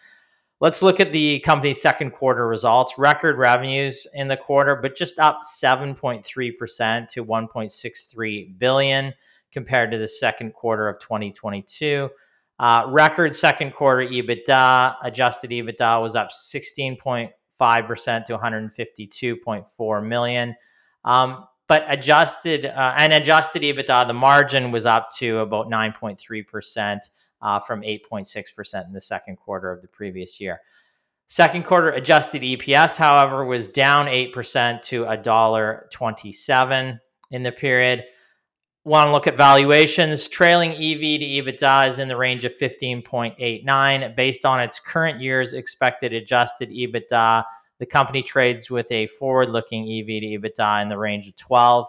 Let's 0.59 0.81
look 0.81 0.99
at 0.99 1.11
the 1.11 1.39
company's 1.41 1.81
second 1.81 2.11
quarter 2.11 2.47
results. 2.47 2.97
Record 2.97 3.37
revenues 3.37 4.07
in 4.13 4.27
the 4.27 4.37
quarter, 4.37 4.75
but 4.75 4.95
just 4.95 5.19
up 5.19 5.41
7.3% 5.43 7.07
to 7.09 7.25
1.63 7.25 8.57
billion 8.57 9.13
compared 9.51 9.91
to 9.91 9.97
the 9.97 10.07
second 10.07 10.53
quarter 10.53 10.87
of 10.87 10.99
2022. 10.99 12.09
Uh, 12.59 12.85
record 12.87 13.35
second 13.35 13.71
quarter 13.73 14.07
EBITDA, 14.07 14.95
adjusted 15.03 15.51
EBITDA 15.51 16.01
was 16.01 16.15
up 16.15 16.29
16.5% 16.31 18.25
to 18.25 18.37
152.4 18.37 20.07
million. 20.07 20.55
Um, 21.05 21.45
but 21.67 21.85
adjusted 21.87 22.65
uh, 22.65 22.93
and 22.97 23.13
adjusted 23.13 23.61
EBITDA, 23.61 24.07
the 24.07 24.13
margin 24.13 24.71
was 24.71 24.85
up 24.85 25.09
to 25.17 25.39
about 25.39 25.69
9.3% 25.69 26.99
uh, 27.41 27.59
from 27.59 27.81
8.6% 27.81 28.87
in 28.87 28.93
the 28.93 29.01
second 29.01 29.35
quarter 29.35 29.71
of 29.71 29.81
the 29.81 29.87
previous 29.87 30.39
year. 30.39 30.61
Second 31.27 31.65
quarter 31.65 31.89
adjusted 31.89 32.41
EPS, 32.41 32.95
however, 32.95 33.43
was 33.45 33.67
down 33.67 34.07
8% 34.07 34.81
to 34.83 35.03
$1.27 35.03 36.99
in 37.31 37.43
the 37.43 37.51
period. 37.51 38.05
Want 38.85 39.07
to 39.07 39.11
look 39.11 39.27
at 39.27 39.35
valuations? 39.35 40.29
Trailing 40.29 40.71
EV 40.71 40.77
to 40.77 41.25
EBITDA 41.25 41.89
is 41.89 41.99
in 41.99 42.07
the 42.07 42.15
range 42.15 42.45
of 42.45 42.57
15.89 42.57 44.15
based 44.15 44.45
on 44.45 44.61
its 44.61 44.79
current 44.79 45.19
year's 45.19 45.51
expected 45.51 46.13
adjusted 46.13 46.69
EBITDA 46.69 47.43
the 47.79 47.85
company 47.85 48.23
trades 48.23 48.71
with 48.71 48.91
a 48.91 49.07
forward 49.07 49.49
looking 49.49 49.83
EV 49.83 50.07
to 50.07 50.39
EBITDA 50.39 50.81
in 50.81 50.89
the 50.89 50.97
range 50.97 51.27
of 51.27 51.35
12. 51.35 51.87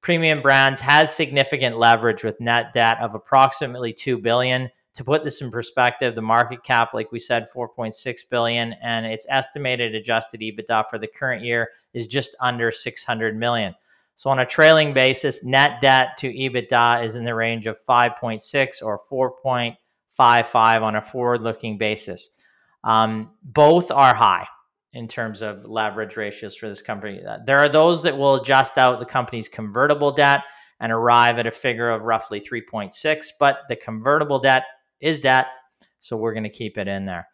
Premium 0.00 0.40
Brands 0.40 0.80
has 0.80 1.14
significant 1.14 1.78
leverage 1.78 2.22
with 2.22 2.40
net 2.40 2.72
debt 2.72 2.98
of 3.00 3.14
approximately 3.14 3.92
2 3.92 4.18
billion. 4.18 4.70
To 4.94 5.04
put 5.04 5.24
this 5.24 5.42
in 5.42 5.50
perspective, 5.50 6.14
the 6.14 6.22
market 6.22 6.62
cap, 6.62 6.94
like 6.94 7.12
we 7.12 7.18
said, 7.18 7.46
4.6 7.54 8.28
billion, 8.30 8.74
and 8.82 9.04
its 9.04 9.26
estimated 9.28 9.94
adjusted 9.94 10.40
EBITDA 10.40 10.84
for 10.88 10.98
the 10.98 11.08
current 11.08 11.42
year 11.44 11.70
is 11.92 12.06
just 12.06 12.34
under 12.40 12.70
600 12.70 13.36
million. 13.36 13.74
So 14.14 14.30
on 14.30 14.38
a 14.38 14.46
trailing 14.46 14.94
basis, 14.94 15.44
net 15.44 15.80
debt 15.82 16.16
to 16.18 16.32
EBITDA 16.32 17.04
is 17.04 17.16
in 17.16 17.24
the 17.24 17.34
range 17.34 17.66
of 17.66 17.76
5.6 17.86 18.82
or 18.82 18.98
4.55 19.44 20.82
on 20.82 20.96
a 20.96 21.02
forward-looking 21.02 21.76
basis. 21.76 22.30
Um, 22.82 23.32
both 23.42 23.90
are 23.90 24.14
high 24.14 24.46
in 24.96 25.06
terms 25.06 25.42
of 25.42 25.66
leverage 25.66 26.16
ratios 26.16 26.56
for 26.56 26.68
this 26.68 26.80
company. 26.80 27.22
Uh, 27.22 27.38
there 27.44 27.58
are 27.58 27.68
those 27.68 28.02
that 28.02 28.16
will 28.16 28.36
adjust 28.36 28.78
out 28.78 28.98
the 28.98 29.04
company's 29.04 29.46
convertible 29.46 30.10
debt 30.10 30.42
and 30.80 30.90
arrive 30.90 31.38
at 31.38 31.46
a 31.46 31.50
figure 31.50 31.90
of 31.90 32.02
roughly 32.02 32.40
3.6, 32.40 33.26
but 33.38 33.58
the 33.68 33.76
convertible 33.76 34.38
debt 34.38 34.62
is 35.00 35.20
debt, 35.20 35.46
so 36.00 36.16
we're 36.16 36.32
going 36.32 36.44
to 36.44 36.50
keep 36.50 36.78
it 36.78 36.88
in 36.88 37.04
there. 37.04 37.28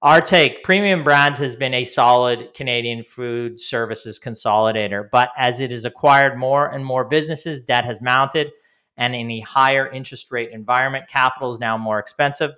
Our 0.00 0.20
take 0.20 0.62
Premium 0.62 1.02
Brands 1.02 1.38
has 1.40 1.56
been 1.56 1.74
a 1.74 1.84
solid 1.84 2.54
Canadian 2.54 3.02
food 3.02 3.58
services 3.58 4.20
consolidator, 4.20 5.08
but 5.10 5.30
as 5.36 5.60
it 5.60 5.70
has 5.72 5.84
acquired 5.84 6.38
more 6.38 6.68
and 6.68 6.84
more 6.84 7.04
businesses, 7.04 7.60
debt 7.62 7.84
has 7.84 8.00
mounted. 8.00 8.50
And 8.96 9.14
in 9.14 9.30
a 9.30 9.40
higher 9.40 9.88
interest 9.88 10.30
rate 10.30 10.50
environment, 10.52 11.08
capital 11.08 11.50
is 11.50 11.58
now 11.58 11.78
more 11.78 11.98
expensive. 11.98 12.50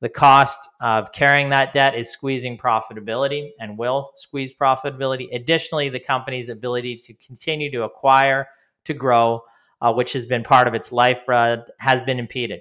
The 0.00 0.08
cost 0.08 0.68
of 0.80 1.10
carrying 1.12 1.48
that 1.48 1.72
debt 1.72 1.96
is 1.96 2.12
squeezing 2.12 2.56
profitability 2.56 3.50
and 3.58 3.76
will 3.76 4.10
squeeze 4.14 4.54
profitability. 4.54 5.34
Additionally, 5.34 5.88
the 5.88 5.98
company's 5.98 6.48
ability 6.48 6.94
to 6.96 7.14
continue 7.14 7.70
to 7.72 7.82
acquire, 7.82 8.46
to 8.84 8.94
grow, 8.94 9.42
uh, 9.80 9.92
which 9.92 10.12
has 10.12 10.24
been 10.24 10.44
part 10.44 10.68
of 10.68 10.74
its 10.74 10.92
lifeblood, 10.92 11.64
has 11.80 12.00
been 12.02 12.20
impeded. 12.20 12.60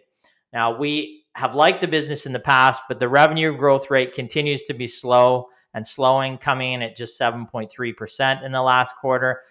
Now, 0.52 0.78
we 0.78 1.26
have 1.36 1.54
liked 1.54 1.82
the 1.82 1.88
business 1.88 2.26
in 2.26 2.34
the 2.34 2.40
past, 2.40 2.82
but 2.88 2.98
the 2.98 3.08
revenue 3.08 3.56
growth 3.56 3.92
rate 3.92 4.14
continues 4.14 4.64
to 4.64 4.74
be 4.74 4.88
slow 4.88 5.48
and 5.76 5.86
slowing, 5.86 6.40
coming 6.40 6.74
in 6.74 6.82
at 6.82 6.96
just 6.96 7.20
7.3% 7.20 8.44
in 8.44 8.52
the 8.52 8.62
last 8.62 8.96
quarter. 8.96 9.42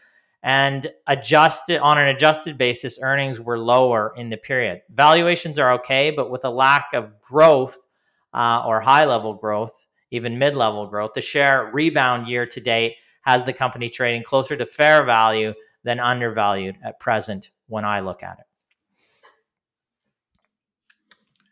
And 0.43 0.89
adjusted 1.07 1.81
on 1.81 1.99
an 1.99 2.09
adjusted 2.09 2.57
basis, 2.57 2.99
earnings 3.03 3.41
were 3.41 3.59
lower 3.59 4.13
in 4.17 4.29
the 4.29 4.37
period. 4.37 4.83
Valuations 4.91 5.59
are 5.59 5.73
okay, 5.73 6.11
but 6.11 6.31
with 6.31 6.45
a 6.45 6.51
lack 6.51 6.89
of 6.95 7.21
growth 7.21 7.77
uh, 8.33 8.63
or 8.67 8.81
high 8.81 9.05
level 9.05 9.35
growth, 9.35 9.87
even 10.11 10.39
mid 10.39 10.55
level 10.57 10.87
growth, 10.87 11.13
the 11.15 11.21
share 11.21 11.71
rebound 11.73 12.29
year 12.29 12.47
to 12.47 12.61
date 12.61 12.95
has 13.23 13.43
the 13.45 13.53
company 13.53 13.89
trading 13.89 14.23
closer 14.23 14.57
to 14.57 14.67
fair 14.67 15.05
value 15.05 15.53
than 15.83 15.99
undervalued 16.01 16.77
at 16.83 17.01
present 17.01 17.51
when 17.67 17.85
I 17.85 18.01
look 18.01 18.23
at 18.23 18.39
it. 18.39 18.47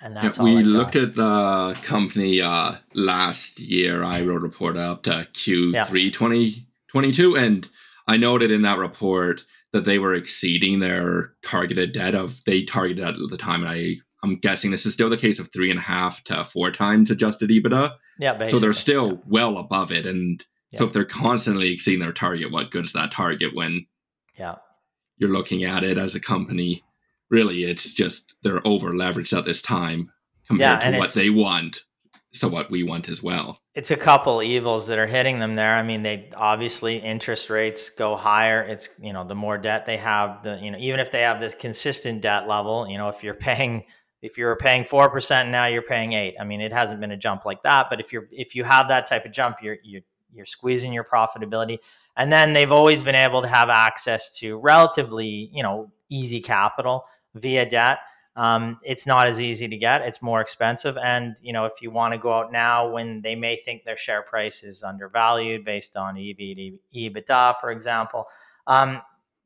And 0.01 0.15
that's 0.15 0.37
yeah, 0.37 0.45
we 0.45 0.63
looked 0.63 0.97
at 0.97 1.15
the 1.15 1.79
company 1.83 2.41
uh, 2.43 2.75
last 2.93 3.59
year. 3.59 4.05
I 4.05 4.23
wrote 4.23 4.37
a 4.37 4.41
report 4.41 4.77
up 4.77 5.05
to 5.05 5.27
Q3 5.33 5.73
yeah. 5.73 5.85
2022, 5.87 7.37
and 7.37 7.67
I 8.07 8.17
noted 8.17 8.51
in 8.51 8.63
that 8.63 8.79
report 8.79 9.45
that 9.73 9.85
they 9.85 9.99
were 9.99 10.15
exceeding 10.15 10.79
their 10.79 11.33
targeted 11.43 11.93
debt 11.93 12.15
of 12.15 12.45
they 12.45 12.63
targeted 12.63 13.05
at 13.05 13.17
the 13.31 13.37
time. 13.37 13.63
And 13.63 13.71
I 13.71 13.97
I'm 14.23 14.37
guessing 14.37 14.71
this 14.71 14.87
is 14.87 14.93
still 14.95 15.11
the 15.11 15.17
case 15.17 15.39
of 15.39 15.53
three 15.53 15.71
and 15.71 15.79
a 15.79 15.83
half 15.83 16.25
to 16.25 16.45
four 16.45 16.71
times 16.71 17.11
adjusted 17.11 17.51
EBITDA. 17.51 17.93
Yeah, 18.19 18.35
basically. 18.35 18.49
so 18.51 18.59
they're 18.59 18.73
still 18.73 19.09
yeah. 19.09 19.19
well 19.27 19.59
above 19.59 19.93
it. 19.93 20.07
And 20.07 20.45
yeah. 20.71 20.79
so 20.79 20.85
if 20.87 20.93
they're 20.93 21.05
constantly 21.05 21.73
exceeding 21.73 22.01
their 22.01 22.13
target, 22.13 22.53
what 22.53 22.71
good 22.71 22.85
is 22.85 22.93
that 22.93 23.13
target 23.13 23.55
when 23.55 23.87
yeah 24.39 24.57
you're 25.17 25.31
looking 25.31 25.65
at 25.65 25.85
it 25.85 25.99
as 25.99 26.15
a 26.15 26.21
company? 26.21 26.83
Really, 27.31 27.65
it's 27.65 27.95
just 27.95 28.35
they're 28.43 28.67
over 28.67 28.93
leveraged 28.93 29.37
at 29.37 29.45
this 29.45 29.63
time 29.63 30.13
compared 30.47 30.83
yeah, 30.83 30.91
to 30.91 30.99
what 30.99 31.15
they 31.15 31.31
want 31.31 31.85
so 32.35 32.49
what 32.49 32.69
we 32.69 32.83
want 32.83 33.09
as 33.09 33.23
well. 33.23 33.61
It's 33.75 33.93
a 33.93 33.97
couple 33.97 34.43
evils 34.43 34.89
that 34.89 34.99
are 34.99 35.07
hitting 35.07 35.39
them 35.39 35.55
there. 35.55 35.77
I 35.77 35.85
mean, 35.85 36.03
they 36.03 36.31
obviously 36.37 36.97
interest 36.97 37.49
rates 37.49 37.91
go 37.91 38.17
higher. 38.17 38.61
It's 38.63 38.89
you 39.01 39.13
know 39.13 39.25
the 39.25 39.37
more 39.37 39.57
debt 39.57 39.87
they 39.87 39.97
have, 39.99 40.43
the 40.43 40.59
you 40.61 40.73
know 40.73 40.79
even 40.79 40.99
if 40.99 41.13
they 41.13 41.23
have 41.23 41.41
this 41.41 41.55
consistent 41.55 42.23
debt 42.23 42.49
level, 42.49 42.89
you 42.89 42.99
know 42.99 43.09
if 43.09 43.23
you're 43.23 43.35
paying 43.35 43.85
if 44.21 44.37
you're 44.37 44.57
paying 44.57 44.85
four 44.85 45.09
percent 45.11 45.51
now 45.51 45.67
you're 45.67 45.83
paying 45.83 46.13
eight. 46.13 46.35
I 46.41 46.45
mean, 46.45 46.61
it 46.61 46.73
hasn't 46.73 47.01
been 47.01 47.13
a 47.13 47.17
jump 47.17 47.45
like 47.45 47.63
that, 47.63 47.87
but 47.89 48.01
if 48.01 48.13
you're 48.13 48.27
if 48.33 48.57
you 48.57 48.65
have 48.65 48.89
that 48.89 49.07
type 49.07 49.25
of 49.25 49.33
jump, 49.33 49.59
you're 49.63 49.77
you're 49.85 50.03
you're 50.33 50.45
squeezing 50.45 50.93
your 50.93 51.05
profitability. 51.05 51.79
And 52.17 52.33
then 52.33 52.53
they've 52.53 52.73
always 52.73 53.01
been 53.01 53.15
able 53.15 53.43
to 53.43 53.49
have 53.49 53.69
access 53.69 54.37
to 54.39 54.59
relatively 54.59 55.51
you 55.53 55.63
know 55.63 55.93
easy 56.11 56.41
capital 56.41 57.05
via 57.35 57.65
debt 57.65 57.99
um, 58.37 58.81
it's 58.83 59.07
not 59.07 59.27
as 59.27 59.41
easy 59.41 59.69
to 59.69 59.77
get. 59.77 60.03
It's 60.03 60.21
more 60.21 60.41
expensive. 60.41 60.97
And, 60.97 61.37
you 61.41 61.53
know, 61.53 61.67
if 61.67 61.81
you 61.81 61.91
want 61.91 62.13
to 62.13 62.19
go 62.19 62.33
out 62.33 62.51
now 62.51 62.91
when 62.91 63.23
they 63.23 63.37
may 63.37 63.57
think 63.57 63.85
their 63.85 63.97
share 63.97 64.23
price 64.23 64.65
is 64.65 64.83
undervalued 64.83 65.65
based 65.65 65.97
on 65.97 66.17
EV 66.17 66.37
to 66.37 66.79
EBITDA, 66.95 67.61
for 67.61 67.71
example, 67.71 68.27
um, 68.67 69.01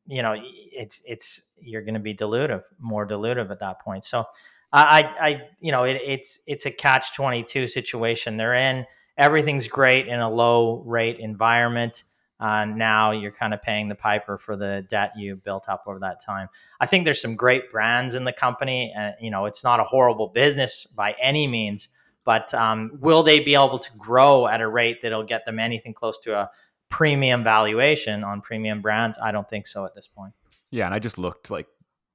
you 0.06 0.22
know, 0.22 0.36
it's, 0.42 1.02
it's, 1.06 1.42
you're 1.60 1.82
going 1.82 1.94
to 1.94 2.00
be 2.00 2.14
dilutive, 2.14 2.64
more 2.78 3.06
dilutive 3.06 3.50
at 3.50 3.58
that 3.58 3.80
point. 3.80 4.04
So 4.04 4.24
I, 4.72 5.12
I, 5.20 5.42
you 5.60 5.70
know, 5.70 5.84
it, 5.84 6.00
it's, 6.02 6.40
it's 6.46 6.64
a 6.64 6.70
catch 6.70 7.14
22 7.14 7.66
situation 7.66 8.38
they're 8.38 8.54
in. 8.54 8.86
Everything's 9.18 9.68
great 9.68 10.06
in 10.06 10.20
a 10.20 10.30
low 10.30 10.82
rate 10.86 11.18
environment 11.18 12.04
uh, 12.40 12.64
now 12.64 13.10
you're 13.10 13.32
kind 13.32 13.52
of 13.52 13.62
paying 13.62 13.88
the 13.88 13.94
piper 13.94 14.38
for 14.38 14.56
the 14.56 14.84
debt 14.88 15.12
you 15.16 15.36
built 15.36 15.68
up 15.68 15.84
over 15.86 15.98
that 15.98 16.22
time. 16.22 16.48
I 16.80 16.86
think 16.86 17.04
there's 17.04 17.20
some 17.20 17.34
great 17.34 17.70
brands 17.70 18.14
in 18.14 18.24
the 18.24 18.32
company, 18.32 18.92
and 18.96 19.14
you 19.20 19.30
know 19.30 19.46
it's 19.46 19.64
not 19.64 19.80
a 19.80 19.84
horrible 19.84 20.28
business 20.28 20.86
by 20.86 21.14
any 21.20 21.46
means. 21.46 21.88
But 22.24 22.52
um, 22.52 22.92
will 23.00 23.22
they 23.22 23.40
be 23.40 23.54
able 23.54 23.78
to 23.78 23.90
grow 23.96 24.46
at 24.46 24.60
a 24.60 24.68
rate 24.68 25.00
that'll 25.02 25.24
get 25.24 25.46
them 25.46 25.58
anything 25.58 25.94
close 25.94 26.18
to 26.20 26.38
a 26.38 26.50
premium 26.90 27.42
valuation 27.42 28.22
on 28.22 28.42
premium 28.42 28.82
brands? 28.82 29.18
I 29.20 29.32
don't 29.32 29.48
think 29.48 29.66
so 29.66 29.84
at 29.86 29.94
this 29.94 30.06
point. 30.06 30.34
Yeah, 30.70 30.84
and 30.84 30.94
I 30.94 30.98
just 30.98 31.16
looked 31.16 31.50
like 31.50 31.66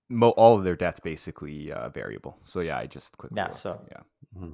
mo- 0.10 0.30
all 0.30 0.56
of 0.56 0.64
their 0.64 0.76
debts 0.76 1.00
basically 1.00 1.72
uh, 1.72 1.90
variable. 1.90 2.38
So 2.46 2.60
yeah, 2.60 2.78
I 2.78 2.86
just 2.86 3.18
quickly 3.18 3.38
yeah. 3.38 3.46
Looked. 3.46 3.56
So 3.56 3.82
yeah. 3.92 4.02
Mm-hmm 4.38 4.52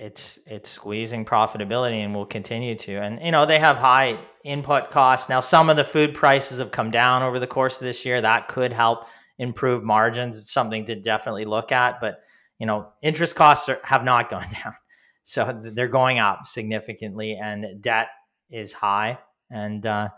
it's 0.00 0.38
it's 0.46 0.70
squeezing 0.70 1.24
profitability 1.24 2.02
and 2.02 2.14
will 2.14 2.26
continue 2.26 2.74
to. 2.74 2.96
And 2.96 3.20
you 3.22 3.30
know 3.30 3.44
they 3.44 3.58
have 3.58 3.76
high 3.76 4.18
input 4.44 4.90
costs 4.90 5.28
now. 5.28 5.40
Some 5.40 5.68
of 5.68 5.76
the 5.76 5.84
food 5.84 6.14
prices 6.14 6.58
have 6.58 6.70
come 6.70 6.90
down 6.90 7.22
over 7.22 7.38
the 7.38 7.46
course 7.46 7.76
of 7.76 7.82
this 7.82 8.04
year. 8.06 8.20
That 8.20 8.48
could 8.48 8.72
help 8.72 9.04
improve 9.38 9.84
margins. 9.84 10.38
It's 10.38 10.52
something 10.52 10.86
to 10.86 10.96
definitely 10.96 11.44
look 11.44 11.70
at. 11.70 12.00
But 12.00 12.20
you 12.58 12.66
know 12.66 12.88
interest 13.02 13.34
costs 13.34 13.68
are, 13.68 13.78
have 13.84 14.02
not 14.02 14.30
gone 14.30 14.48
down, 14.64 14.74
so 15.22 15.60
they're 15.62 15.88
going 15.88 16.18
up 16.18 16.46
significantly, 16.46 17.38
and 17.40 17.82
debt 17.82 18.08
is 18.50 18.72
high. 18.72 19.18
And 19.50 19.84
uh, 19.84 20.08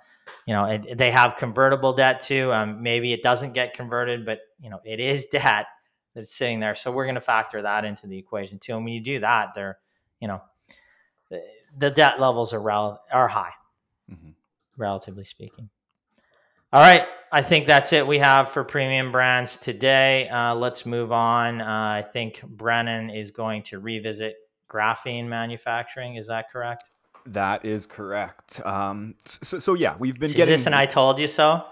you 0.46 0.54
know 0.54 0.64
it, 0.66 0.96
they 0.96 1.10
have 1.10 1.36
convertible 1.36 1.92
debt 1.92 2.20
too. 2.20 2.52
Um, 2.52 2.82
maybe 2.82 3.12
it 3.12 3.22
doesn't 3.22 3.52
get 3.52 3.74
converted, 3.74 4.24
but 4.24 4.38
you 4.60 4.70
know 4.70 4.78
it 4.84 5.00
is 5.00 5.26
debt 5.32 5.66
that's 6.14 6.34
sitting 6.34 6.60
there. 6.60 6.74
So 6.74 6.92
we're 6.92 7.04
going 7.04 7.14
to 7.14 7.20
factor 7.20 7.62
that 7.62 7.84
into 7.84 8.06
the 8.06 8.18
equation 8.18 8.58
too. 8.58 8.74
And 8.74 8.84
when 8.84 8.94
you 8.94 9.00
do 9.00 9.20
that, 9.20 9.50
they're, 9.54 9.78
you 10.20 10.28
know, 10.28 10.42
the 11.76 11.90
debt 11.90 12.20
levels 12.20 12.52
are 12.52 12.60
rel- 12.60 13.02
are 13.10 13.28
high, 13.28 13.52
mm-hmm. 14.10 14.30
relatively 14.76 15.24
speaking. 15.24 15.70
All 16.72 16.80
right, 16.80 17.06
I 17.30 17.42
think 17.42 17.66
that's 17.66 17.92
it 17.92 18.06
we 18.06 18.18
have 18.18 18.50
for 18.50 18.64
premium 18.64 19.12
brands 19.12 19.58
today. 19.58 20.28
Uh, 20.28 20.54
let's 20.54 20.86
move 20.86 21.12
on. 21.12 21.60
Uh, 21.60 21.66
I 21.66 22.02
think 22.02 22.42
Brennan 22.42 23.10
is 23.10 23.30
going 23.30 23.62
to 23.64 23.78
revisit 23.78 24.36
graphene 24.70 25.26
manufacturing. 25.28 26.16
Is 26.16 26.26
that 26.28 26.50
correct? 26.50 26.84
That 27.26 27.64
is 27.64 27.86
correct. 27.86 28.60
Um, 28.64 29.14
so, 29.24 29.58
so 29.58 29.74
yeah, 29.74 29.96
we've 29.98 30.18
been 30.18 30.30
is 30.30 30.36
getting. 30.36 30.54
Is 30.54 30.60
this 30.60 30.66
an 30.66 30.74
I 30.74 30.86
told 30.86 31.20
you 31.20 31.28
so? 31.28 31.64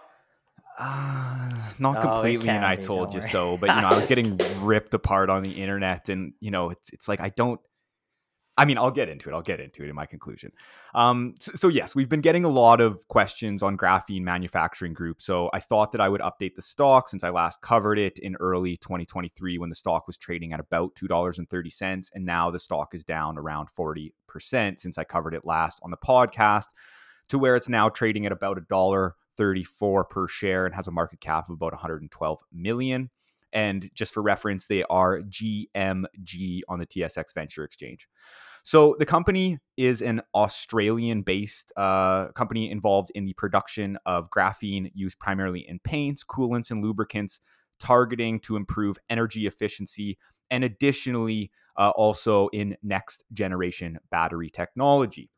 Uh, 0.79 1.51
not 1.79 1.99
oh, 1.99 2.01
completely, 2.01 2.49
and 2.49 2.65
I 2.65 2.77
be, 2.77 2.83
told 2.83 3.13
you 3.13 3.21
worry. 3.21 3.29
so. 3.29 3.57
But 3.57 3.75
you 3.75 3.77
know, 3.83 3.89
I 3.89 3.97
was 3.97 4.07
getting 4.07 4.39
ripped 4.61 4.95
apart 4.95 5.31
on 5.31 5.43
the 5.43 5.51
internet, 5.51 6.09
and 6.09 6.33
you 6.41 6.51
know, 6.51 6.71
it's 6.71 6.91
it's 6.91 7.09
like 7.09 7.21
I 7.21 7.31
don't. 7.31 7.61
I 8.57 8.67
mean, 8.67 8.77
I'll 8.77 8.91
get 8.91 9.09
into 9.09 9.31
it. 9.31 9.33
I'll 9.33 9.41
get 9.41 9.61
into 9.61 9.85
it 9.85 9.89
in 9.89 9.95
my 9.95 10.05
conclusion. 10.05 10.53
Um, 10.95 11.35
so, 11.39 11.53
so, 11.55 11.69
yes, 11.69 11.95
we've 11.95 12.11
been 12.11 12.21
getting 12.21 12.45
a 12.45 12.49
lot 12.51 12.83
of 12.83 13.09
questions 13.09 13.63
on 13.63 13.79
graphene 13.79 14.21
manufacturing 14.21 14.93
group. 14.93 15.23
So 15.23 15.49
I 15.55 15.61
thought 15.61 15.93
that 15.93 16.01
I 16.03 16.11
would 16.11 16.21
update 16.21 16.57
the 16.57 16.63
stock 16.63 17.09
since 17.09 17.25
I 17.25 17.31
last 17.31 17.63
covered 17.63 17.99
it 17.99 18.19
in 18.19 18.37
early 18.39 18.77
2023 18.77 19.57
when 19.57 19.71
the 19.71 19.75
stock 19.75 20.07
was 20.07 20.19
trading 20.19 20.53
at 20.53 20.61
about 20.61 20.95
two 20.95 21.09
dollars 21.09 21.39
and 21.39 21.49
thirty 21.49 21.71
cents, 21.71 22.11
and 22.15 22.27
now 22.27 22.51
the 22.51 22.59
stock 22.59 22.95
is 22.95 23.05
down 23.05 23.39
around 23.39 23.71
forty 23.71 24.13
percent 24.27 24.81
since 24.81 24.99
I 24.99 25.05
covered 25.05 25.35
it 25.35 25.47
last 25.47 25.81
on 25.83 25.91
the 25.91 25.97
podcast, 25.97 26.69
to 27.29 27.39
where 27.39 27.57
it's 27.57 27.69
now 27.69 27.89
trading 27.89 28.27
at 28.27 28.33
about 28.33 28.59
a 28.59 28.63
dollar 28.63 29.15
34 29.41 30.05
per 30.05 30.29
share 30.29 30.67
and 30.67 30.75
has 30.75 30.87
a 30.87 30.91
market 30.91 31.19
cap 31.19 31.49
of 31.49 31.55
about 31.55 31.73
112 31.73 32.41
million. 32.53 33.09
And 33.55 33.91
just 33.95 34.13
for 34.13 34.23
reference, 34.23 34.67
they 34.67 34.85
are 34.85 35.21
GMG 35.21 36.61
on 36.69 36.79
the 36.79 36.87
TSX 36.87 37.35
Venture 37.35 37.65
Exchange. 37.65 38.07
So 38.65 38.95
the 38.99 39.07
company 39.07 39.59
is 39.79 40.03
an 40.03 40.21
Australian-based 40.35 41.73
uh, 41.75 42.29
company 42.33 42.71
involved 42.71 43.11
in 43.15 43.25
the 43.25 43.33
production 43.33 43.97
of 44.05 44.29
graphene 44.29 44.91
used 44.95 45.19
primarily 45.19 45.67
in 45.67 45.79
paints, 45.79 46.23
coolants, 46.23 46.71
and 46.71 46.85
lubricants, 46.85 47.41
targeting 47.81 48.41
to 48.41 48.57
improve 48.57 48.99
energy 49.09 49.47
efficiency 49.47 50.19
and 50.51 50.65
additionally 50.65 51.51
uh, 51.79 51.93
also 51.97 52.49
in 52.49 52.77
next 52.83 53.25
generation 53.33 53.99
battery 54.11 54.51
technology. 54.51 55.31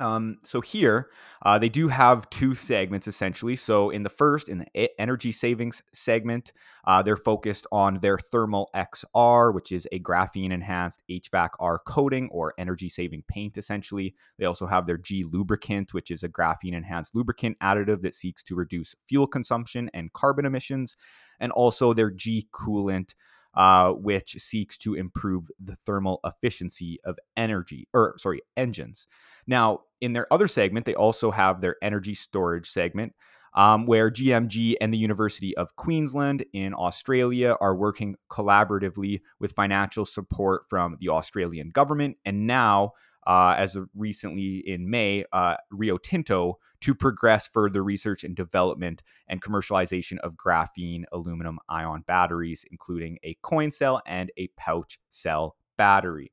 Um, 0.00 0.38
so 0.42 0.62
here, 0.62 1.10
uh, 1.42 1.58
they 1.58 1.68
do 1.68 1.88
have 1.88 2.28
two 2.30 2.54
segments 2.54 3.06
essentially. 3.06 3.54
So 3.54 3.90
in 3.90 4.02
the 4.02 4.08
first, 4.08 4.48
in 4.48 4.58
the 4.58 4.90
energy 4.98 5.30
savings 5.30 5.82
segment, 5.92 6.52
uh, 6.86 7.02
they're 7.02 7.18
focused 7.18 7.66
on 7.70 8.00
their 8.00 8.16
Thermal 8.16 8.70
XR, 8.74 9.54
which 9.54 9.70
is 9.70 9.86
a 9.92 10.00
graphene 10.00 10.52
enhanced 10.52 11.02
HVAC 11.10 11.50
R 11.60 11.78
coating 11.86 12.30
or 12.32 12.54
energy 12.56 12.88
saving 12.88 13.24
paint 13.28 13.58
essentially. 13.58 14.14
They 14.38 14.46
also 14.46 14.66
have 14.66 14.86
their 14.86 14.98
G 14.98 15.22
lubricant, 15.22 15.92
which 15.92 16.10
is 16.10 16.22
a 16.22 16.28
graphene 16.28 16.74
enhanced 16.74 17.14
lubricant 17.14 17.58
additive 17.62 18.00
that 18.00 18.14
seeks 18.14 18.42
to 18.44 18.54
reduce 18.54 18.94
fuel 19.06 19.26
consumption 19.26 19.90
and 19.92 20.12
carbon 20.14 20.46
emissions, 20.46 20.96
and 21.38 21.52
also 21.52 21.92
their 21.92 22.10
G 22.10 22.48
coolant 22.52 23.12
uh, 23.54 23.92
which 23.92 24.32
seeks 24.38 24.76
to 24.78 24.94
improve 24.94 25.48
the 25.58 25.76
thermal 25.76 26.20
efficiency 26.24 26.98
of 27.04 27.18
energy 27.36 27.88
or 27.92 28.14
sorry 28.18 28.40
engines. 28.56 29.06
Now, 29.46 29.80
in 30.00 30.12
their 30.12 30.32
other 30.32 30.48
segment, 30.48 30.86
they 30.86 30.94
also 30.94 31.30
have 31.30 31.60
their 31.60 31.76
energy 31.82 32.14
storage 32.14 32.70
segment. 32.70 33.14
Um, 33.52 33.84
where 33.86 34.12
GMG 34.12 34.76
and 34.80 34.94
the 34.94 34.98
University 34.98 35.56
of 35.56 35.74
Queensland 35.74 36.44
in 36.52 36.72
Australia 36.72 37.56
are 37.60 37.74
working 37.74 38.14
collaboratively 38.30 39.22
with 39.40 39.54
financial 39.54 40.04
support 40.04 40.62
from 40.68 40.96
the 41.00 41.08
Australian 41.08 41.70
government 41.70 42.16
and 42.24 42.46
now 42.46 42.92
uh, 43.26 43.54
as 43.56 43.76
recently 43.94 44.58
in 44.58 44.90
May, 44.90 45.24
uh, 45.32 45.56
Rio 45.70 45.98
Tinto 45.98 46.58
to 46.80 46.94
progress 46.94 47.46
further 47.46 47.84
research 47.84 48.24
and 48.24 48.34
development 48.34 49.02
and 49.28 49.42
commercialization 49.42 50.18
of 50.18 50.34
graphene 50.34 51.04
aluminum 51.12 51.58
ion 51.68 52.02
batteries, 52.06 52.64
including 52.70 53.18
a 53.22 53.36
coin 53.42 53.70
cell 53.70 54.00
and 54.06 54.30
a 54.36 54.48
pouch 54.56 54.98
cell 55.10 55.56
battery. 55.76 56.32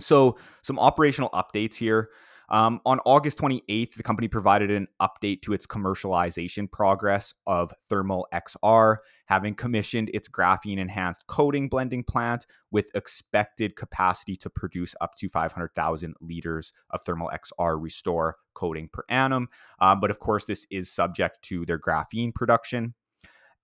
So, 0.00 0.38
some 0.62 0.78
operational 0.78 1.28
updates 1.30 1.76
here. 1.76 2.08
Um, 2.50 2.80
on 2.84 2.98
August 3.04 3.38
28th, 3.38 3.94
the 3.94 4.02
company 4.02 4.26
provided 4.26 4.70
an 4.70 4.88
update 5.00 5.42
to 5.42 5.52
its 5.52 5.66
commercialization 5.66 6.70
progress 6.70 7.32
of 7.46 7.72
Thermal 7.88 8.26
XR, 8.34 8.96
having 9.26 9.54
commissioned 9.54 10.10
its 10.12 10.28
graphene 10.28 10.78
enhanced 10.78 11.26
coating 11.28 11.68
blending 11.68 12.02
plant 12.02 12.46
with 12.70 12.90
expected 12.94 13.76
capacity 13.76 14.34
to 14.36 14.50
produce 14.50 14.94
up 15.00 15.14
to 15.16 15.28
500,000 15.28 16.14
liters 16.20 16.72
of 16.90 17.02
Thermal 17.02 17.30
XR 17.32 17.80
Restore 17.80 18.36
coating 18.54 18.88
per 18.92 19.04
annum. 19.08 19.48
Um, 19.78 20.00
but 20.00 20.10
of 20.10 20.18
course, 20.18 20.44
this 20.44 20.66
is 20.70 20.90
subject 20.90 21.42
to 21.42 21.64
their 21.64 21.78
graphene 21.78 22.34
production. 22.34 22.94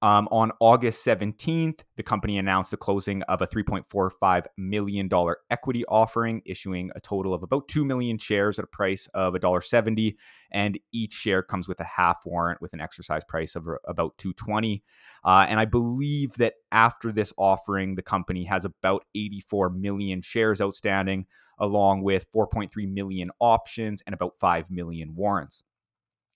Um, 0.03 0.29
on 0.31 0.53
August 0.61 1.05
17th, 1.07 1.81
the 1.97 2.03
company 2.03 2.37
announced 2.37 2.71
the 2.71 2.77
closing 2.77 3.23
of 3.23 3.41
a 3.41 3.47
$3.45 3.47 4.45
million 4.59 5.09
equity 5.51 5.85
offering, 5.87 6.43
issuing 6.45 6.91
a 6.95 7.01
total 7.01 7.33
of 7.33 7.43
about 7.43 7.67
2 7.69 7.83
million 7.85 8.19
shares 8.19 8.59
at 8.59 8.67
a 8.67 8.69
price 8.69 9.09
of 9.15 9.33
$1.70. 9.33 10.17
And 10.53 10.79
each 10.93 11.15
share 11.15 11.43
comes 11.43 11.67
with 11.67 11.81
a 11.81 11.85
half 11.85 12.21
warrant 12.27 12.61
with 12.61 12.75
an 12.75 12.81
exercise 12.81 13.25
price 13.25 13.57
of 13.57 13.67
about 13.87 14.19
220. 14.19 14.85
Uh, 15.25 15.47
and 15.49 15.59
I 15.59 15.65
believe 15.65 16.35
that 16.35 16.55
after 16.71 17.11
this 17.11 17.33
offering, 17.39 17.95
the 17.95 18.03
company 18.03 18.45
has 18.45 18.67
about 18.67 19.05
84 19.15 19.71
million 19.71 20.21
shares 20.21 20.61
outstanding, 20.61 21.27
along 21.59 22.03
with 22.03 22.31
4.3 22.33 22.71
million 22.93 23.31
options 23.41 24.03
and 24.07 24.13
about 24.13 24.37
5 24.37 24.71
million 24.71 25.15
warrants. 25.15 25.63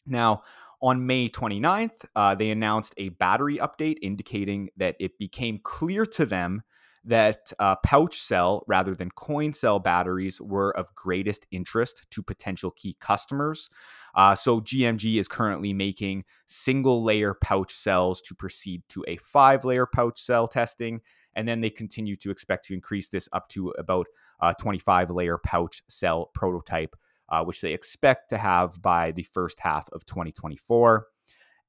Now, 0.06 0.42
on 0.82 1.06
May 1.06 1.28
29th, 1.28 2.04
uh, 2.16 2.34
they 2.34 2.50
announced 2.50 2.94
a 2.96 3.10
battery 3.10 3.58
update 3.58 3.96
indicating 4.02 4.70
that 4.76 4.96
it 4.98 5.18
became 5.18 5.60
clear 5.62 6.06
to 6.06 6.24
them 6.26 6.62
that 7.04 7.52
uh, 7.58 7.76
pouch 7.76 8.20
cell 8.20 8.62
rather 8.66 8.94
than 8.94 9.10
coin 9.10 9.52
cell 9.52 9.78
batteries 9.78 10.40
were 10.40 10.76
of 10.76 10.94
greatest 10.94 11.46
interest 11.50 12.06
to 12.10 12.22
potential 12.22 12.70
key 12.70 12.94
customers. 13.00 13.70
Uh, 14.14 14.34
so, 14.34 14.60
GMG 14.60 15.18
is 15.18 15.28
currently 15.28 15.72
making 15.72 16.24
single 16.46 17.02
layer 17.02 17.34
pouch 17.34 17.72
cells 17.72 18.20
to 18.22 18.34
proceed 18.34 18.82
to 18.90 19.04
a 19.08 19.16
five 19.16 19.64
layer 19.64 19.86
pouch 19.86 20.20
cell 20.20 20.46
testing. 20.46 21.00
And 21.34 21.46
then 21.46 21.60
they 21.60 21.70
continue 21.70 22.16
to 22.16 22.30
expect 22.30 22.64
to 22.66 22.74
increase 22.74 23.08
this 23.08 23.28
up 23.32 23.48
to 23.50 23.70
about 23.70 24.08
a 24.40 24.54
25 24.54 25.10
layer 25.10 25.38
pouch 25.38 25.82
cell 25.88 26.30
prototype 26.34 26.96
uh, 27.30 27.44
which 27.44 27.60
they 27.60 27.72
expect 27.72 28.30
to 28.30 28.38
have 28.38 28.80
by 28.82 29.12
the 29.12 29.22
first 29.22 29.60
half 29.60 29.88
of 29.92 30.04
2024. 30.06 31.06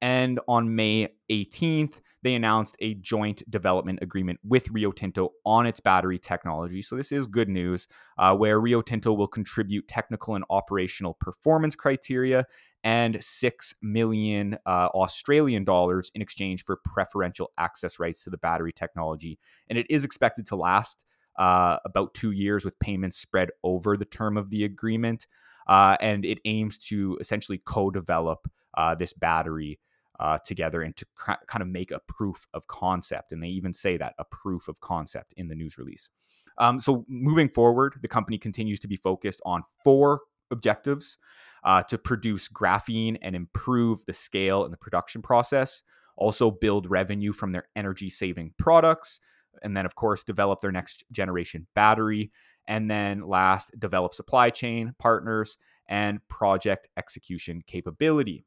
And 0.02 0.40
on 0.48 0.74
May 0.74 1.10
18th, 1.30 2.00
they 2.22 2.34
announced 2.34 2.76
a 2.80 2.94
joint 2.94 3.48
development 3.48 4.00
agreement 4.02 4.40
with 4.44 4.68
Rio 4.70 4.90
Tinto 4.90 5.30
on 5.46 5.64
its 5.64 5.78
battery 5.78 6.18
technology. 6.18 6.82
So, 6.82 6.96
this 6.96 7.12
is 7.12 7.28
good 7.28 7.48
news, 7.48 7.86
uh, 8.18 8.34
where 8.34 8.60
Rio 8.60 8.80
Tinto 8.80 9.12
will 9.12 9.28
contribute 9.28 9.86
technical 9.86 10.34
and 10.34 10.44
operational 10.50 11.14
performance 11.14 11.76
criteria 11.76 12.46
and 12.82 13.22
6 13.22 13.74
million 13.80 14.58
uh, 14.66 14.88
Australian 14.92 15.64
dollars 15.64 16.10
in 16.16 16.22
exchange 16.22 16.64
for 16.64 16.80
preferential 16.84 17.50
access 17.56 18.00
rights 18.00 18.24
to 18.24 18.30
the 18.30 18.38
battery 18.38 18.72
technology. 18.72 19.38
And 19.68 19.78
it 19.78 19.86
is 19.88 20.02
expected 20.02 20.46
to 20.46 20.56
last 20.56 21.04
uh, 21.38 21.78
about 21.84 22.14
two 22.14 22.32
years 22.32 22.64
with 22.64 22.78
payments 22.78 23.16
spread 23.16 23.50
over 23.62 23.96
the 23.96 24.04
term 24.04 24.36
of 24.36 24.50
the 24.50 24.64
agreement 24.64 25.26
uh, 25.66 25.96
and 26.00 26.24
it 26.24 26.38
aims 26.44 26.78
to 26.78 27.16
essentially 27.20 27.60
co-develop 27.64 28.50
uh, 28.74 28.94
this 28.94 29.12
battery 29.12 29.78
uh, 30.20 30.38
together 30.44 30.82
and 30.82 30.96
to 30.96 31.06
cr- 31.16 31.32
kind 31.46 31.62
of 31.62 31.68
make 31.68 31.90
a 31.90 32.00
proof 32.06 32.46
of 32.54 32.66
concept. 32.68 33.32
And 33.32 33.42
they 33.42 33.48
even 33.48 33.72
say 33.72 33.96
that 33.96 34.14
a 34.18 34.24
proof 34.24 34.68
of 34.68 34.80
concept 34.80 35.34
in 35.36 35.48
the 35.48 35.54
news 35.54 35.78
release. 35.78 36.10
Um, 36.58 36.78
so 36.78 37.04
moving 37.08 37.48
forward, 37.48 37.94
the 38.02 38.08
company 38.08 38.38
continues 38.38 38.78
to 38.80 38.88
be 38.88 38.96
focused 38.96 39.40
on 39.44 39.62
four 39.82 40.20
objectives 40.50 41.18
uh, 41.64 41.82
to 41.84 41.98
produce 41.98 42.48
graphene 42.48 43.16
and 43.22 43.34
improve 43.34 44.04
the 44.06 44.12
scale 44.12 44.64
and 44.64 44.72
the 44.72 44.78
production 44.78 45.22
process. 45.22 45.82
Also, 46.16 46.50
build 46.50 46.90
revenue 46.90 47.32
from 47.32 47.50
their 47.50 47.64
energy 47.74 48.10
saving 48.10 48.52
products. 48.58 49.18
And 49.62 49.76
then, 49.76 49.86
of 49.86 49.94
course, 49.94 50.24
develop 50.24 50.60
their 50.60 50.72
next 50.72 51.04
generation 51.10 51.66
battery 51.74 52.30
and 52.66 52.90
then 52.90 53.20
last, 53.20 53.78
develop 53.78 54.14
supply 54.14 54.50
chain 54.50 54.94
partners 54.98 55.58
and 55.88 56.26
project 56.28 56.88
execution 56.96 57.62
capability. 57.66 58.44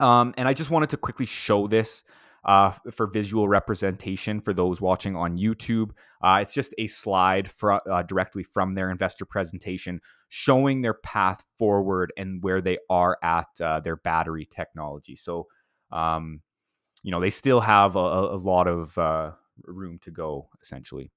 Um, 0.00 0.34
and 0.36 0.48
I 0.48 0.52
just 0.52 0.70
wanted 0.70 0.90
to 0.90 0.96
quickly 0.96 1.26
show 1.26 1.66
this 1.66 2.02
uh, 2.44 2.70
for 2.92 3.06
visual 3.06 3.48
representation 3.48 4.40
for 4.40 4.54
those 4.54 4.80
watching 4.80 5.16
on 5.16 5.36
YouTube. 5.36 5.90
Uh, 6.22 6.38
it's 6.40 6.54
just 6.54 6.74
a 6.78 6.86
slide 6.86 7.50
fr- 7.50 7.74
uh, 7.90 8.02
directly 8.02 8.44
from 8.44 8.74
their 8.74 8.90
investor 8.90 9.24
presentation 9.24 10.00
showing 10.28 10.80
their 10.80 10.94
path 10.94 11.44
forward 11.58 12.12
and 12.16 12.42
where 12.42 12.60
they 12.60 12.78
are 12.88 13.18
at 13.22 13.48
uh, 13.60 13.80
their 13.80 13.96
battery 13.96 14.46
technology. 14.46 15.16
So, 15.16 15.48
um, 15.90 16.40
you 17.02 17.10
know, 17.10 17.20
they 17.20 17.30
still 17.30 17.60
have 17.60 17.96
a, 17.96 17.98
a 17.98 18.36
lot 18.38 18.68
of 18.68 18.96
uh, 18.96 19.32
room 19.64 19.98
to 20.02 20.10
go, 20.10 20.48
essentially. 20.62 21.10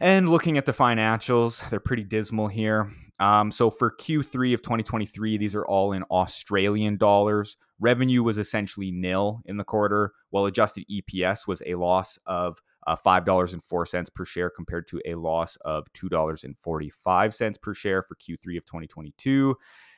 And 0.00 0.28
looking 0.28 0.58
at 0.58 0.66
the 0.66 0.72
financials, 0.72 1.68
they're 1.70 1.80
pretty 1.80 2.04
dismal 2.04 2.48
here. 2.48 2.88
Um, 3.20 3.50
so 3.50 3.70
for 3.70 3.92
Q3 3.92 4.54
of 4.54 4.62
2023, 4.62 5.38
these 5.38 5.54
are 5.54 5.64
all 5.64 5.92
in 5.92 6.02
Australian 6.04 6.96
dollars. 6.96 7.56
Revenue 7.78 8.22
was 8.22 8.38
essentially 8.38 8.90
nil 8.90 9.40
in 9.46 9.56
the 9.56 9.64
quarter, 9.64 10.12
while 10.30 10.46
adjusted 10.46 10.84
EPS 10.90 11.46
was 11.46 11.62
a 11.64 11.76
loss 11.76 12.18
of 12.26 12.58
uh, 12.86 12.96
$5.04 12.96 14.14
per 14.14 14.24
share 14.24 14.50
compared 14.50 14.86
to 14.88 15.00
a 15.06 15.14
loss 15.14 15.56
of 15.64 15.86
$2.45 15.92 17.62
per 17.62 17.74
share 17.74 18.02
for 18.02 18.16
Q3 18.16 18.56
of 18.56 18.64
2022. 18.66 19.56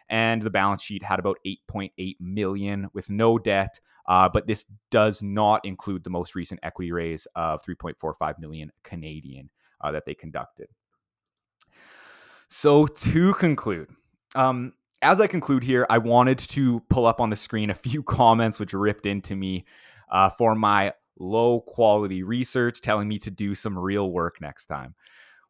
And 0.08 0.42
the 0.42 0.50
balance 0.50 0.82
sheet 0.82 1.02
had 1.02 1.18
about 1.18 1.38
8.8 1.44 2.16
million 2.20 2.88
with 2.92 3.10
no 3.10 3.38
debt. 3.38 3.80
Uh, 4.06 4.28
but 4.28 4.46
this 4.46 4.66
does 4.90 5.20
not 5.22 5.64
include 5.64 6.04
the 6.04 6.10
most 6.10 6.36
recent 6.36 6.60
equity 6.62 6.92
raise 6.92 7.26
of 7.34 7.60
3.45 7.64 8.38
million 8.38 8.70
Canadian 8.84 9.50
uh, 9.80 9.92
that 9.92 10.04
they 10.06 10.14
conducted. 10.14 10.68
So, 12.48 12.86
to 12.86 13.34
conclude, 13.34 13.88
um, 14.34 14.72
as 15.02 15.20
I 15.20 15.26
conclude 15.26 15.64
here, 15.64 15.86
I 15.90 15.98
wanted 15.98 16.38
to 16.38 16.80
pull 16.88 17.06
up 17.06 17.20
on 17.20 17.30
the 17.30 17.36
screen 17.36 17.70
a 17.70 17.74
few 17.74 18.02
comments 18.04 18.60
which 18.60 18.72
ripped 18.72 19.06
into 19.06 19.36
me 19.36 19.64
uh, 20.10 20.30
for 20.30 20.54
my 20.54 20.92
low 21.18 21.60
quality 21.60 22.22
research, 22.22 22.80
telling 22.80 23.08
me 23.08 23.18
to 23.20 23.30
do 23.30 23.54
some 23.54 23.78
real 23.78 24.10
work 24.10 24.40
next 24.40 24.66
time. 24.66 24.94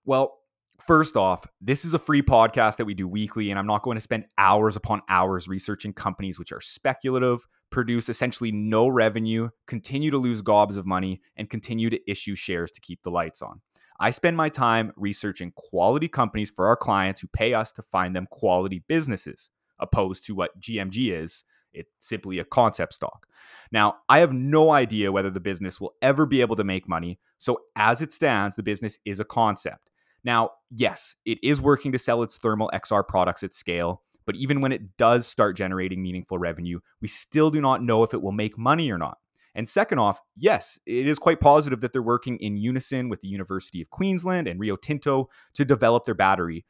Well, 0.05 0.39
first 0.81 1.17
off, 1.17 1.47
this 1.61 1.85
is 1.85 1.95
a 1.95 1.99
free 1.99 2.23
podcast 2.23 2.77
that 2.77 2.85
we 2.85 2.95
do 2.95 3.09
weekly, 3.09 3.51
and 3.51 3.59
I'm 3.59 3.67
not 3.67 3.83
going 3.83 3.97
to 3.97 4.01
spend 4.01 4.27
hours 4.39 4.77
upon 4.77 5.03
hours 5.09 5.49
researching 5.49 5.93
companies 5.93 6.39
which 6.39 6.53
are 6.53 6.61
speculative, 6.61 7.47
produce 7.71 8.09
essentially 8.09 8.53
no 8.53 8.89
revenue, 8.89 9.49
continue 9.67 10.11
to 10.11 10.19
lose 10.19 10.43
gobs 10.43 10.77
of 10.77 10.87
money, 10.87 11.21
and 11.37 11.51
continue 11.51 11.91
to 11.91 12.11
issue 12.11 12.35
shares 12.37 12.71
to 12.73 12.81
keep 12.81 13.03
the 13.03 13.11
lights 13.11 13.43
on. 13.43 13.61
I 13.99 14.11
spend 14.11 14.37
my 14.37 14.49
time 14.49 14.93
researching 14.97 15.53
quality 15.57 16.09
companies 16.09 16.51
for 16.51 16.67
our 16.67 16.77
clients 16.77 17.21
who 17.21 17.29
pay 17.29 17.55
us 17.55 17.73
to 17.73 17.83
find 17.83 18.15
them 18.15 18.27
quality 18.31 18.83
businesses, 18.87 19.51
opposed 19.79 20.25
to 20.27 20.35
what 20.35 20.61
GMG 20.61 21.13
is. 21.13 21.45
It's 21.73 21.91
simply 21.99 22.39
a 22.39 22.45
concept 22.45 22.95
stock. 22.95 23.27
Now, 23.71 23.97
I 24.09 24.21
have 24.21 24.33
no 24.33 24.71
idea 24.71 25.13
whether 25.13 25.31
the 25.31 25.41
business 25.41 25.81
will 25.81 25.95
ever 26.01 26.25
be 26.25 26.41
able 26.41 26.57
to 26.57 26.65
make 26.65 26.89
money. 26.89 27.19
So, 27.39 27.61
as 27.77 28.01
it 28.01 28.13
stands, 28.13 28.57
the 28.57 28.63
business 28.63 28.99
is 29.05 29.21
a 29.21 29.25
concept. 29.25 29.91
Now, 30.25 30.51
yes, 30.71 31.17
it 31.25 31.39
is 31.43 31.61
working 31.61 31.93
to 31.93 31.99
sell 31.99 32.23
its 32.23 32.39
thermal 32.39 32.71
XR 32.75 33.07
products 33.07 33.43
at 33.43 33.55
scale, 33.55 34.03
but 34.25 34.37
even 34.37 34.61
when 34.61 34.73
it 34.73 34.97
does 34.97 35.27
start 35.27 35.57
generating 35.57 36.03
meaningful 36.03 36.39
revenue, 36.39 36.81
we 37.01 37.09
still 37.09 37.51
do 37.51 37.61
not 37.61 37.83
know 37.83 38.03
if 38.03 38.13
it 38.13 38.23
will 38.23 38.33
make 38.33 38.59
money 38.59 38.91
or 38.91 38.99
not. 38.99 39.19
And 39.57 39.67
second 39.67 39.99
off, 39.99 40.21
yes, 40.37 40.79
it 40.85 41.09
is 41.09 41.19
quite 41.19 41.41
positive 41.41 41.81
that 41.81 41.95
they're 41.95 42.03
working 42.03 42.37
in 42.41 42.59
unison 42.59 43.09
with 43.09 43.23
the 43.23 43.29
University 43.29 43.81
of 43.81 43.89
Queensland 43.89 44.47
and 44.47 44.61
Rio 44.61 44.77
Tinto 44.77 45.31
to 45.55 45.65
develop 45.65 46.05
their 46.05 46.15
battery. 46.15 46.67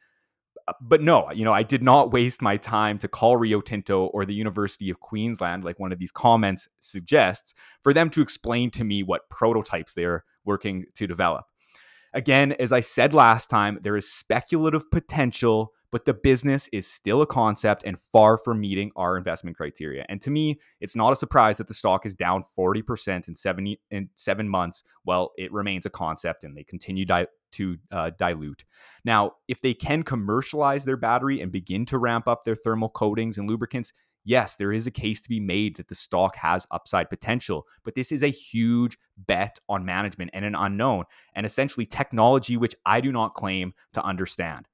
Uh, 0.69 0.73
but 0.79 1.01
no, 1.01 1.29
you 1.33 1.43
know, 1.43 1.51
I 1.51 1.63
did 1.63 1.83
not 1.83 2.11
waste 2.13 2.41
my 2.41 2.55
time 2.55 2.97
to 2.99 3.09
call 3.09 3.35
Rio 3.35 3.59
Tinto 3.59 4.05
or 4.05 4.25
the 4.25 4.33
University 4.33 4.89
of 4.89 5.01
Queensland, 5.01 5.65
like 5.65 5.77
one 5.79 5.91
of 5.91 5.99
these 5.99 6.13
comments 6.13 6.69
suggests, 6.79 7.53
for 7.81 7.93
them 7.93 8.09
to 8.11 8.21
explain 8.21 8.71
to 8.71 8.85
me 8.85 9.03
what 9.03 9.29
prototypes 9.29 9.93
they're 9.93 10.23
working 10.45 10.85
to 10.95 11.07
develop. 11.07 11.43
Again, 12.13 12.53
as 12.53 12.71
I 12.71 12.79
said 12.79 13.13
last 13.13 13.49
time, 13.49 13.79
there 13.81 13.97
is 13.97 14.09
speculative 14.09 14.89
potential 14.89 15.73
but 15.91 16.05
the 16.05 16.13
business 16.13 16.67
is 16.71 16.87
still 16.87 17.21
a 17.21 17.27
concept 17.27 17.83
and 17.83 17.97
far 17.97 18.37
from 18.37 18.59
meeting 18.59 18.91
our 18.95 19.17
investment 19.17 19.55
criteria. 19.55 20.05
And 20.09 20.21
to 20.21 20.29
me, 20.29 20.59
it's 20.81 20.95
not 20.95 21.13
a 21.13 21.15
surprise 21.15 21.57
that 21.57 21.67
the 21.67 21.73
stock 21.73 22.05
is 22.05 22.13
down 22.13 22.43
40% 22.57 23.27
in 23.27 23.35
seven, 23.35 23.75
in 23.89 24.09
seven 24.15 24.49
months 24.49 24.83
while 25.03 25.31
it 25.37 25.51
remains 25.51 25.85
a 25.85 25.89
concept 25.89 26.43
and 26.43 26.55
they 26.57 26.63
continue 26.63 27.05
di- 27.05 27.27
to 27.53 27.77
uh, 27.91 28.11
dilute. 28.17 28.65
Now, 29.05 29.33
if 29.47 29.61
they 29.61 29.73
can 29.73 30.03
commercialize 30.03 30.85
their 30.85 30.97
battery 30.97 31.41
and 31.41 31.51
begin 31.51 31.85
to 31.87 31.97
ramp 31.97 32.27
up 32.27 32.43
their 32.43 32.55
thermal 32.55 32.89
coatings 32.89 33.37
and 33.37 33.49
lubricants, 33.49 33.93
yes, 34.25 34.57
there 34.57 34.73
is 34.73 34.85
a 34.85 34.91
case 34.91 35.21
to 35.21 35.29
be 35.29 35.39
made 35.39 35.77
that 35.77 35.87
the 35.87 35.95
stock 35.95 36.35
has 36.35 36.67
upside 36.69 37.09
potential, 37.09 37.65
but 37.85 37.95
this 37.95 38.11
is 38.11 38.23
a 38.23 38.27
huge 38.27 38.97
bet 39.17 39.57
on 39.69 39.85
management 39.85 40.31
and 40.33 40.43
an 40.43 40.53
unknown, 40.53 41.05
and 41.33 41.45
essentially 41.45 41.85
technology 41.85 42.57
which 42.57 42.75
I 42.85 42.99
do 42.99 43.13
not 43.13 43.33
claim 43.33 43.73
to 43.93 44.03
understand. 44.03 44.67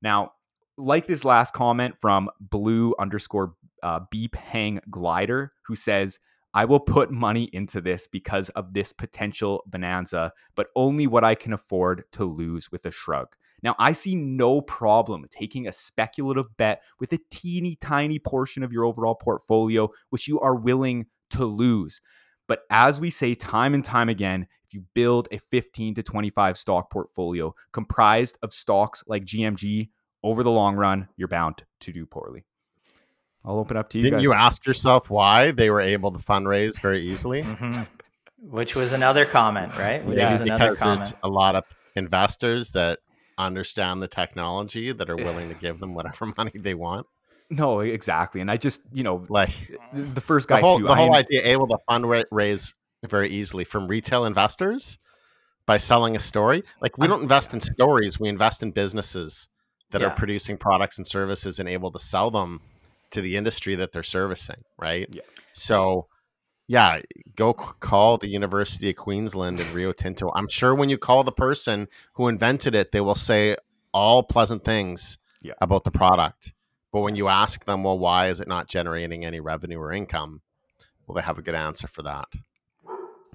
Now, 0.00 0.32
like 0.76 1.06
this 1.06 1.24
last 1.24 1.52
comment 1.52 1.96
from 1.96 2.28
blue 2.40 2.94
underscore 2.98 3.54
uh, 3.82 4.00
beep 4.10 4.34
hang 4.34 4.80
glider 4.90 5.52
who 5.66 5.74
says 5.74 6.18
I 6.54 6.64
will 6.66 6.80
put 6.80 7.10
money 7.10 7.50
into 7.52 7.80
this 7.80 8.06
because 8.06 8.48
of 8.50 8.74
this 8.74 8.92
potential 8.92 9.64
bonanza, 9.66 10.32
but 10.54 10.68
only 10.76 11.08
what 11.08 11.24
I 11.24 11.34
can 11.34 11.52
afford 11.52 12.04
to 12.12 12.24
lose 12.24 12.70
with 12.70 12.86
a 12.86 12.92
shrug. 12.92 13.34
Now, 13.64 13.74
I 13.78 13.92
see 13.92 14.14
no 14.14 14.60
problem 14.60 15.24
taking 15.30 15.66
a 15.66 15.72
speculative 15.72 16.56
bet 16.56 16.82
with 17.00 17.12
a 17.12 17.18
teeny 17.30 17.76
tiny 17.76 18.20
portion 18.20 18.62
of 18.62 18.72
your 18.72 18.84
overall 18.84 19.16
portfolio, 19.16 19.90
which 20.10 20.28
you 20.28 20.38
are 20.38 20.54
willing 20.54 21.06
to 21.30 21.44
lose. 21.44 22.00
But 22.46 22.60
as 22.70 23.00
we 23.00 23.10
say 23.10 23.34
time 23.34 23.74
and 23.74 23.84
time 23.84 24.08
again, 24.08 24.46
if 24.66 24.74
you 24.74 24.84
build 24.94 25.28
a 25.32 25.38
15 25.38 25.94
to 25.94 26.02
25 26.02 26.58
stock 26.58 26.90
portfolio 26.90 27.54
comprised 27.72 28.38
of 28.42 28.52
stocks 28.52 29.02
like 29.06 29.24
GMG 29.24 29.88
over 30.24 30.42
the 30.42 30.50
long 30.50 30.74
run, 30.74 31.06
you're 31.16 31.28
bound 31.28 31.62
to 31.80 31.92
do 31.92 32.06
poorly. 32.06 32.44
I'll 33.44 33.58
open 33.58 33.76
up 33.76 33.90
to 33.90 33.98
you 33.98 34.04
Didn't 34.04 34.18
guys. 34.20 34.22
you 34.24 34.32
ask 34.32 34.66
yourself 34.66 35.10
why 35.10 35.50
they 35.52 35.68
were 35.70 35.82
able 35.82 36.10
to 36.12 36.18
fundraise 36.18 36.80
very 36.80 37.06
easily? 37.06 37.42
Mm-hmm. 37.42 37.82
Which 38.50 38.74
was 38.74 38.92
another 38.92 39.24
comment, 39.26 39.76
right? 39.78 40.04
Which 40.04 40.18
Yeah, 40.18 40.32
was 40.32 40.40
another 40.40 40.64
because 40.70 40.78
comment. 40.80 41.00
there's 41.00 41.14
a 41.22 41.28
lot 41.28 41.54
of 41.54 41.64
investors 41.94 42.70
that 42.70 42.98
understand 43.38 44.02
the 44.02 44.08
technology 44.08 44.92
that 44.92 45.10
are 45.10 45.16
willing 45.16 45.48
to 45.50 45.54
give 45.54 45.78
them 45.78 45.94
whatever 45.94 46.26
money 46.38 46.52
they 46.54 46.74
want. 46.74 47.06
no, 47.50 47.80
exactly. 47.80 48.40
And 48.40 48.50
I 48.50 48.56
just, 48.56 48.80
you 48.92 49.02
know, 49.02 49.26
Like 49.28 49.50
the 49.92 50.20
first 50.22 50.48
guy 50.48 50.60
the 50.60 50.66
whole, 50.66 50.78
too. 50.78 50.84
the 50.86 50.94
whole 50.94 51.14
am- 51.14 51.20
idea 51.20 51.42
able 51.44 51.66
to 51.68 51.78
fundraise 51.88 52.72
very 53.06 53.28
easily 53.30 53.64
from 53.64 53.86
retail 53.88 54.24
investors 54.24 54.98
by 55.66 55.76
selling 55.76 56.16
a 56.16 56.18
story. 56.18 56.62
Like 56.80 56.96
we 56.98 57.06
don't 57.06 57.22
invest 57.22 57.52
in 57.52 57.60
stories, 57.60 58.18
we 58.18 58.28
invest 58.30 58.62
in 58.62 58.70
businesses 58.72 59.48
that 59.94 60.00
Yeah. 60.02 60.08
are 60.08 60.14
producing 60.16 60.56
products 60.58 60.98
and 60.98 61.06
services 61.06 61.60
and 61.60 61.68
able 61.68 61.92
to 61.92 62.00
sell 62.00 62.28
them 62.32 62.60
to 63.10 63.20
the 63.20 63.36
industry 63.36 63.76
that 63.76 63.92
they're 63.92 64.02
servicing, 64.02 64.64
right? 64.76 65.08
Yeah. 65.12 65.22
So 65.52 66.06
yeah, 66.66 67.00
go 67.36 67.54
c- 67.56 67.66
call 67.78 68.18
the 68.18 68.28
University 68.28 68.90
of 68.90 68.96
Queensland 68.96 69.60
and 69.60 69.70
Rio 69.70 69.92
Tinto. 69.92 70.32
I'm 70.34 70.48
sure 70.48 70.74
when 70.74 70.88
you 70.88 70.98
call 70.98 71.22
the 71.22 71.30
person 71.30 71.86
who 72.14 72.26
invented 72.26 72.74
it, 72.74 72.90
they 72.90 73.00
will 73.02 73.14
say 73.14 73.56
all 73.92 74.22
pleasant 74.24 74.64
things 74.64 75.18
Yeah. 75.42 75.52
about 75.60 75.84
the 75.84 75.90
product. 75.92 76.52
But 76.90 77.00
when 77.02 77.14
you 77.16 77.28
ask 77.28 77.64
them, 77.66 77.84
well, 77.84 77.98
why 77.98 78.28
is 78.28 78.40
it 78.40 78.48
not 78.48 78.66
generating 78.66 79.24
any 79.24 79.38
revenue 79.40 79.78
or 79.78 79.92
income? 79.92 80.40
Well, 81.06 81.14
they 81.14 81.22
have 81.22 81.38
a 81.38 81.42
good 81.42 81.54
answer 81.54 81.86
for 81.86 82.02
that. 82.02 82.28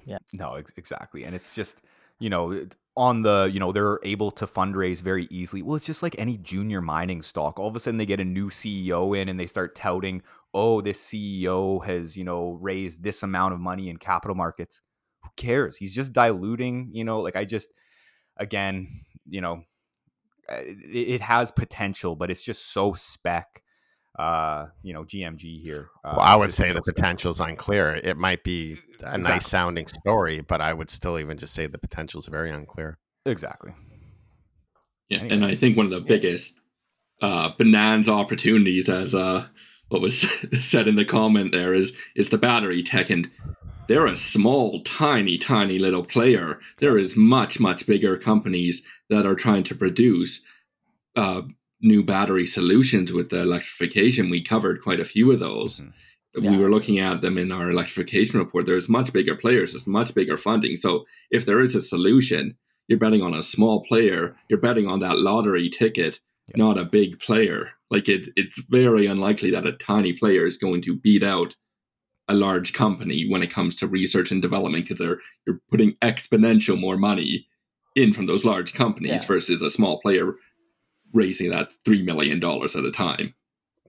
Yeah. 0.04 0.18
No, 0.32 0.54
ex- 0.56 0.72
exactly. 0.76 1.24
And 1.24 1.34
it's 1.34 1.54
just, 1.54 1.80
you 2.18 2.28
know, 2.30 2.50
it- 2.50 2.76
on 2.96 3.22
the, 3.22 3.48
you 3.52 3.60
know, 3.60 3.72
they're 3.72 4.00
able 4.02 4.30
to 4.32 4.46
fundraise 4.46 5.00
very 5.00 5.28
easily. 5.30 5.62
Well, 5.62 5.76
it's 5.76 5.86
just 5.86 6.02
like 6.02 6.16
any 6.18 6.36
junior 6.38 6.80
mining 6.80 7.22
stock. 7.22 7.58
All 7.58 7.68
of 7.68 7.76
a 7.76 7.80
sudden 7.80 7.98
they 7.98 8.06
get 8.06 8.20
a 8.20 8.24
new 8.24 8.50
CEO 8.50 9.16
in 9.16 9.28
and 9.28 9.38
they 9.38 9.46
start 9.46 9.74
touting, 9.74 10.22
oh, 10.52 10.80
this 10.80 11.02
CEO 11.02 11.84
has, 11.84 12.16
you 12.16 12.24
know, 12.24 12.58
raised 12.60 13.02
this 13.02 13.22
amount 13.22 13.54
of 13.54 13.60
money 13.60 13.88
in 13.88 13.96
capital 13.96 14.34
markets. 14.34 14.82
Who 15.22 15.30
cares? 15.36 15.76
He's 15.76 15.94
just 15.94 16.12
diluting, 16.12 16.90
you 16.92 17.04
know, 17.04 17.20
like 17.20 17.36
I 17.36 17.44
just, 17.44 17.70
again, 18.36 18.88
you 19.28 19.40
know, 19.40 19.62
it, 20.48 21.08
it 21.08 21.20
has 21.20 21.50
potential, 21.50 22.16
but 22.16 22.30
it's 22.30 22.42
just 22.42 22.72
so 22.72 22.94
spec. 22.94 23.62
Uh, 24.20 24.68
you 24.82 24.92
know, 24.92 25.04
GMG 25.04 25.60
here. 25.62 25.88
Uh, 26.04 26.14
Well, 26.16 26.26
I 26.26 26.36
would 26.36 26.52
say 26.52 26.72
the 26.72 26.82
spec. 26.82 26.94
potential 26.94 27.30
is 27.30 27.40
unclear. 27.40 27.94
It 28.10 28.18
might 28.18 28.44
be 28.44 28.72
a 28.72 28.76
Exactly. 29.16 29.22
nice 29.22 29.46
sounding 29.46 29.86
story, 29.86 30.40
but 30.42 30.60
I 30.60 30.72
would 30.74 30.90
still 30.90 31.18
even 31.18 31.38
just 31.38 31.54
say 31.54 31.66
the 31.66 31.78
potential 31.78 32.20
is 32.20 32.26
very 32.26 32.50
unclear. 32.50 32.98
Exactly. 33.24 33.72
Yeah, 35.08 35.18
Anyway. 35.20 35.34
and 35.34 35.44
I 35.46 35.54
think 35.56 35.76
one 35.76 35.86
of 35.86 35.92
the 35.92 36.00
biggest 36.02 36.60
uh, 37.22 37.50
bonanza 37.58 38.12
opportunities, 38.12 38.88
as 38.88 39.14
uh, 39.14 39.46
what 39.88 40.02
was 40.02 40.20
said 40.60 40.86
in 40.86 40.96
the 40.96 41.04
comment 41.06 41.52
there, 41.52 41.72
is 41.72 41.96
is 42.14 42.28
the 42.30 42.38
battery 42.38 42.82
tech, 42.82 43.08
and 43.10 43.30
they're 43.88 44.06
a 44.06 44.16
small, 44.16 44.82
tiny, 44.82 45.38
tiny 45.38 45.78
little 45.78 46.04
player. 46.04 46.60
There 46.78 46.98
is 46.98 47.16
much, 47.16 47.58
much 47.58 47.86
bigger 47.86 48.16
companies 48.18 48.82
that 49.08 49.24
are 49.26 49.34
trying 49.34 49.64
to 49.64 49.74
produce 49.74 50.42
uh, 51.16 51.42
new 51.82 52.02
battery 52.02 52.46
solutions 52.46 53.12
with 53.12 53.30
the 53.30 53.40
electrification. 53.42 54.30
We 54.30 54.42
covered 54.42 54.82
quite 54.82 55.00
a 55.00 55.04
few 55.04 55.32
of 55.32 55.40
those. 55.40 55.80
Mhm. 55.80 55.92
Yeah. 56.40 56.50
We 56.52 56.58
were 56.58 56.70
looking 56.70 56.98
at 56.98 57.22
them 57.22 57.38
in 57.38 57.50
our 57.50 57.70
electrification 57.70 58.38
report. 58.38 58.66
There's 58.66 58.88
much 58.88 59.12
bigger 59.12 59.34
players. 59.34 59.72
There's 59.72 59.86
much 59.86 60.14
bigger 60.14 60.36
funding. 60.36 60.76
So 60.76 61.04
if 61.30 61.44
there 61.44 61.60
is 61.60 61.74
a 61.74 61.80
solution, 61.80 62.56
you're 62.88 62.98
betting 62.98 63.22
on 63.22 63.34
a 63.34 63.42
small 63.42 63.82
player. 63.84 64.36
You're 64.48 64.60
betting 64.60 64.86
on 64.86 65.00
that 65.00 65.18
lottery 65.18 65.68
ticket, 65.68 66.20
Yeah. 66.48 66.54
not 66.64 66.78
a 66.78 66.84
big 66.84 67.18
player. 67.18 67.70
Like 67.90 68.08
it, 68.08 68.28
it's 68.36 68.58
very 68.68 69.06
unlikely 69.06 69.50
that 69.52 69.66
a 69.66 69.72
tiny 69.72 70.12
player 70.12 70.46
is 70.46 70.56
going 70.58 70.82
to 70.82 70.94
beat 70.96 71.22
out 71.24 71.56
a 72.28 72.34
large 72.34 72.72
company 72.74 73.26
when 73.28 73.42
it 73.42 73.50
comes 73.50 73.74
to 73.76 73.88
research 73.88 74.30
and 74.30 74.40
development 74.40 74.84
because 74.84 74.98
they're 75.00 75.18
you're 75.46 75.60
putting 75.68 75.94
exponential 76.02 76.78
more 76.78 76.96
money 76.96 77.48
in 77.96 78.12
from 78.12 78.26
those 78.26 78.44
large 78.44 78.72
companies 78.72 79.22
Yeah. 79.22 79.26
versus 79.26 79.62
a 79.62 79.70
small 79.70 80.00
player 80.00 80.36
raising 81.12 81.50
that 81.50 81.68
three 81.84 82.02
million 82.02 82.40
dollars 82.40 82.76
at 82.76 82.84
a 82.84 82.90
time. 82.90 83.34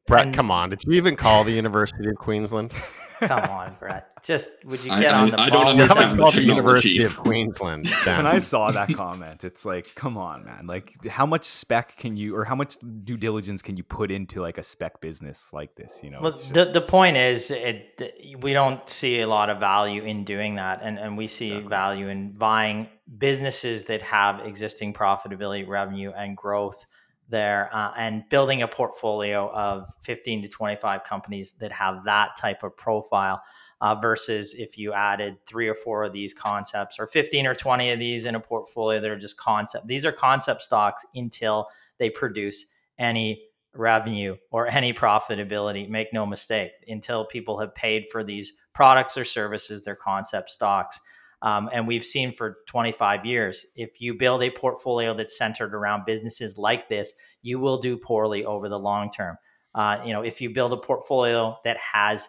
Brett, 0.08 0.26
And- 0.28 0.36
come 0.36 0.52
on. 0.52 0.70
Did 0.72 0.84
you 0.86 0.94
even 0.94 1.16
call 1.16 1.44
the 1.44 1.52
University 1.52 2.10
of 2.10 2.16
Queensland? 2.18 2.74
Come 3.22 3.44
on, 3.52 3.76
Brett. 3.80 4.08
Just 4.24 4.50
would 4.66 4.84
you 4.84 4.90
get 4.90 5.14
I- 5.14 5.22
on 5.22 5.30
the 5.30 5.40
I 5.40 5.50
don't 5.52 5.68
understand 5.68 6.18
the 6.18 6.26
the. 6.26 6.42
University 6.42 7.04
of 7.04 7.16
Queensland. 7.16 7.88
when 8.06 8.26
I 8.26 8.40
saw 8.40 8.72
that 8.72 8.92
comment, 8.96 9.44
it's 9.44 9.64
like, 9.64 9.94
come 9.94 10.18
on, 10.18 10.44
man. 10.44 10.66
Like, 10.66 11.06
how 11.06 11.28
much 11.28 11.46
spec 11.46 11.98
can 11.98 12.18
you, 12.18 12.36
or 12.36 12.46
how 12.46 12.56
much 12.56 12.78
due 13.04 13.18
diligence 13.18 13.62
can 13.62 13.78
you 13.78 13.84
put 13.84 14.10
into 14.10 14.42
like 14.42 14.58
a 14.58 14.64
spec 14.64 15.02
business 15.02 15.54
like 15.54 15.76
this? 15.76 16.00
You 16.04 16.10
know, 16.10 16.20
Well, 16.20 16.32
just- 16.32 16.52
the, 16.52 16.66
the 16.66 16.82
point 16.82 17.16
is, 17.16 17.52
it 17.52 18.12
we 18.40 18.54
don't 18.54 18.90
see 18.90 19.20
a 19.22 19.28
lot 19.28 19.52
of 19.52 19.60
value 19.60 20.02
in 20.04 20.24
doing 20.24 20.56
that, 20.56 20.80
and 20.82 20.98
and 20.98 21.16
we 21.16 21.28
see 21.28 21.50
Exactly. 21.52 21.70
value 21.70 22.08
in 22.08 22.34
buying 22.34 22.88
businesses 23.20 23.84
that 23.84 24.02
have 24.02 24.40
existing 24.48 24.96
profitability, 24.96 25.68
revenue, 25.68 26.12
and 26.18 26.36
growth 26.36 26.84
there, 27.32 27.70
uh, 27.74 27.92
and 27.98 28.24
building 28.30 28.62
a 28.62 28.68
portfolio 28.68 29.50
of 29.52 29.88
fifteen 30.04 30.44
to 30.44 30.48
twenty 30.48 30.76
five 30.76 31.04
companies 31.04 31.54
that 31.54 31.72
have 31.72 32.04
that 32.04 32.38
type 32.38 32.62
of 32.62 32.78
profile. 32.78 33.42
Uh, 33.84 33.96
versus 33.96 34.54
if 34.54 34.78
you 34.78 34.94
added 34.94 35.38
three 35.48 35.68
or 35.68 35.74
four 35.74 36.04
of 36.04 36.14
these 36.14 36.36
concepts, 36.36 37.00
or 37.00 37.08
fifteen 37.08 37.48
or 37.48 37.56
twenty 37.56 37.90
of 37.90 37.98
these 37.98 38.26
in 38.26 38.36
a 38.36 38.40
portfolio 38.40 39.02
that 39.02 39.10
are 39.10 39.18
just 39.18 39.38
concept. 39.38 39.88
These 39.88 40.06
are 40.06 40.12
concept 40.12 40.62
stocks 40.62 41.04
until 41.16 41.68
they 41.98 42.12
produce 42.12 42.68
any 43.00 43.42
revenue 43.74 44.36
or 44.52 44.68
any 44.68 44.94
profitability. 44.94 45.90
Make 45.90 46.14
no 46.14 46.28
mistake, 46.28 46.74
until 46.88 47.26
people 47.26 47.58
have 47.60 47.74
paid 47.74 48.08
for 48.12 48.24
these 48.24 48.54
products 48.74 49.18
or 49.18 49.24
services, 49.24 49.82
their 49.82 49.96
concept 49.96 50.52
stocks. 50.52 51.02
Um, 51.42 51.70
and 51.74 51.88
we've 51.88 52.06
seen 52.06 52.34
for 52.34 52.58
25 52.68 53.26
years, 53.26 53.66
if 53.76 54.00
you 54.00 54.14
build 54.14 54.44
a 54.44 54.52
portfolio 54.52 55.16
that's 55.16 55.38
centered 55.38 55.74
around 55.74 56.06
businesses 56.06 56.58
like 56.58 56.88
this, 56.88 57.14
you 57.42 57.60
will 57.60 57.78
do 57.78 57.98
poorly 57.98 58.46
over 58.46 58.70
the 58.70 58.78
long 58.78 59.12
term. 59.12 59.38
Uh, 59.74 60.00
you 60.06 60.14
know, 60.14 60.22
if 60.22 60.42
you 60.42 60.50
build 60.50 60.74
a 60.74 60.78
portfolio 60.78 61.58
that 61.64 61.78
has 61.78 62.28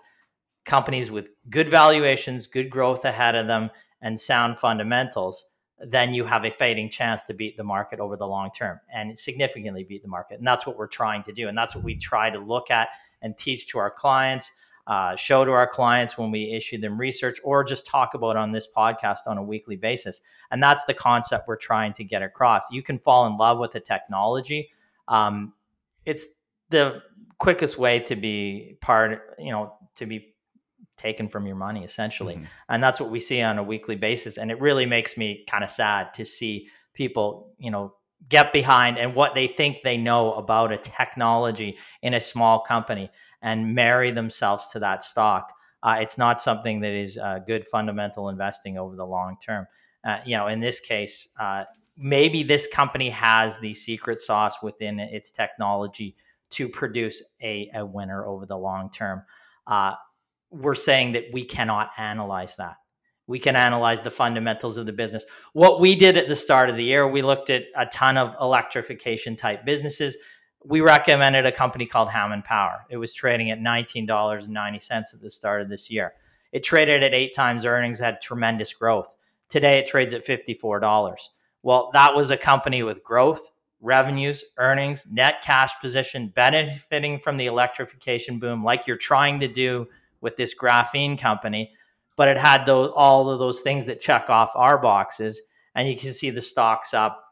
companies 0.64 1.10
with 1.10 1.30
good 1.50 1.68
valuations, 1.68 2.46
good 2.46 2.70
growth 2.70 3.04
ahead 3.04 3.34
of 3.34 3.46
them, 3.46 3.70
and 4.00 4.18
sound 4.18 4.58
fundamentals, 4.58 5.44
then 5.78 6.14
you 6.14 6.24
have 6.24 6.44
a 6.44 6.50
fighting 6.50 6.88
chance 6.88 7.22
to 7.24 7.34
beat 7.34 7.56
the 7.56 7.64
market 7.64 8.00
over 8.00 8.16
the 8.16 8.26
long 8.26 8.50
term 8.50 8.80
and 8.92 9.18
significantly 9.18 9.84
beat 9.84 10.02
the 10.02 10.08
market. 10.08 10.38
And 10.38 10.46
that's 10.46 10.66
what 10.66 10.76
we're 10.76 10.86
trying 10.86 11.22
to 11.24 11.32
do. 11.32 11.48
And 11.48 11.58
that's 11.58 11.74
what 11.74 11.84
we 11.84 11.96
try 11.96 12.30
to 12.30 12.38
look 12.38 12.70
at 12.70 12.88
and 13.20 13.36
teach 13.36 13.68
to 13.68 13.78
our 13.78 13.90
clients, 13.90 14.52
uh, 14.86 15.14
show 15.16 15.44
to 15.44 15.52
our 15.52 15.66
clients 15.66 16.18
when 16.18 16.30
we 16.30 16.50
issue 16.52 16.78
them 16.78 16.98
research, 16.98 17.38
or 17.44 17.62
just 17.64 17.86
talk 17.86 18.14
about 18.14 18.36
on 18.36 18.52
this 18.52 18.66
podcast 18.76 19.18
on 19.26 19.38
a 19.38 19.42
weekly 19.42 19.76
basis. 19.76 20.20
And 20.50 20.62
that's 20.62 20.84
the 20.84 20.94
concept 20.94 21.46
we're 21.46 21.56
trying 21.56 21.92
to 21.94 22.04
get 22.04 22.22
across. 22.22 22.70
You 22.70 22.82
can 22.82 22.98
fall 22.98 23.26
in 23.26 23.36
love 23.36 23.58
with 23.58 23.72
the 23.72 23.80
technology. 23.80 24.70
Um, 25.08 25.52
it's 26.04 26.26
the 26.70 27.02
quickest 27.38 27.78
way 27.78 28.00
to 28.00 28.16
be 28.16 28.76
part, 28.80 29.36
you 29.38 29.52
know, 29.52 29.74
to 29.96 30.06
be 30.06 30.34
taken 30.96 31.28
from 31.28 31.46
your 31.46 31.56
money 31.56 31.84
essentially 31.84 32.36
Mhm. 32.36 32.46
and 32.68 32.84
that's 32.84 33.00
what 33.00 33.10
we 33.10 33.18
see 33.18 33.40
on 33.40 33.58
a 33.58 33.62
weekly 33.62 33.96
basis 33.96 34.36
and 34.38 34.50
it 34.52 34.60
really 34.60 34.86
makes 34.86 35.16
me 35.16 35.42
kind 35.48 35.64
of 35.64 35.70
sad 35.70 36.14
to 36.14 36.24
see 36.24 36.68
people 36.92 37.54
you 37.58 37.70
know 37.70 37.94
get 38.28 38.52
behind 38.52 38.98
and 38.98 39.14
what 39.14 39.34
they 39.34 39.46
think 39.46 39.78
they 39.82 39.96
know 39.96 40.34
about 40.34 40.72
a 40.72 40.78
technology 40.78 41.76
in 42.02 42.14
a 42.14 42.20
small 42.20 42.60
company 42.60 43.10
and 43.42 43.74
marry 43.74 44.10
themselves 44.10 44.68
to 44.68 44.78
that 44.78 45.02
stock 45.02 45.52
uh, 45.82 45.96
it's 46.00 46.16
not 46.16 46.40
something 46.40 46.80
that 46.80 46.92
is 46.92 47.18
uh, 47.18 47.40
good 47.46 47.64
fundamental 47.64 48.28
investing 48.28 48.78
over 48.78 48.94
the 48.96 49.06
long 49.06 49.36
term 49.44 49.66
uh, 50.04 50.18
you 50.24 50.36
know 50.36 50.46
in 50.46 50.60
this 50.60 50.80
case 50.80 51.28
uh, 51.40 51.64
maybe 51.96 52.42
this 52.42 52.66
company 52.72 53.10
has 53.10 53.58
the 53.58 53.74
secret 53.74 54.20
sauce 54.20 54.56
within 54.62 55.00
its 55.00 55.30
technology 55.30 56.16
to 56.50 56.68
produce 56.68 57.22
a, 57.42 57.70
a 57.74 57.84
winner 57.84 58.26
over 58.26 58.46
the 58.46 58.56
long 58.56 58.90
term 58.90 59.22
uh, 59.66 59.94
we're 60.52 60.74
saying 60.74 61.12
that 61.12 61.24
we 61.32 61.44
cannot 61.44 61.90
analyze 61.98 62.56
that. 62.56 62.76
We 63.26 63.38
can 63.38 63.56
analyze 63.56 64.00
the 64.00 64.10
fundamentals 64.10 64.76
of 64.76 64.86
the 64.86 64.92
business. 64.92 65.24
What 65.52 65.80
we 65.80 65.94
did 65.94 66.16
at 66.16 66.28
the 66.28 66.36
start 66.36 66.68
of 66.68 66.76
the 66.76 66.84
year, 66.84 67.06
we 67.06 67.22
looked 67.22 67.50
at 67.50 67.64
a 67.76 67.86
ton 67.86 68.16
of 68.16 68.34
electrification 68.40 69.36
type 69.36 69.64
businesses. 69.64 70.16
we 70.64 70.80
recommended 70.80 71.44
a 71.44 71.50
company 71.50 71.86
called 71.86 72.08
Hammond 72.08 72.44
Power. 72.44 72.86
It 72.88 72.96
was 72.96 73.12
trading 73.12 73.50
at 73.50 73.58
$19.90 73.58 74.90
at 74.92 75.20
the 75.20 75.30
start 75.30 75.60
of 75.60 75.68
this 75.68 75.90
year. 75.90 76.14
It 76.52 76.62
traded 76.62 77.02
at 77.02 77.14
eight 77.14 77.34
times 77.34 77.64
earnings, 77.64 77.98
had 77.98 78.20
tremendous 78.20 78.72
growth. 78.72 79.14
Today 79.48 79.78
it 79.78 79.86
trades 79.86 80.12
at 80.12 80.24
$54. 80.24 81.16
Well, 81.62 81.90
that 81.94 82.14
was 82.14 82.30
a 82.30 82.36
company 82.36 82.82
with 82.82 83.02
growth, 83.02 83.50
revenues, 83.80 84.44
earnings, 84.58 85.06
net 85.10 85.42
cash 85.42 85.72
position, 85.80 86.32
benefiting 86.34 87.18
from 87.18 87.36
the 87.36 87.46
electrification 87.46 88.38
boom, 88.38 88.64
like 88.64 88.86
you're 88.86 88.96
trying 88.96 89.40
to 89.40 89.48
do 89.48 89.88
with 90.20 90.36
this 90.36 90.54
graphene 90.54 91.18
company. 91.18 91.72
But 92.16 92.28
it 92.28 92.38
had 92.38 92.66
those, 92.66 92.90
all 92.94 93.30
of 93.30 93.38
those 93.38 93.60
things 93.60 93.86
that 93.86 94.00
check 94.00 94.28
off 94.28 94.52
our 94.54 94.78
boxes. 94.78 95.40
And 95.74 95.88
you 95.88 95.96
can 95.96 96.12
see 96.12 96.30
the 96.30 96.42
stocks 96.42 96.92
up 96.92 97.22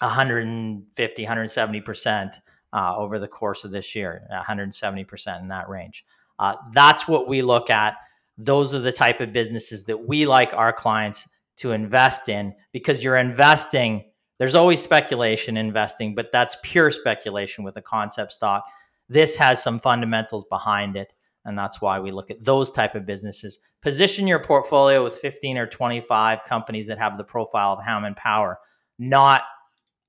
150, 0.00 1.26
170% 1.26 2.34
uh, 2.72 2.96
over 2.96 3.18
the 3.18 3.28
course 3.28 3.64
of 3.64 3.70
this 3.70 3.94
year, 3.94 4.26
170% 4.32 5.40
in 5.40 5.48
that 5.48 5.68
range. 5.68 6.04
Uh, 6.38 6.54
that's 6.72 7.06
what 7.06 7.28
we 7.28 7.42
look 7.42 7.70
at. 7.70 7.96
Those 8.38 8.74
are 8.74 8.80
the 8.80 8.92
type 8.92 9.20
of 9.20 9.32
businesses 9.32 9.84
that 9.84 10.08
we 10.08 10.26
like 10.26 10.54
our 10.54 10.72
clients 10.72 11.28
to 11.58 11.72
invest 11.72 12.28
in 12.28 12.54
because 12.72 13.04
you're 13.04 13.18
investing. 13.18 14.04
There's 14.38 14.54
always 14.54 14.82
speculation 14.82 15.58
investing, 15.58 16.14
but 16.14 16.32
that's 16.32 16.56
pure 16.62 16.90
speculation 16.90 17.64
with 17.64 17.76
a 17.76 17.82
concept 17.82 18.32
stock. 18.32 18.64
This 19.10 19.36
has 19.36 19.62
some 19.62 19.78
fundamentals 19.78 20.46
behind 20.46 20.96
it, 20.96 21.12
and 21.44 21.58
that's 21.58 21.80
why 21.80 21.98
we 21.98 22.10
look 22.10 22.30
at 22.30 22.44
those 22.44 22.70
type 22.70 22.94
of 22.94 23.06
businesses. 23.06 23.58
Position 23.82 24.26
your 24.26 24.42
portfolio 24.42 25.02
with 25.02 25.16
15 25.16 25.56
or 25.56 25.66
25 25.66 26.44
companies 26.44 26.86
that 26.88 26.98
have 26.98 27.16
the 27.16 27.24
profile 27.24 27.72
of 27.72 27.84
Hammond 27.84 28.16
Power, 28.16 28.58
not 28.98 29.42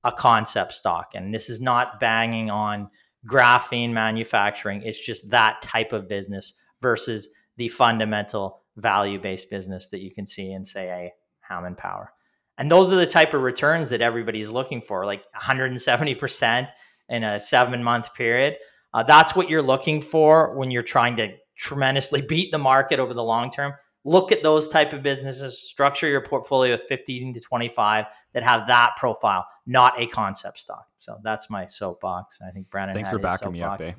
a 0.04 0.12
concept 0.12 0.74
stock. 0.74 1.12
And 1.16 1.34
this 1.34 1.50
is 1.50 1.62
not 1.62 2.00
banging 2.00 2.50
on 2.50 2.90
graphene 3.26 3.92
manufacturing. 3.92 4.82
It's 4.82 5.04
just 5.04 5.30
that 5.30 5.62
type 5.62 5.94
of 5.94 6.08
business 6.08 6.54
versus 6.82 7.30
the 7.58 7.70
fundamental 7.70 8.62
value 8.78 9.20
based 9.20 9.50
business 9.50 9.88
that 9.90 10.02
you 10.02 10.12
can 10.12 10.26
see 10.26 10.52
in, 10.52 10.66
say, 10.66 10.90
a 10.90 11.14
Hammond 11.42 11.78
Power. 11.78 12.12
And 12.58 12.70
those 12.70 12.92
are 12.92 12.96
the 12.96 13.08
type 13.08 13.34
of 13.34 13.42
returns 13.42 13.90
that 13.90 14.02
everybody's 14.02 14.50
looking 14.50 14.82
for, 14.82 15.06
like 15.06 15.24
170% 15.36 16.68
in 17.10 17.24
a 17.24 17.40
seven 17.40 17.84
month 17.84 18.14
period. 18.14 18.58
Uh, 18.94 19.04
that's 19.04 19.36
what 19.36 19.50
you're 19.50 19.62
looking 19.62 20.02
for 20.02 20.54
when 20.56 20.72
you're 20.72 20.82
trying 20.84 21.16
to 21.16 21.34
tremendously 21.56 22.22
beat 22.28 22.52
the 22.52 22.58
market 22.58 23.00
over 23.00 23.14
the 23.14 23.24
long 23.24 23.52
term. 23.52 23.74
Look 24.04 24.32
at 24.32 24.42
those 24.42 24.68
type 24.68 24.94
of 24.94 25.04
businesses. 25.04 25.62
Structure 25.62 26.08
your 26.08 26.22
portfolio 26.22 26.74
with 26.74 26.84
15 26.84 27.36
to 27.36 27.39
25 27.39 28.06
that 28.34 28.44
have 28.44 28.68
that 28.68 28.96
profile 28.98 29.46
not 29.66 30.00
a 30.00 30.08
concept 30.08 30.60
stock. 30.60 30.88
So 31.00 31.18
that's 31.24 31.50
my 31.50 31.66
soapbox. 31.66 32.39
I 32.46 32.52
think 32.52 32.70
brandon 32.70 32.96
thanks 32.96 33.10
for 33.10 33.20
backing 33.20 33.52
me 33.52 33.62
up 33.62 33.82
eh? 33.82 33.94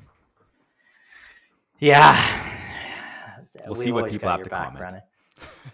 yeah. 1.79 2.49
We'll 3.65 3.75
we 3.75 3.85
see 3.85 3.91
what 3.91 4.11
people 4.11 4.29
have 4.29 4.43
to 4.43 4.49
back, 4.49 4.65
comment. 4.65 4.79
Brennan. 4.79 5.01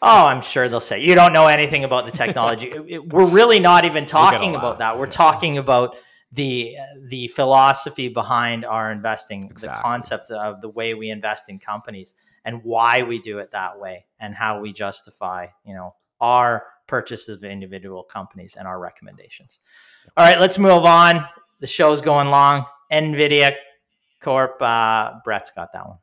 oh 0.01 0.26
i'm 0.28 0.41
sure 0.41 0.70
they'll 0.70 0.80
say 0.80 0.99
you 0.99 1.15
don't 1.15 1.34
know 1.34 1.47
anything 1.47 1.84
about 1.84 2.05
the 2.05 2.11
technology. 2.24 2.67
It, 2.67 2.86
it, 2.88 3.09
we're 3.09 3.26
really 3.26 3.59
not 3.59 3.86
even 3.86 4.05
talking 4.05 4.55
about 4.55 4.80
that. 4.80 4.97
We're 4.97 5.07
talking 5.07 5.57
about 5.57 5.97
the 6.32 6.75
the 7.07 7.27
philosophy 7.30 8.07
behind 8.07 8.65
our 8.65 8.91
investing 8.91 9.45
exactly. 9.45 9.77
the 9.77 9.82
concept 9.82 10.32
of 10.32 10.61
the 10.61 10.69
way 10.69 10.93
we 10.93 11.09
invest 11.09 11.49
in 11.49 11.59
companies 11.59 12.13
and 12.45 12.63
why 12.63 13.01
we 13.03 13.19
do 13.19 13.39
it 13.39 13.51
that 13.51 13.80
way 13.80 14.05
and 14.19 14.36
how 14.36 14.59
we 14.59 14.71
justify, 14.71 15.47
you 15.65 15.73
know, 15.73 15.95
our 16.21 16.65
purchases 16.88 17.38
of 17.38 17.43
individual 17.43 18.03
companies 18.03 18.55
and 18.57 18.67
our 18.67 18.80
recommendations. 18.80 19.59
All 20.17 20.25
right, 20.25 20.39
let's 20.39 20.57
move 20.57 20.86
on. 20.86 21.25
The 21.59 21.67
show's 21.67 22.01
going 22.01 22.30
long. 22.30 22.65
Nvidia 22.91 23.53
Corp. 24.21 24.61
Uh, 24.61 25.13
Brett's 25.23 25.51
got 25.51 25.73
that 25.73 25.88
one. 25.88 25.97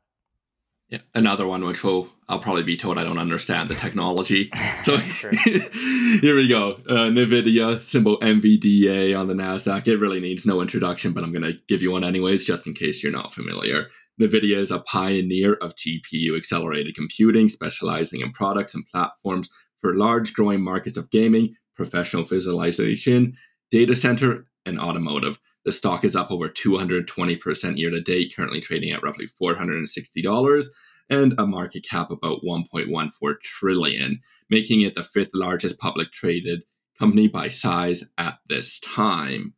Yeah, 0.89 0.99
another 1.13 1.45
one 1.45 1.65
which 1.65 1.83
will 1.83 2.07
I'll 2.29 2.39
probably 2.39 2.63
be 2.63 2.77
told 2.77 2.97
I 2.97 3.03
don't 3.03 3.19
understand 3.19 3.69
the 3.69 3.75
technology. 3.75 4.51
So 4.83 4.95
here 6.21 6.37
we 6.37 6.47
go. 6.47 6.79
Uh, 6.87 7.09
Nvidia 7.09 7.81
symbol 7.81 8.17
NVDA 8.19 9.17
on 9.19 9.27
the 9.27 9.33
Nasdaq. 9.33 9.85
It 9.85 9.97
really 9.97 10.21
needs 10.21 10.45
no 10.45 10.61
introduction, 10.61 11.11
but 11.11 11.23
I'm 11.25 11.33
going 11.33 11.43
to 11.43 11.59
give 11.67 11.81
you 11.81 11.91
one 11.91 12.05
anyways, 12.05 12.45
just 12.45 12.67
in 12.67 12.73
case 12.73 13.03
you're 13.03 13.11
not 13.11 13.33
familiar. 13.33 13.89
NVIDIA 14.21 14.57
is 14.57 14.71
a 14.71 14.79
pioneer 14.79 15.55
of 15.55 15.75
GPU 15.75 16.37
accelerated 16.37 16.95
computing, 16.95 17.49
specializing 17.49 18.21
in 18.21 18.31
products 18.31 18.73
and 18.73 18.85
platforms 18.87 19.49
for 19.81 19.95
large 19.95 20.33
growing 20.33 20.63
markets 20.63 20.95
of 20.95 21.11
gaming, 21.11 21.53
professional 21.75 22.23
visualization, 22.23 23.35
data 23.71 23.95
center, 23.95 24.45
and 24.65 24.79
automotive. 24.79 25.37
The 25.67 25.73
stock 25.73 26.05
is 26.05 26.15
up 26.15 26.31
over 26.31 26.47
220% 26.47 27.77
year 27.77 27.89
to 27.89 27.99
date, 27.99 28.33
currently 28.33 28.61
trading 28.61 28.91
at 28.91 29.03
roughly 29.03 29.27
$460 29.27 30.65
and 31.09 31.35
a 31.37 31.45
market 31.45 31.85
cap 31.87 32.09
about 32.09 32.39
1.14 32.41 33.41
trillion, 33.41 34.21
making 34.49 34.79
it 34.79 34.95
the 34.95 35.03
fifth 35.03 35.31
largest 35.33 35.77
public 35.77 36.13
traded 36.13 36.61
company 36.97 37.27
by 37.27 37.49
size 37.49 38.05
at 38.17 38.39
this 38.47 38.79
time 38.79 39.55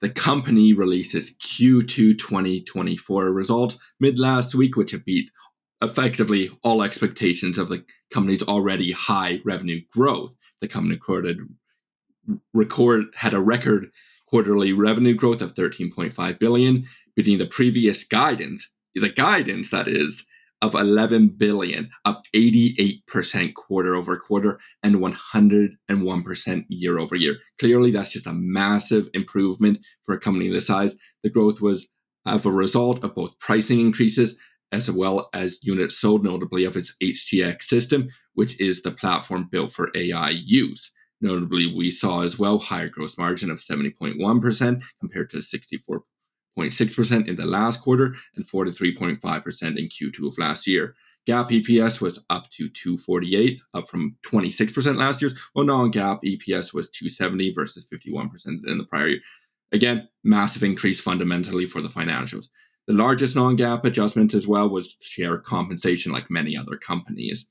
the 0.00 0.10
company 0.10 0.72
released 0.72 1.14
its 1.14 1.36
Q2 1.36 2.18
2024 2.18 3.30
results 3.30 3.78
mid 4.00 4.18
last 4.18 4.54
week, 4.54 4.76
which 4.76 4.90
have 4.90 5.04
beat 5.04 5.30
effectively 5.80 6.50
all 6.64 6.82
expectations 6.82 7.56
of 7.56 7.68
the 7.68 7.84
company's 8.10 8.42
already 8.42 8.90
high 8.90 9.40
revenue 9.44 9.80
growth. 9.92 10.36
The 10.60 10.68
company 10.68 10.96
recorded 10.96 11.38
record 12.52 13.06
had 13.14 13.32
a 13.32 13.40
record 13.40 13.90
quarterly 14.32 14.72
revenue 14.72 15.12
growth 15.12 15.42
of 15.42 15.52
13.5 15.52 16.38
billion, 16.38 16.86
beating 17.14 17.36
the 17.36 17.46
previous 17.46 18.02
guidance, 18.02 18.72
the 18.94 19.10
guidance 19.10 19.70
that 19.70 19.86
is 19.86 20.24
of 20.62 20.74
11 20.74 21.28
billion, 21.36 21.90
up 22.06 22.22
88% 22.34 23.52
quarter 23.52 23.94
over 23.94 24.16
quarter 24.16 24.58
and 24.82 24.94
101% 24.94 26.64
year 26.68 26.98
over 26.98 27.14
year. 27.14 27.36
Clearly, 27.58 27.90
that's 27.90 28.08
just 28.08 28.26
a 28.26 28.32
massive 28.32 29.10
improvement 29.12 29.84
for 30.04 30.14
a 30.14 30.20
company 30.20 30.48
this 30.48 30.68
size. 30.68 30.96
The 31.22 31.28
growth 31.28 31.60
was 31.60 31.88
as 32.24 32.46
a 32.46 32.50
result 32.50 33.04
of 33.04 33.14
both 33.14 33.38
pricing 33.38 33.80
increases 33.80 34.38
as 34.70 34.90
well 34.90 35.28
as 35.34 35.58
units 35.62 35.98
sold, 35.98 36.24
notably 36.24 36.64
of 36.64 36.78
its 36.78 36.94
HGX 37.02 37.60
system, 37.64 38.08
which 38.32 38.58
is 38.58 38.80
the 38.80 38.92
platform 38.92 39.48
built 39.50 39.72
for 39.72 39.90
AI 39.94 40.30
use. 40.30 40.90
Notably, 41.22 41.72
we 41.72 41.90
saw 41.90 42.22
as 42.22 42.38
well 42.38 42.58
higher 42.58 42.88
gross 42.88 43.16
margin 43.16 43.50
of 43.50 43.58
70.1% 43.58 44.82
compared 45.00 45.30
to 45.30 45.40
64 45.40 46.02
0.6% 46.58 47.28
in 47.28 47.36
the 47.36 47.46
last 47.46 47.80
quarter 47.80 48.14
and 48.36 48.46
43.5% 48.46 49.18
in 49.78 49.88
Q2 49.88 50.28
of 50.28 50.38
last 50.38 50.66
year. 50.66 50.94
GAAP 51.26 51.62
EPS 51.62 52.00
was 52.00 52.22
up 52.30 52.50
to 52.50 52.68
248, 52.68 53.60
up 53.74 53.88
from 53.88 54.16
26% 54.26 54.96
last 54.96 55.22
year, 55.22 55.30
while 55.52 55.64
non-GAAP 55.64 56.20
EPS 56.24 56.74
was 56.74 56.90
270 56.90 57.52
versus 57.52 57.88
51% 57.90 58.66
in 58.66 58.78
the 58.78 58.84
prior 58.84 59.08
year. 59.08 59.20
Again, 59.70 60.08
massive 60.24 60.64
increase 60.64 61.00
fundamentally 61.00 61.64
for 61.64 61.80
the 61.80 61.88
financials. 61.88 62.48
The 62.88 62.94
largest 62.94 63.36
non-GAAP 63.36 63.84
adjustment 63.84 64.34
as 64.34 64.48
well 64.48 64.68
was 64.68 64.96
share 65.00 65.38
compensation, 65.38 66.12
like 66.12 66.28
many 66.28 66.56
other 66.56 66.76
companies. 66.76 67.48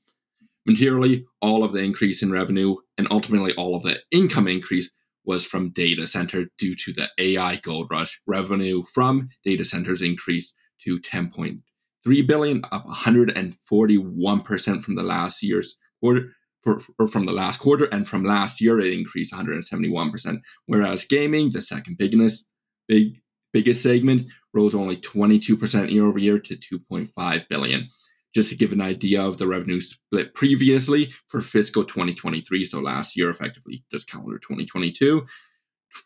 Materially, 0.66 1.26
all 1.40 1.64
of 1.64 1.72
the 1.72 1.80
increase 1.80 2.22
in 2.22 2.30
revenue 2.30 2.76
and 2.96 3.08
ultimately 3.10 3.52
all 3.54 3.74
of 3.74 3.82
the 3.82 3.98
income 4.10 4.46
increase 4.46 4.92
was 5.24 5.44
from 5.44 5.70
data 5.70 6.06
center 6.06 6.46
due 6.58 6.74
to 6.74 6.92
the 6.92 7.08
AI 7.18 7.56
gold 7.56 7.88
rush. 7.90 8.20
Revenue 8.26 8.82
from 8.92 9.28
data 9.44 9.64
centers 9.64 10.02
increased 10.02 10.54
to 10.82 10.98
10.3 11.00 12.26
billion, 12.26 12.62
up 12.70 12.86
141% 12.86 14.82
from 14.82 14.94
the 14.94 15.02
last 15.02 15.42
year's 15.42 15.76
quarter. 16.00 16.30
or 16.64 17.08
from 17.08 17.26
the 17.26 17.32
last 17.32 17.58
quarter 17.58 17.86
and 17.86 18.06
from 18.06 18.24
last 18.24 18.60
year 18.60 18.78
it 18.78 18.92
increased 18.92 19.32
171% 19.32 20.38
whereas 20.66 21.04
gaming 21.04 21.50
the 21.50 21.60
second 21.60 21.98
biggest 21.98 22.46
big 22.86 23.18
biggest 23.52 23.82
segment 23.82 24.30
rose 24.54 24.74
only 24.74 24.96
22% 24.96 25.90
year 25.90 26.06
over 26.06 26.20
year 26.20 26.38
to 26.38 26.56
2.5 26.56 27.48
billion 27.48 27.88
just 28.34 28.50
to 28.50 28.56
give 28.56 28.72
an 28.72 28.80
idea 28.80 29.22
of 29.22 29.38
the 29.38 29.46
revenue 29.46 29.80
split 29.80 30.34
previously 30.34 31.12
for 31.28 31.40
fiscal 31.40 31.84
2023, 31.84 32.64
so 32.64 32.80
last 32.80 33.16
year, 33.16 33.30
effectively 33.30 33.84
just 33.90 34.08
calendar 34.08 34.38
2022, 34.38 35.24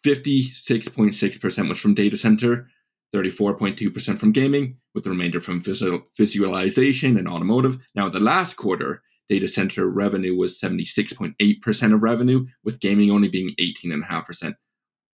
56.6% 0.04 1.68
was 1.68 1.78
from 1.78 1.94
data 1.94 2.16
center, 2.16 2.68
34.2% 3.14 4.18
from 4.18 4.32
gaming, 4.32 4.76
with 4.94 5.04
the 5.04 5.10
remainder 5.10 5.40
from 5.40 5.60
visual, 5.60 6.02
visualization 6.16 7.16
and 7.16 7.28
automotive. 7.28 7.78
Now, 7.94 8.08
the 8.08 8.20
last 8.20 8.54
quarter, 8.54 9.02
data 9.28 9.48
center 9.48 9.88
revenue 9.88 10.36
was 10.36 10.60
76.8% 10.60 11.94
of 11.94 12.02
revenue, 12.02 12.46
with 12.64 12.80
gaming 12.80 13.10
only 13.10 13.28
being 13.28 13.54
18.5%. 13.60 14.54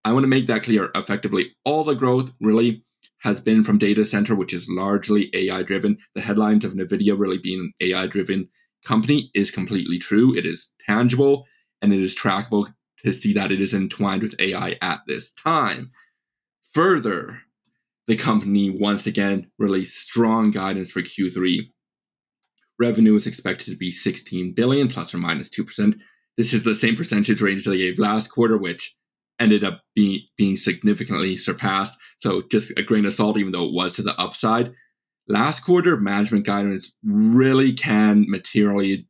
I 0.04 0.12
want 0.12 0.24
to 0.24 0.28
make 0.28 0.46
that 0.46 0.64
clear. 0.64 0.90
Effectively, 0.94 1.54
all 1.64 1.84
the 1.84 1.94
growth 1.94 2.32
really 2.40 2.84
has 3.22 3.40
been 3.40 3.62
from 3.62 3.78
data 3.78 4.04
center, 4.04 4.34
which 4.34 4.52
is 4.52 4.68
largely 4.68 5.30
AI 5.34 5.62
driven. 5.62 5.96
The 6.14 6.20
headlines 6.20 6.64
of 6.64 6.74
NVIDIA 6.74 7.18
really 7.18 7.38
being 7.38 7.60
an 7.60 7.72
AI 7.80 8.06
driven 8.08 8.48
company 8.84 9.30
is 9.34 9.50
completely 9.50 9.98
true. 9.98 10.36
It 10.36 10.44
is 10.44 10.70
tangible 10.84 11.46
and 11.80 11.92
it 11.92 12.00
is 12.00 12.16
trackable 12.16 12.72
to 13.04 13.12
see 13.12 13.32
that 13.34 13.52
it 13.52 13.60
is 13.60 13.74
entwined 13.74 14.22
with 14.22 14.40
AI 14.40 14.76
at 14.82 15.00
this 15.06 15.32
time. 15.32 15.90
Further, 16.72 17.38
the 18.06 18.16
company 18.16 18.70
once 18.70 19.06
again 19.06 19.50
released 19.58 19.98
strong 19.98 20.50
guidance 20.50 20.90
for 20.90 21.02
Q3. 21.02 21.68
Revenue 22.78 23.14
is 23.14 23.26
expected 23.26 23.70
to 23.70 23.76
be 23.76 23.92
16 23.92 24.54
billion 24.54 24.88
plus 24.88 25.14
or 25.14 25.18
minus 25.18 25.48
2%. 25.50 26.00
This 26.36 26.52
is 26.52 26.64
the 26.64 26.74
same 26.74 26.96
percentage 26.96 27.40
range 27.40 27.64
they 27.64 27.76
gave 27.76 27.98
last 27.98 28.28
quarter, 28.28 28.56
which 28.56 28.96
ended 29.42 29.64
up 29.64 29.82
being 29.94 30.20
being 30.38 30.56
significantly 30.56 31.36
surpassed. 31.36 31.98
So 32.16 32.42
just 32.50 32.72
a 32.78 32.82
grain 32.82 33.04
of 33.04 33.12
salt, 33.12 33.36
even 33.36 33.52
though 33.52 33.66
it 33.66 33.74
was 33.74 33.96
to 33.96 34.02
the 34.02 34.18
upside. 34.18 34.72
Last 35.28 35.60
quarter 35.60 35.96
management 35.96 36.46
guidance 36.46 36.92
really 37.04 37.72
can 37.72 38.24
materially 38.28 39.06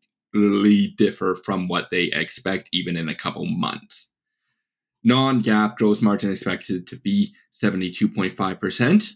differ 0.97 1.35
from 1.45 1.69
what 1.69 1.91
they 1.91 2.05
expect, 2.05 2.69
even 2.73 2.97
in 2.97 3.09
a 3.09 3.15
couple 3.15 3.45
months. 3.47 4.09
Non-GAAP 5.05 5.77
gross 5.77 6.01
margin 6.01 6.31
expected 6.31 6.87
to 6.87 6.97
be 6.97 7.35
72.5%, 7.53 9.11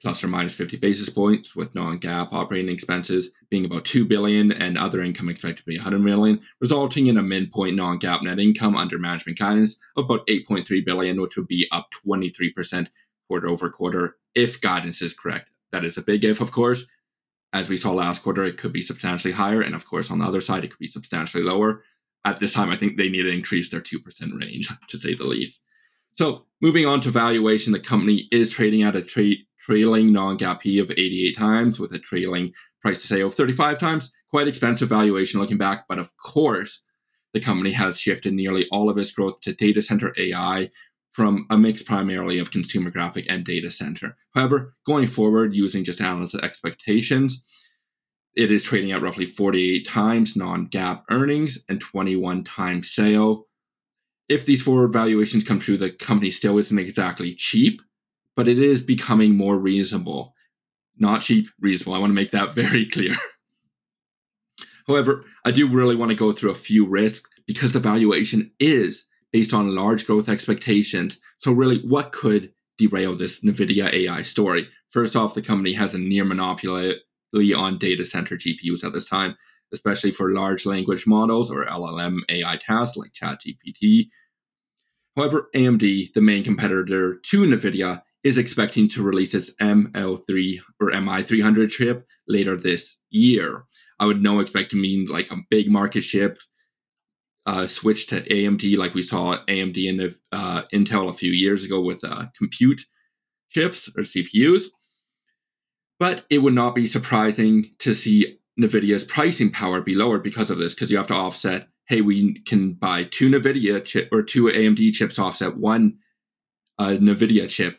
plus 0.00 0.22
or 0.22 0.28
minus 0.28 0.54
50 0.54 0.76
basis 0.76 1.08
points, 1.08 1.56
with 1.56 1.74
non-GAAP 1.74 2.32
operating 2.32 2.72
expenses 2.72 3.32
being 3.50 3.64
about 3.64 3.84
2 3.84 4.04
billion 4.04 4.52
and 4.52 4.78
other 4.78 5.02
income 5.02 5.28
expected 5.28 5.58
to 5.58 5.64
be 5.64 5.76
100 5.76 5.98
million, 5.98 6.40
resulting 6.60 7.06
in 7.06 7.18
a 7.18 7.22
midpoint 7.22 7.76
non-GAAP 7.76 8.22
net 8.22 8.38
income 8.38 8.76
under 8.76 8.98
management 8.98 9.38
guidance 9.38 9.80
of 9.96 10.04
about 10.04 10.26
8.3 10.26 10.84
billion, 10.84 11.20
which 11.20 11.36
would 11.36 11.48
be 11.48 11.66
up 11.72 11.88
23% 12.06 12.86
quarter 13.26 13.48
over 13.48 13.68
quarter 13.70 14.16
if 14.34 14.60
guidance 14.60 15.02
is 15.02 15.14
correct. 15.14 15.50
That 15.72 15.84
is 15.84 15.98
a 15.98 16.02
big 16.02 16.24
if, 16.24 16.40
of 16.40 16.52
course. 16.52 16.86
As 17.52 17.68
we 17.68 17.76
saw 17.76 17.92
last 17.92 18.22
quarter, 18.22 18.44
it 18.44 18.58
could 18.58 18.72
be 18.72 18.82
substantially 18.82 19.32
higher, 19.32 19.62
and 19.62 19.74
of 19.74 19.86
course, 19.86 20.10
on 20.10 20.18
the 20.18 20.26
other 20.26 20.40
side, 20.40 20.64
it 20.64 20.70
could 20.70 20.78
be 20.78 20.86
substantially 20.86 21.42
lower. 21.42 21.82
At 22.24 22.40
this 22.40 22.52
time, 22.52 22.70
I 22.70 22.76
think 22.76 22.96
they 22.96 23.08
need 23.08 23.22
to 23.22 23.32
increase 23.32 23.70
their 23.70 23.80
2% 23.80 24.40
range, 24.40 24.68
to 24.88 24.98
say 24.98 25.14
the 25.14 25.26
least. 25.26 25.62
So, 26.12 26.44
moving 26.60 26.84
on 26.84 27.00
to 27.02 27.10
valuation, 27.10 27.72
the 27.72 27.80
company 27.80 28.28
is 28.30 28.50
trading 28.50 28.82
at 28.82 28.96
a 28.96 29.02
trade 29.02 29.38
trailing 29.68 30.12
non-GAAP 30.12 30.60
P 30.60 30.78
of 30.78 30.90
88 30.90 31.36
times 31.36 31.80
with 31.80 31.92
a 31.92 31.98
trailing 31.98 32.52
price 32.80 33.00
to 33.00 33.06
sale 33.06 33.26
of 33.26 33.34
35 33.34 33.78
times. 33.78 34.10
Quite 34.30 34.48
expensive 34.48 34.88
valuation 34.88 35.40
looking 35.40 35.58
back, 35.58 35.84
but 35.88 35.98
of 35.98 36.16
course, 36.16 36.82
the 37.34 37.40
company 37.40 37.72
has 37.72 38.00
shifted 38.00 38.32
nearly 38.32 38.66
all 38.70 38.88
of 38.88 38.98
its 38.98 39.12
growth 39.12 39.40
to 39.42 39.52
data 39.52 39.82
center 39.82 40.14
AI 40.16 40.70
from 41.12 41.46
a 41.50 41.58
mix 41.58 41.82
primarily 41.82 42.38
of 42.38 42.50
consumer 42.50 42.90
graphic 42.90 43.26
and 43.28 43.44
data 43.44 43.70
center. 43.70 44.16
However, 44.34 44.74
going 44.86 45.06
forward, 45.06 45.54
using 45.54 45.84
just 45.84 46.00
analyst 46.00 46.34
expectations, 46.36 47.42
it 48.36 48.50
is 48.50 48.62
trading 48.62 48.92
at 48.92 49.02
roughly 49.02 49.26
48 49.26 49.86
times 49.86 50.36
non-GAAP 50.36 51.02
earnings 51.10 51.58
and 51.68 51.80
21 51.80 52.44
times 52.44 52.90
sale. 52.90 53.46
If 54.28 54.46
these 54.46 54.62
forward 54.62 54.92
valuations 54.92 55.44
come 55.44 55.58
true, 55.58 55.76
the 55.76 55.90
company 55.90 56.30
still 56.30 56.56
isn't 56.58 56.78
exactly 56.78 57.34
cheap, 57.34 57.82
but 58.38 58.46
it 58.46 58.60
is 58.60 58.80
becoming 58.80 59.36
more 59.36 59.58
reasonable. 59.58 60.32
Not 60.96 61.22
cheap, 61.22 61.48
reasonable. 61.58 61.94
I 61.94 61.98
want 61.98 62.10
to 62.10 62.14
make 62.14 62.30
that 62.30 62.54
very 62.54 62.86
clear. 62.86 63.16
However, 64.86 65.24
I 65.44 65.50
do 65.50 65.68
really 65.68 65.96
want 65.96 66.12
to 66.12 66.16
go 66.16 66.30
through 66.30 66.52
a 66.52 66.54
few 66.54 66.86
risks 66.86 67.28
because 67.48 67.72
the 67.72 67.80
valuation 67.80 68.52
is 68.60 69.04
based 69.32 69.52
on 69.52 69.74
large 69.74 70.06
growth 70.06 70.28
expectations. 70.28 71.18
So, 71.36 71.50
really, 71.50 71.80
what 71.80 72.12
could 72.12 72.52
derail 72.78 73.16
this 73.16 73.42
NVIDIA 73.42 73.92
AI 73.92 74.22
story? 74.22 74.68
First 74.90 75.16
off, 75.16 75.34
the 75.34 75.42
company 75.42 75.72
has 75.72 75.96
a 75.96 75.98
near 75.98 76.24
monopoly 76.24 76.94
on 77.56 77.76
data 77.78 78.04
center 78.04 78.36
GPUs 78.36 78.84
at 78.84 78.92
this 78.92 79.08
time, 79.08 79.36
especially 79.72 80.12
for 80.12 80.30
large 80.30 80.64
language 80.64 81.08
models 81.08 81.50
or 81.50 81.64
LLM 81.64 82.18
AI 82.28 82.56
tasks 82.56 82.96
like 82.96 83.12
ChatGPT. 83.12 84.10
However, 85.16 85.48
AMD, 85.56 86.12
the 86.12 86.20
main 86.20 86.44
competitor 86.44 87.16
to 87.16 87.42
NVIDIA, 87.42 88.02
is 88.24 88.38
expecting 88.38 88.88
to 88.88 89.02
release 89.02 89.34
its 89.34 89.54
ML3 89.60 90.60
or 90.80 90.90
MI300 90.90 91.70
chip 91.70 92.06
later 92.26 92.56
this 92.56 92.98
year. 93.10 93.64
I 94.00 94.06
would 94.06 94.22
no 94.22 94.40
expect 94.40 94.70
to 94.72 94.76
mean 94.76 95.06
like 95.06 95.30
a 95.30 95.38
big 95.50 95.70
market 95.70 96.02
chip 96.02 96.38
uh, 97.46 97.66
switch 97.66 98.06
to 98.08 98.20
AMD, 98.28 98.76
like 98.76 98.94
we 98.94 99.02
saw 99.02 99.38
AMD 99.48 99.88
and 99.88 100.14
uh, 100.32 100.62
Intel 100.72 101.08
a 101.08 101.14
few 101.14 101.32
years 101.32 101.64
ago 101.64 101.80
with 101.80 102.04
uh, 102.04 102.26
compute 102.36 102.82
chips 103.50 103.88
or 103.96 104.02
CPUs. 104.02 104.64
But 105.98 106.24
it 106.30 106.38
would 106.38 106.54
not 106.54 106.74
be 106.74 106.86
surprising 106.86 107.74
to 107.78 107.94
see 107.94 108.38
NVIDIA's 108.60 109.04
pricing 109.04 109.50
power 109.50 109.80
be 109.80 109.94
lowered 109.94 110.22
because 110.22 110.50
of 110.50 110.58
this, 110.58 110.74
because 110.74 110.90
you 110.90 110.96
have 110.96 111.08
to 111.08 111.14
offset. 111.14 111.68
Hey, 111.88 112.02
we 112.02 112.40
can 112.42 112.74
buy 112.74 113.04
two 113.04 113.30
NVIDIA 113.30 113.82
chip 113.84 114.10
or 114.12 114.22
two 114.22 114.44
AMD 114.44 114.92
chips 114.92 115.18
offset 115.18 115.56
one 115.56 115.98
uh, 116.78 116.88
NVIDIA 116.88 117.48
chip 117.48 117.78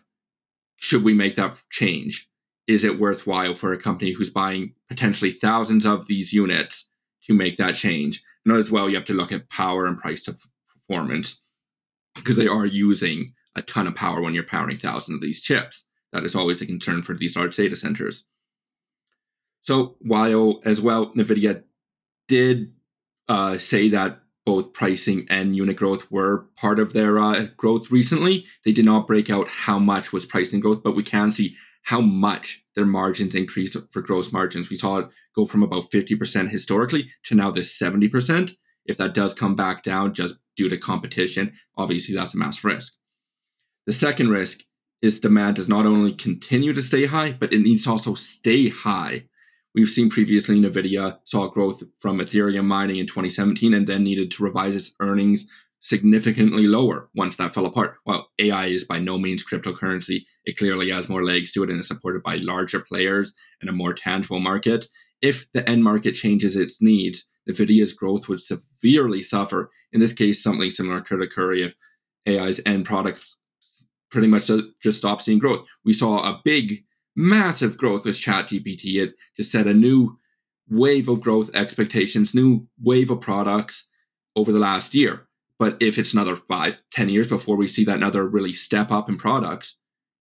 should 0.80 1.04
we 1.04 1.14
make 1.14 1.36
that 1.36 1.58
change? 1.70 2.30
Is 2.68 2.84
it 2.84 3.00
worthwhile 3.00 3.54
for 3.54 3.74
a 3.74 3.78
company 3.78 4.12
who's 4.12 4.30
buying 4.30 4.74
potentially 4.88 5.32
thousands 5.32 5.86
of 5.86 6.08
these 6.08 6.34
units 6.34 6.90
to 7.26 7.34
make 7.34 7.58
that 7.58 7.76
change? 7.76 8.22
And 8.46 8.56
as 8.56 8.72
well, 8.72 8.90
you 8.90 8.96
have 8.96 9.06
to 9.06 9.14
look 9.14 9.32
at 9.32 9.50
power 9.50 9.86
and 9.86 9.98
price 9.98 10.28
of 10.28 10.42
performance 10.68 11.42
because 12.16 12.38
they 12.38 12.48
are 12.48 12.66
using 12.66 13.34
a 13.56 13.62
ton 13.62 13.88
of 13.88 13.96
power 13.96 14.22
when 14.22 14.34
you're 14.34 14.44
powering 14.44 14.78
thousands 14.78 15.16
of 15.16 15.22
these 15.22 15.42
chips. 15.42 15.86
That 16.14 16.24
is 16.24 16.36
always 16.36 16.62
a 16.62 16.66
concern 16.66 17.04
for 17.04 17.14
these 17.14 17.36
large 17.36 17.56
data 17.56 17.76
centers. 17.76 18.26
So 19.62 19.98
while 20.00 20.62
as 20.66 20.82
well, 20.82 21.14
NVIDIA 21.14 21.64
did 22.28 22.74
uh, 23.28 23.58
say 23.58 23.90
that 23.90 24.20
both 24.50 24.74
pricing 24.74 25.28
and 25.30 25.56
unit 25.56 25.76
growth 25.76 26.10
were 26.10 26.48
part 26.56 26.80
of 26.80 26.92
their 26.92 27.20
uh, 27.20 27.46
growth 27.56 27.92
recently. 27.92 28.48
They 28.66 28.72
did 28.72 28.84
not 28.84 29.06
break 29.06 29.30
out 29.30 29.48
how 29.48 29.78
much 29.78 30.12
was 30.12 30.26
pricing 30.26 30.60
growth, 30.60 30.82
but 30.82 30.96
we 30.96 31.04
can 31.04 31.30
see 31.30 31.56
how 31.84 32.02
much 32.02 32.66
their 32.76 32.88
margins 32.88 33.36
increased 33.36 33.78
for 33.92 34.02
gross 34.02 34.32
margins. 34.32 34.68
We 34.68 34.76
saw 34.76 34.98
it 34.98 35.10
go 35.36 35.46
from 35.46 35.62
about 35.62 35.92
50% 35.92 36.50
historically 36.50 37.12
to 37.26 37.36
now 37.36 37.52
this 37.52 37.80
70%. 37.80 38.56
If 38.88 38.98
that 38.98 39.14
does 39.14 39.36
come 39.36 39.56
back 39.56 39.84
down 39.84 40.16
just 40.16 40.40
due 40.58 40.68
to 40.68 40.78
competition, 40.78 41.54
obviously 41.78 42.16
that's 42.16 42.34
a 42.34 42.38
massive 42.38 42.66
risk. 42.66 42.96
The 43.86 43.94
second 43.94 44.32
risk 44.32 44.62
is 45.04 45.20
demand 45.20 45.58
does 45.58 45.70
not 45.70 45.86
only 45.86 46.12
continue 46.12 46.74
to 46.74 46.82
stay 46.82 47.06
high, 47.06 47.34
but 47.34 47.54
it 47.54 47.60
needs 47.60 47.84
to 47.84 47.92
also 47.92 48.16
stay 48.16 48.70
high 48.70 49.26
We've 49.76 49.90
seen 49.90 50.10
previously 50.10 50.60
NVIDIA 50.60 51.20
saw 51.26 51.48
growth 51.48 51.84
from 52.00 52.18
Ethereum 52.20 52.66
mining 52.66 52.98
in 52.98 53.06
2017 53.06 53.74
and 53.74 53.86
then 53.86 54.04
needed 54.04 54.32
to 54.32 54.44
revise 54.44 54.76
its 54.76 54.96
earnings 55.00 55.46
significantly 55.80 56.68
lower 56.68 57.10
once 57.16 57.36
that 57.38 57.54
fell 57.54 57.66
apart. 57.66 57.96
While 58.04 58.30
AI 58.40 58.66
is 58.66 58.84
by 58.84 59.00
no 59.00 59.18
means 59.18 59.46
cryptocurrency, 59.46 60.26
it 60.46 60.58
clearly 60.58 60.90
has 60.90 61.08
more 61.08 61.24
legs 61.24 61.52
to 61.54 61.64
it 61.64 61.70
and 61.70 61.80
is 61.80 61.88
supported 61.88 62.24
by 62.24 62.36
larger 62.38 62.80
players 62.80 63.34
and 63.62 63.70
a 63.70 63.74
more 63.74 63.94
tangible 63.94 64.40
market. 64.40 64.88
If 65.22 65.50
the 65.54 65.68
end 65.70 65.84
market 65.84 66.14
changes 66.14 66.56
its 66.56 66.82
needs, 66.82 67.30
NVIDIA's 67.48 67.94
growth 67.94 68.28
would 68.28 68.40
severely 68.40 69.22
suffer. 69.22 69.70
In 69.94 70.00
this 70.00 70.14
case, 70.14 70.44
something 70.44 70.70
similar 70.70 71.02
could 71.02 71.22
occur 71.22 71.54
if 71.54 71.76
AI's 72.28 72.60
end 72.66 72.86
products 72.86 73.38
pretty 74.12 74.28
much 74.28 74.50
just 74.82 74.98
stop 74.98 75.22
seeing 75.22 75.40
growth. 75.40 75.66
We 75.86 75.94
saw 75.94 76.20
a 76.20 76.42
big 76.44 76.84
massive 77.20 77.78
growth 77.78 78.06
with 78.06 78.16
ChatGPT. 78.16 78.96
It 78.96 79.16
just 79.36 79.52
set 79.52 79.68
a 79.68 79.74
new 79.74 80.18
wave 80.70 81.10
of 81.10 81.20
growth 81.20 81.54
expectations, 81.54 82.34
new 82.34 82.66
wave 82.82 83.12
of 83.12 83.20
products 83.20 83.86
over 84.38 84.54
the 84.54 84.60
last 84.60 84.96
year. 84.96 85.28
But 85.58 85.76
if 85.82 85.98
it's 85.98 86.14
another 86.14 86.38
five, 86.38 86.82
ten 86.94 87.10
years 87.10 87.28
before 87.28 87.58
we 87.58 87.68
see 87.68 87.84
that 87.84 87.98
another 87.98 88.26
really 88.26 88.54
step 88.54 88.90
up 88.90 89.10
in 89.10 89.18
products, 89.18 89.78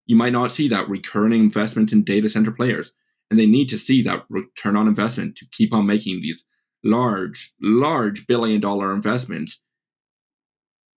you 0.07 0.17
might 0.17 0.33
not 0.33 0.51
see 0.51 0.67
that 0.69 0.89
recurring 0.89 1.35
investment 1.35 1.93
in 1.93 2.03
data 2.03 2.29
center 2.29 2.51
players. 2.51 2.93
And 3.31 3.39
they 3.39 3.47
need 3.47 3.69
to 3.69 3.79
see 3.79 4.03
that 4.03 4.25
return 4.29 4.75
on 4.75 4.89
investment 4.89 5.37
to 5.37 5.47
keep 5.53 5.73
on 5.73 5.87
making 5.87 6.21
these 6.21 6.45
large, 6.83 7.53
large 7.63 8.27
billion 8.27 8.61
dollar 8.61 8.93
investments 8.93 9.63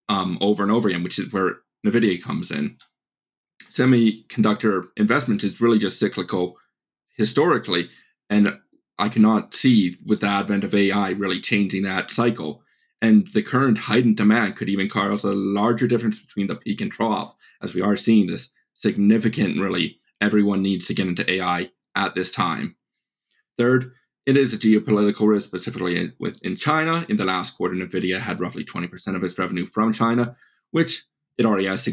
um, 0.09 0.39
over 0.41 0.63
and 0.63 0.71
over 0.71 0.89
again, 0.89 1.03
which 1.03 1.19
is 1.19 1.31
where 1.31 1.57
NVIDIA 1.85 2.19
comes 2.23 2.49
in 2.49 2.77
semiconductor 3.69 4.87
investment 4.97 5.43
is 5.43 5.61
really 5.61 5.79
just 5.79 5.99
cyclical 5.99 6.57
historically. 7.15 7.89
And 8.29 8.57
I 8.97 9.09
cannot 9.09 9.53
see 9.53 9.95
with 10.05 10.21
the 10.21 10.27
advent 10.27 10.63
of 10.63 10.75
AI 10.75 11.11
really 11.11 11.39
changing 11.39 11.83
that 11.83 12.11
cycle. 12.11 12.63
And 13.01 13.27
the 13.33 13.41
current 13.41 13.77
heightened 13.77 14.17
demand 14.17 14.55
could 14.55 14.69
even 14.69 14.87
cause 14.87 15.23
a 15.23 15.31
larger 15.31 15.87
difference 15.87 16.19
between 16.19 16.47
the 16.47 16.55
peak 16.55 16.81
and 16.81 16.91
trough, 16.91 17.35
as 17.61 17.73
we 17.73 17.81
are 17.81 17.95
seeing 17.95 18.27
this 18.27 18.51
significant, 18.73 19.59
really, 19.59 19.99
everyone 20.21 20.61
needs 20.61 20.85
to 20.87 20.93
get 20.93 21.07
into 21.07 21.29
AI 21.29 21.71
at 21.95 22.13
this 22.13 22.31
time. 22.31 22.75
Third, 23.57 23.91
it 24.25 24.37
is 24.37 24.53
a 24.53 24.57
geopolitical 24.57 25.27
risk, 25.27 25.47
specifically 25.47 25.97
in, 25.97 26.13
with, 26.19 26.39
China. 26.57 27.05
In 27.09 27.17
the 27.17 27.25
last 27.25 27.57
quarter, 27.57 27.73
NVIDIA 27.73 28.19
had 28.19 28.39
roughly 28.39 28.63
20% 28.63 29.15
of 29.15 29.23
its 29.23 29.37
revenue 29.37 29.65
from 29.65 29.91
China, 29.91 30.35
which 30.69 31.03
it 31.37 31.45
already 31.45 31.65
has 31.65 31.87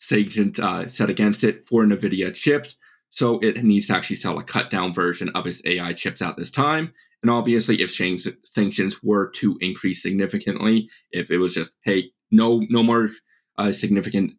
sanctions 0.00 0.58
uh, 0.58 0.88
set 0.88 1.10
against 1.10 1.44
it 1.44 1.64
for 1.64 1.84
NVIDIA 1.84 2.34
chips. 2.34 2.76
So 3.10 3.38
it 3.40 3.62
needs 3.62 3.88
to 3.88 3.94
actually 3.94 4.16
sell 4.16 4.38
a 4.38 4.42
cut 4.42 4.70
down 4.70 4.94
version 4.94 5.28
of 5.34 5.46
its 5.46 5.62
AI 5.66 5.92
chips 5.92 6.22
at 6.22 6.36
this 6.36 6.50
time. 6.50 6.92
And 7.22 7.30
obviously, 7.30 7.82
if 7.82 7.92
sanctions 7.92 9.02
were 9.02 9.30
to 9.32 9.58
increase 9.60 10.02
significantly, 10.02 10.88
if 11.10 11.30
it 11.30 11.36
was 11.38 11.54
just, 11.54 11.72
hey, 11.84 12.04
no, 12.30 12.64
no 12.70 12.82
more 12.82 13.10
uh, 13.58 13.72
significant 13.72 14.32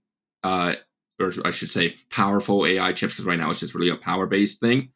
uh, 0.43 0.75
or 1.19 1.31
I 1.45 1.51
should 1.51 1.69
say, 1.69 1.95
powerful 2.09 2.65
AI 2.65 2.93
chips, 2.93 3.13
because 3.13 3.25
right 3.25 3.39
now 3.39 3.51
it's 3.51 3.59
just 3.59 3.75
really 3.75 3.89
a 3.89 3.95
power 3.95 4.25
based 4.25 4.59
thing, 4.59 4.89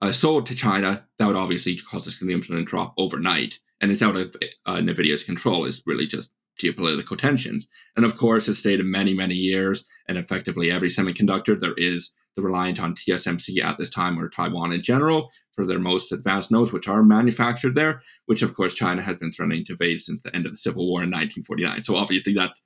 uh, 0.00 0.12
sold 0.12 0.46
to 0.46 0.54
China, 0.54 1.04
that 1.18 1.26
would 1.26 1.36
obviously 1.36 1.76
cause 1.76 2.04
the 2.04 2.12
sentiment 2.12 2.44
to 2.44 2.64
drop 2.64 2.94
overnight. 2.96 3.58
And 3.80 3.90
it's 3.90 4.02
out 4.02 4.16
of 4.16 4.36
uh, 4.66 4.76
NVIDIA's 4.76 5.24
control, 5.24 5.64
is 5.64 5.82
really 5.84 6.06
just 6.06 6.32
geopolitical 6.60 7.18
tensions. 7.18 7.66
And 7.96 8.04
of 8.04 8.16
course, 8.16 8.48
it's 8.48 8.58
stated 8.58 8.86
many, 8.86 9.14
many 9.14 9.34
years, 9.34 9.84
and 10.08 10.18
effectively 10.18 10.70
every 10.70 10.88
semiconductor, 10.88 11.58
there 11.58 11.74
is 11.76 12.12
the 12.36 12.42
reliant 12.42 12.80
on 12.80 12.94
TSMC 12.94 13.62
at 13.64 13.78
this 13.78 13.90
time 13.90 14.18
or 14.18 14.28
Taiwan 14.28 14.72
in 14.72 14.82
general 14.82 15.30
for 15.52 15.64
their 15.64 15.78
most 15.78 16.12
advanced 16.12 16.50
nodes, 16.50 16.72
which 16.72 16.86
are 16.86 17.02
manufactured 17.02 17.74
there, 17.74 18.02
which 18.26 18.42
of 18.42 18.54
course 18.54 18.74
China 18.74 19.02
has 19.02 19.18
been 19.18 19.32
threatening 19.32 19.64
to 19.64 19.72
invade 19.72 20.00
since 20.00 20.22
the 20.22 20.34
end 20.36 20.44
of 20.44 20.52
the 20.52 20.58
Civil 20.58 20.86
War 20.86 21.02
in 21.02 21.10
1949. 21.10 21.82
So 21.82 21.96
obviously 21.96 22.34
that's 22.34 22.62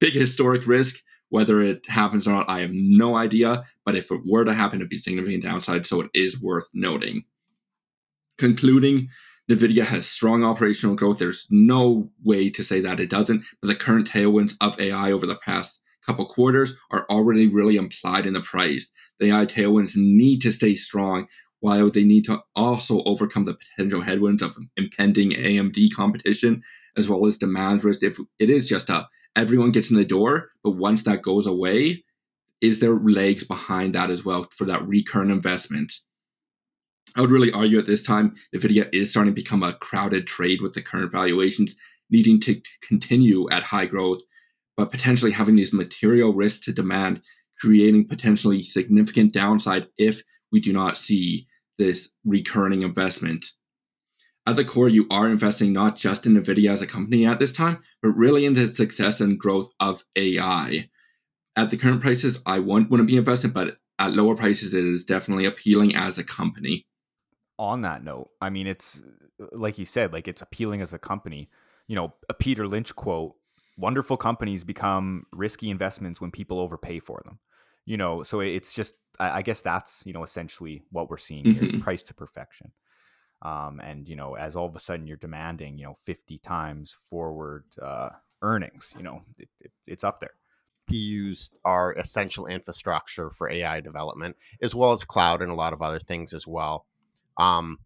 big 0.00 0.14
historic 0.14 0.66
risk. 0.66 0.96
Whether 1.28 1.60
it 1.60 1.88
happens 1.88 2.26
or 2.26 2.32
not, 2.32 2.48
I 2.48 2.60
have 2.60 2.72
no 2.72 3.14
idea. 3.14 3.62
But 3.84 3.94
if 3.94 4.10
it 4.10 4.22
were 4.26 4.44
to 4.44 4.54
happen, 4.54 4.80
it'd 4.80 4.88
be 4.88 4.98
significant 4.98 5.44
downside. 5.44 5.86
So 5.86 6.00
it 6.00 6.10
is 6.12 6.40
worth 6.40 6.66
noting. 6.74 7.24
Concluding, 8.38 9.10
NVIDIA 9.50 9.84
has 9.84 10.06
strong 10.06 10.44
operational 10.44 10.94
growth. 10.94 11.18
There's 11.18 11.46
no 11.50 12.10
way 12.22 12.50
to 12.50 12.62
say 12.62 12.80
that 12.80 13.00
it 13.00 13.10
doesn't. 13.10 13.42
But 13.60 13.68
the 13.68 13.74
current 13.74 14.08
tailwinds 14.08 14.54
of 14.60 14.78
AI 14.78 15.10
over 15.10 15.26
the 15.26 15.36
past 15.36 15.82
couple 16.06 16.24
quarters 16.26 16.74
are 16.92 17.04
already 17.10 17.46
really 17.46 17.76
implied 17.76 18.26
in 18.26 18.32
the 18.32 18.40
price. 18.40 18.90
The 19.18 19.32
AI 19.32 19.46
tailwinds 19.46 19.96
need 19.96 20.40
to 20.42 20.52
stay 20.52 20.76
strong 20.76 21.26
while 21.58 21.90
they 21.90 22.04
need 22.04 22.24
to 22.24 22.40
also 22.54 23.02
overcome 23.02 23.44
the 23.44 23.54
potential 23.54 24.00
headwinds 24.00 24.42
of 24.42 24.56
impending 24.76 25.32
AMD 25.32 25.92
competition 25.94 26.62
as 26.96 27.08
well 27.08 27.26
as 27.26 27.36
demand 27.36 27.84
risk. 27.84 28.02
If 28.02 28.18
it 28.38 28.50
is 28.50 28.68
just 28.68 28.88
a 28.88 29.08
everyone 29.36 29.72
gets 29.72 29.90
in 29.90 29.96
the 29.96 30.04
door, 30.04 30.50
but 30.62 30.72
once 30.72 31.02
that 31.04 31.22
goes 31.22 31.46
away, 31.46 32.04
is 32.60 32.80
there 32.80 32.94
legs 32.94 33.44
behind 33.44 33.94
that 33.94 34.10
as 34.10 34.24
well 34.24 34.46
for 34.54 34.64
that 34.66 34.86
recurrent 34.86 35.30
investment? 35.30 35.92
I 37.16 37.20
would 37.20 37.30
really 37.30 37.52
argue 37.52 37.78
at 37.78 37.86
this 37.86 38.02
time, 38.02 38.34
NVIDIA 38.54 38.88
is 38.92 39.10
starting 39.10 39.32
to 39.32 39.40
become 39.40 39.62
a 39.62 39.74
crowded 39.74 40.26
trade 40.26 40.60
with 40.60 40.74
the 40.74 40.82
current 40.82 41.12
valuations, 41.12 41.74
needing 42.10 42.40
to 42.40 42.60
continue 42.82 43.48
at 43.50 43.62
high 43.62 43.86
growth, 43.86 44.22
but 44.76 44.90
potentially 44.90 45.32
having 45.32 45.56
these 45.56 45.72
material 45.72 46.32
risks 46.32 46.64
to 46.66 46.72
demand, 46.72 47.22
creating 47.58 48.08
potentially 48.08 48.62
significant 48.62 49.32
downside 49.32 49.88
if 49.98 50.22
we 50.52 50.60
do 50.60 50.72
not 50.72 50.96
see 50.96 51.46
this 51.78 52.10
recurring 52.24 52.82
investment 52.82 53.52
at 54.46 54.56
the 54.56 54.64
core, 54.64 54.88
you 54.88 55.06
are 55.10 55.28
investing 55.28 55.72
not 55.72 55.96
just 55.96 56.26
in 56.26 56.34
NVIDIA 56.34 56.70
as 56.70 56.82
a 56.82 56.86
company 56.86 57.26
at 57.26 57.38
this 57.38 57.52
time, 57.52 57.82
but 58.02 58.16
really 58.16 58.46
in 58.46 58.54
the 58.54 58.66
success 58.66 59.20
and 59.20 59.38
growth 59.38 59.70
of 59.80 60.04
AI. 60.16 60.88
At 61.56 61.70
the 61.70 61.76
current 61.76 62.00
prices, 62.00 62.40
I 62.46 62.58
wouldn't, 62.58 63.06
be 63.06 63.16
invested, 63.16 63.52
but 63.52 63.76
at 63.98 64.14
lower 64.14 64.34
prices, 64.34 64.72
it 64.72 64.84
is 64.84 65.04
definitely 65.04 65.44
appealing 65.44 65.94
as 65.94 66.18
a 66.18 66.24
company. 66.24 66.86
On 67.60 67.82
that 67.82 68.02
note, 68.02 68.30
I 68.40 68.48
mean, 68.48 68.66
it's 68.66 69.02
like 69.52 69.78
you 69.78 69.84
said, 69.84 70.12
like 70.12 70.26
it's 70.26 70.42
appealing 70.42 70.80
as 70.80 70.92
a 70.92 70.98
company. 70.98 71.50
You 71.86 71.96
know, 71.96 72.14
a 72.28 72.34
Peter 72.34 72.66
Lynch 72.66 72.96
quote 72.96 73.34
wonderful 73.76 74.16
companies 74.16 74.64
become 74.64 75.26
risky 75.32 75.70
investments 75.70 76.20
when 76.20 76.30
people 76.30 76.58
overpay 76.58 77.00
for 77.00 77.20
them. 77.24 77.38
You 77.84 77.96
know, 77.96 78.22
so 78.22 78.40
it's 78.40 78.72
just, 78.72 78.94
I 79.18 79.42
guess 79.42 79.62
that's, 79.62 80.02
you 80.06 80.12
know, 80.12 80.22
essentially 80.22 80.82
what 80.90 81.10
we're 81.10 81.16
seeing 81.16 81.44
mm-hmm. 81.44 81.64
here 81.66 81.74
is 81.74 81.82
price 81.82 82.02
to 82.04 82.14
perfection 82.14 82.72
um, 83.42 83.80
and 83.80 84.08
you 84.08 84.16
know 84.16 84.36
as 84.36 84.54
all 84.54 84.66
of 84.66 84.76
a 84.76 84.78
sudden 84.78 85.06
you're 85.06 85.16
demanding 85.16 85.78
you 85.78 85.86
know 85.86 85.94
50 86.04 86.38
times 86.38 86.94
forward 87.08 87.64
uh, 87.80 88.10
earnings 88.42 88.94
you 88.96 89.02
know 89.02 89.22
it, 89.38 89.48
it, 89.60 89.72
it's 89.86 90.04
up 90.04 90.20
there 90.20 90.34
Used 90.92 91.56
our 91.64 91.92
essential 91.92 92.46
infrastructure 92.46 93.30
for 93.30 93.48
AI 93.48 93.80
development, 93.80 94.36
as 94.60 94.74
well 94.74 94.92
as 94.92 95.04
cloud 95.04 95.40
and 95.40 95.52
a 95.52 95.54
lot 95.54 95.72
of 95.72 95.82
other 95.82 96.00
things 96.00 96.34
as 96.34 96.48
well. 96.48 96.84
Um, 97.40 97.78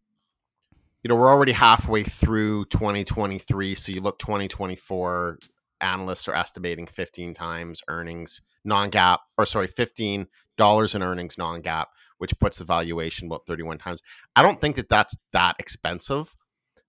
you 1.03 1.09
know, 1.09 1.17
we're 1.17 1.31
already 1.31 1.53
halfway 1.53 2.03
through 2.03 2.65
2023. 2.67 3.75
So 3.75 3.93
you 3.93 4.01
look 4.01 4.19
2024, 4.19 5.39
analysts 5.81 6.27
are 6.29 6.35
estimating 6.35 6.87
15 6.87 7.35
times 7.35 7.83
earnings 7.89 8.41
non-GAAP, 8.65 9.19
or 9.39 9.47
sorry, 9.47 9.67
15 9.67 10.27
dollars 10.57 10.95
in 10.95 11.03
earnings 11.03 11.37
non-GAAP, 11.37 11.87
which 12.19 12.39
puts 12.39 12.59
the 12.59 12.65
valuation 12.65 13.27
about 13.27 13.47
31 13.47 13.79
times. 13.79 14.03
I 14.35 14.43
don't 14.43 14.61
think 14.61 14.77
that 14.77 14.89
that's 14.89 15.17
that 15.33 15.57
expensive. 15.59 16.35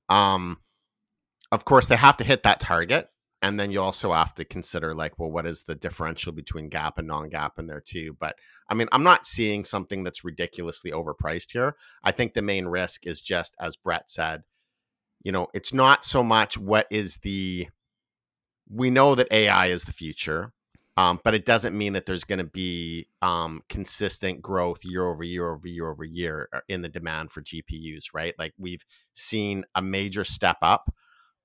Um, 0.10 0.60
of 1.52 1.66
course, 1.66 1.88
they 1.88 1.96
have 1.96 2.18
to 2.18 2.24
hit 2.24 2.44
that 2.44 2.60
target, 2.60 3.10
and 3.46 3.60
then 3.60 3.72
you 3.72 3.80
also 3.80 4.12
have 4.12 4.34
to 4.34 4.44
consider 4.44 4.96
like, 4.96 5.20
well, 5.20 5.30
what 5.30 5.46
is 5.46 5.62
the 5.62 5.76
differential 5.76 6.32
between 6.32 6.68
GAAP 6.68 6.94
and 6.98 7.08
non-GAAP 7.08 7.60
in 7.60 7.68
there 7.68 7.80
too? 7.80 8.18
But 8.20 8.36
I 8.68 8.74
mean, 8.74 8.88
I'm 8.92 9.04
not 9.04 9.28
seeing 9.28 9.64
something 9.64 10.04
that's 10.04 10.24
ridiculously 10.24 10.90
overpriced 10.90 11.52
here. 11.52 11.76
I 12.04 12.12
think 12.12 12.34
the 12.34 12.42
main 12.42 12.66
risk 12.66 13.06
is 13.06 13.22
just 13.22 13.56
as 13.60 13.76
Brett 13.76 14.10
said, 14.10 14.42
you 15.24 15.32
know, 15.32 15.48
it's 15.54 15.74
not 15.74 16.04
so 16.04 16.24
much 16.24 16.58
what 16.58 16.88
is 16.90 17.18
the 17.18 17.68
we 18.68 18.90
know 18.90 19.14
that 19.14 19.32
AI 19.32 19.68
is 19.68 19.84
the 19.84 19.94
future 19.94 20.52
um, 20.98 21.20
but 21.24 21.34
it 21.34 21.46
doesn't 21.46 21.78
mean 21.78 21.94
that 21.94 22.06
there's 22.06 22.24
going 22.24 22.40
to 22.40 22.46
be 22.46 23.10
um, 23.22 23.62
consistent 23.68 24.42
growth 24.42 24.86
year 24.86 25.06
over 25.06 25.24
year 25.24 25.50
over 25.50 25.68
year 25.68 25.90
over 25.90 26.06
year 26.06 26.48
uh, 26.54 26.62
in 26.70 26.82
the 26.82 26.90
demand 26.90 27.32
for 27.32 27.42
GPUs, 27.42 28.06
right? 28.14 28.34
Like 28.40 28.54
we've 28.58 28.84
seen 29.14 29.66
a 29.76 29.82
major 29.82 30.24
step 30.24 30.58
up 30.62 30.90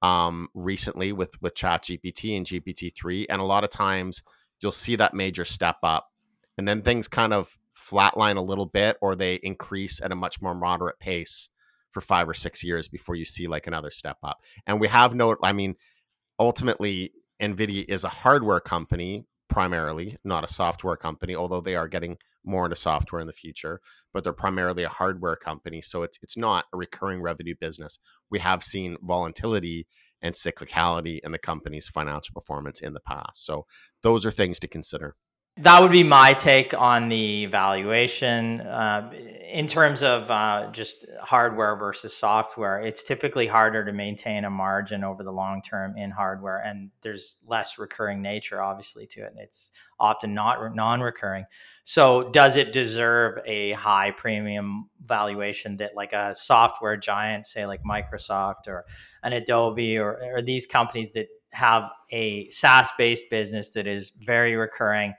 um, 0.03 0.49
recently 0.55 1.13
with 1.13 1.41
with 1.41 1.55
ChatGPT 1.55 2.37
and 2.37 2.47
GPT 2.47 2.93
three, 2.95 3.27
and 3.29 3.41
a 3.41 3.45
lot 3.45 3.65
of 3.65 3.71
times 3.71 4.23
you'll 4.61 4.73
see 4.73 4.97
that 4.97 5.15
major 5.15 5.45
step 5.45 5.77
up, 5.83 6.09
and 6.59 6.67
then 6.67 6.83
things 6.83 7.09
kind 7.09 7.33
of 7.33 7.59
flatline 7.77 8.37
a 8.37 8.43
little 8.43 8.67
bit, 8.67 8.97
or 9.01 9.15
they 9.15 9.37
increase 9.37 10.01
at 10.03 10.13
a 10.13 10.17
much 10.17 10.43
more 10.43 10.55
moderate 10.55 10.99
pace 10.99 11.49
for 11.91 12.01
five 12.01 12.29
or 12.29 12.35
six 12.35 12.63
years 12.63 12.89
before 12.89 13.15
you 13.15 13.25
see 13.25 13.47
like 13.49 13.67
another 13.67 13.91
step 13.91 14.19
up. 14.23 14.39
And 14.67 14.81
we 14.81 14.89
have 14.89 15.15
no, 15.15 15.37
I 15.43 15.53
mean, 15.53 15.75
ultimately 16.39 17.13
NVIDIA 17.41 17.85
is 17.89 18.05
a 18.05 18.09
hardware 18.09 18.61
company, 18.61 19.27
primarily, 19.51 20.17
not 20.25 20.45
a 20.45 20.53
software 20.53 20.97
company, 20.97 21.35
although 21.35 21.61
they 21.61 21.77
are 21.77 21.89
getting 21.89 22.17
more 22.45 22.65
into 22.65 22.77
software 22.77 23.21
in 23.21 23.27
the 23.27 23.33
future, 23.33 23.81
but 24.15 24.25
they're 24.25 24.33
primarily 24.33 24.85
a 24.85 24.89
hardware 24.89 25.37
company. 25.37 25.83
So 25.83 26.03
it's 26.03 26.19
it's 26.23 26.37
not 26.37 26.65
a 26.73 26.77
recurring 26.77 27.21
revenue 27.21 27.55
business. 27.61 27.99
We 28.31 28.39
have 28.39 28.63
seen 28.63 28.97
volatility 29.03 29.87
and 30.23 30.35
cyclicality 30.35 31.19
in 31.23 31.33
the 31.33 31.39
company's 31.39 31.89
financial 31.89 32.33
performance 32.35 32.81
in 32.81 32.95
the 32.95 33.01
past. 33.01 33.45
So 33.45 33.67
those 34.03 34.25
are 34.25 34.31
things 34.31 34.59
to 34.61 34.69
consider 34.69 35.17
that 35.57 35.83
would 35.83 35.93
be 35.93 36.03
my 36.03 36.33
take 36.33 36.73
on 36.75 37.09
the 37.09 37.47
valuation. 37.47 38.61
Uh, 38.61 39.13
in 39.53 39.67
terms 39.67 40.03
of 40.03 40.31
uh, 40.31 40.71
just 40.71 41.07
hardware 41.21 41.77
versus 41.77 42.17
software 42.17 42.81
it's 42.81 43.03
typically 43.03 43.47
harder 43.47 43.85
to 43.85 43.93
maintain 43.93 44.45
a 44.45 44.51
margin 44.51 45.03
over 45.03 45.23
the 45.23 45.33
long 45.33 45.61
term 45.63 45.97
in 45.97 46.11
hardware 46.11 46.59
and 46.65 46.91
there's 47.03 47.39
less 47.47 47.79
recurring 47.79 48.23
nature 48.23 48.63
obviously 48.63 49.07
to 49.07 49.21
it 49.21 49.33
it's 49.37 49.71
often 49.99 50.35
not 50.35 50.75
non-recurring. 50.75 51.45
So 51.83 52.31
does 52.31 52.57
it 52.57 52.73
deserve 52.73 53.39
a 53.45 53.73
high 53.73 54.13
premium 54.13 54.89
valuation 55.05 55.77
that 55.79 55.97
like 55.97 56.13
a 56.13 56.35
software 56.35 56.97
giant 56.97 57.47
say 57.47 57.67
like 57.67 57.83
microsoft 57.83 58.69
or 58.69 58.87
an 59.23 59.33
adobe 59.33 59.99
or, 59.99 60.23
or 60.35 60.43
these 60.43 60.67
companies 60.67 61.11
that 61.15 61.27
have 61.53 61.91
a 62.13 62.49
SaaS 62.51 62.93
based 62.97 63.29
business 63.29 63.71
that 63.71 63.87
is 63.87 64.13
very 64.21 64.55
recurring 64.55 65.15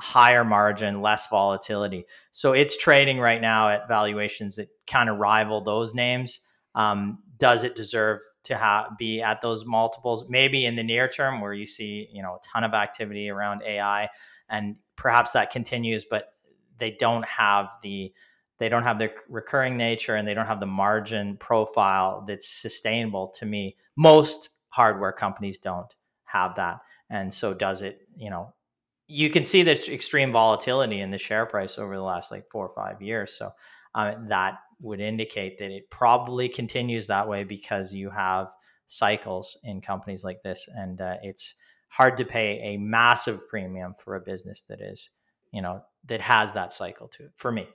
higher 0.00 0.44
margin, 0.44 1.00
less 1.00 1.28
volatility. 1.28 2.06
So 2.30 2.52
it's 2.52 2.76
trading 2.76 3.18
right 3.18 3.40
now 3.40 3.68
at 3.68 3.88
valuations 3.88 4.56
that 4.56 4.68
kind 4.86 5.08
of 5.08 5.18
rival 5.18 5.60
those 5.60 5.94
names. 5.94 6.40
Um, 6.74 7.18
does 7.38 7.64
it 7.64 7.74
deserve 7.74 8.18
to 8.44 8.56
have 8.56 8.98
be 8.98 9.22
at 9.22 9.40
those 9.40 9.64
multiples? 9.64 10.28
Maybe 10.28 10.66
in 10.66 10.76
the 10.76 10.82
near 10.82 11.08
term, 11.08 11.40
where 11.40 11.52
you 11.52 11.66
see 11.66 12.08
you 12.12 12.22
know 12.22 12.34
a 12.34 12.40
ton 12.46 12.64
of 12.64 12.74
activity 12.74 13.28
around 13.28 13.62
AI, 13.64 14.08
and 14.48 14.76
perhaps 14.96 15.32
that 15.32 15.50
continues, 15.50 16.04
but 16.04 16.34
they 16.78 16.92
don't 16.92 17.26
have 17.26 17.70
the 17.82 18.12
they 18.58 18.68
don't 18.68 18.84
have 18.84 18.98
the 18.98 19.12
recurring 19.28 19.76
nature 19.76 20.14
and 20.14 20.26
they 20.26 20.34
don't 20.34 20.46
have 20.46 20.60
the 20.60 20.66
margin 20.66 21.36
profile 21.36 22.24
that's 22.26 22.48
sustainable 22.48 23.28
to 23.28 23.46
me. 23.46 23.76
Most 23.96 24.50
hardware 24.68 25.12
companies 25.12 25.58
don't 25.58 25.92
have 26.24 26.54
that. 26.54 26.78
And 27.10 27.34
so 27.34 27.52
does 27.52 27.82
it, 27.82 28.08
you 28.16 28.30
know, 28.30 28.54
you 29.06 29.30
can 29.30 29.44
see 29.44 29.62
this 29.62 29.88
extreme 29.88 30.32
volatility 30.32 31.00
in 31.00 31.10
the 31.10 31.18
share 31.18 31.46
price 31.46 31.78
over 31.78 31.96
the 31.96 32.02
last 32.02 32.30
like 32.30 32.48
four 32.50 32.66
or 32.66 32.74
five 32.74 33.02
years. 33.02 33.32
So 33.32 33.50
uh, 33.94 34.14
that 34.28 34.58
would 34.80 35.00
indicate 35.00 35.58
that 35.58 35.70
it 35.70 35.90
probably 35.90 36.48
continues 36.48 37.06
that 37.06 37.28
way 37.28 37.44
because 37.44 37.92
you 37.92 38.10
have 38.10 38.48
cycles 38.86 39.56
in 39.64 39.80
companies 39.80 40.24
like 40.24 40.42
this, 40.42 40.68
and 40.74 41.00
uh, 41.00 41.16
it's 41.22 41.54
hard 41.88 42.16
to 42.16 42.24
pay 42.24 42.74
a 42.74 42.76
massive 42.76 43.48
premium 43.48 43.94
for 43.94 44.16
a 44.16 44.20
business 44.20 44.62
that 44.68 44.80
is, 44.80 45.10
you 45.52 45.62
know, 45.62 45.80
that 46.06 46.20
has 46.20 46.52
that 46.52 46.72
cycle 46.72 47.08
to 47.08 47.24
it. 47.24 47.32
For 47.36 47.52
me. 47.52 47.68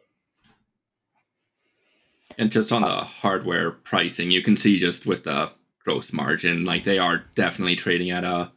And 2.37 2.51
just 2.51 2.71
on 2.71 2.81
the 2.81 2.87
hardware 2.87 3.71
pricing, 3.71 4.29
you 4.29 4.41
can 4.41 4.55
see 4.55 4.77
just 4.77 5.05
with 5.05 5.23
the 5.23 5.51
gross 5.83 6.13
margin, 6.13 6.65
like 6.65 6.83
they 6.83 6.99
are 6.99 7.23
definitely 7.35 7.75
trading 7.75 8.11
at 8.11 8.23
a 8.23 8.51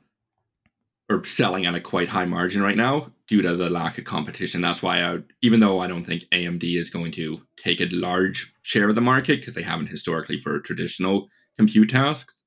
or 1.13 1.25
selling 1.25 1.67
at 1.67 1.75
a 1.75 1.81
quite 1.81 2.09
high 2.09 2.25
margin 2.25 2.63
right 2.63 2.77
now. 2.77 3.13
due 3.33 3.41
to 3.41 3.57
the 3.57 3.71
lack 3.71 3.97
of 3.97 4.05
competition. 4.05 4.61
That's 4.61 4.83
why 4.83 5.03
I, 5.03 5.19
even 5.41 5.61
though 5.61 5.79
I 5.79 5.87
don't 5.87 6.05
think 6.05 6.25
AMD 6.33 6.65
is 6.79 6.91
going 6.91 7.13
to 7.13 7.41
take 7.57 7.81
a 7.81 7.87
large 7.87 8.53
share 8.61 8.91
of 8.91 8.95
the 8.95 9.01
market 9.01 9.41
because 9.41 9.55
they 9.55 9.63
haven't 9.63 9.87
historically 9.87 10.37
for 10.37 10.61
traditional 10.61 11.29
compute 11.57 11.89
tasks, 11.89 12.43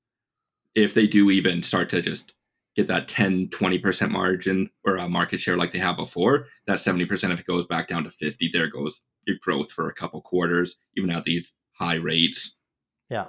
if 0.76 0.94
they 0.94 1.08
do 1.08 1.32
even 1.32 1.64
start 1.64 1.90
to 1.90 2.04
just 2.04 2.36
get 2.76 2.86
that 2.88 3.08
10, 3.08 3.48
20% 3.48 4.12
margin 4.12 4.70
or 4.86 4.98
a 4.98 5.10
market 5.10 5.40
share 5.40 5.58
like 5.58 5.72
they 5.72 5.80
have 5.80 5.96
before, 5.96 6.46
that 6.68 6.78
70%, 6.78 7.32
if 7.32 7.40
it 7.40 7.48
goes 7.48 7.66
back 7.66 7.88
down 7.88 8.04
to 8.04 8.12
50, 8.12 8.52
there 8.54 8.68
goes 8.68 9.02
your 9.26 9.38
growth 9.42 9.72
for 9.72 9.90
a 9.90 9.94
couple 9.94 10.22
quarters, 10.22 10.76
even 10.96 11.10
at 11.10 11.24
these 11.24 11.56
high 11.80 11.96
rates. 11.96 12.58
Yeah. 13.10 13.26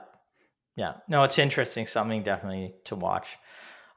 Yeah. 0.77 0.95
No, 1.09 1.23
it's 1.23 1.39
interesting. 1.39 1.87
Something 1.87 2.23
definitely 2.23 2.75
to 2.85 2.97
watch. 2.97 3.39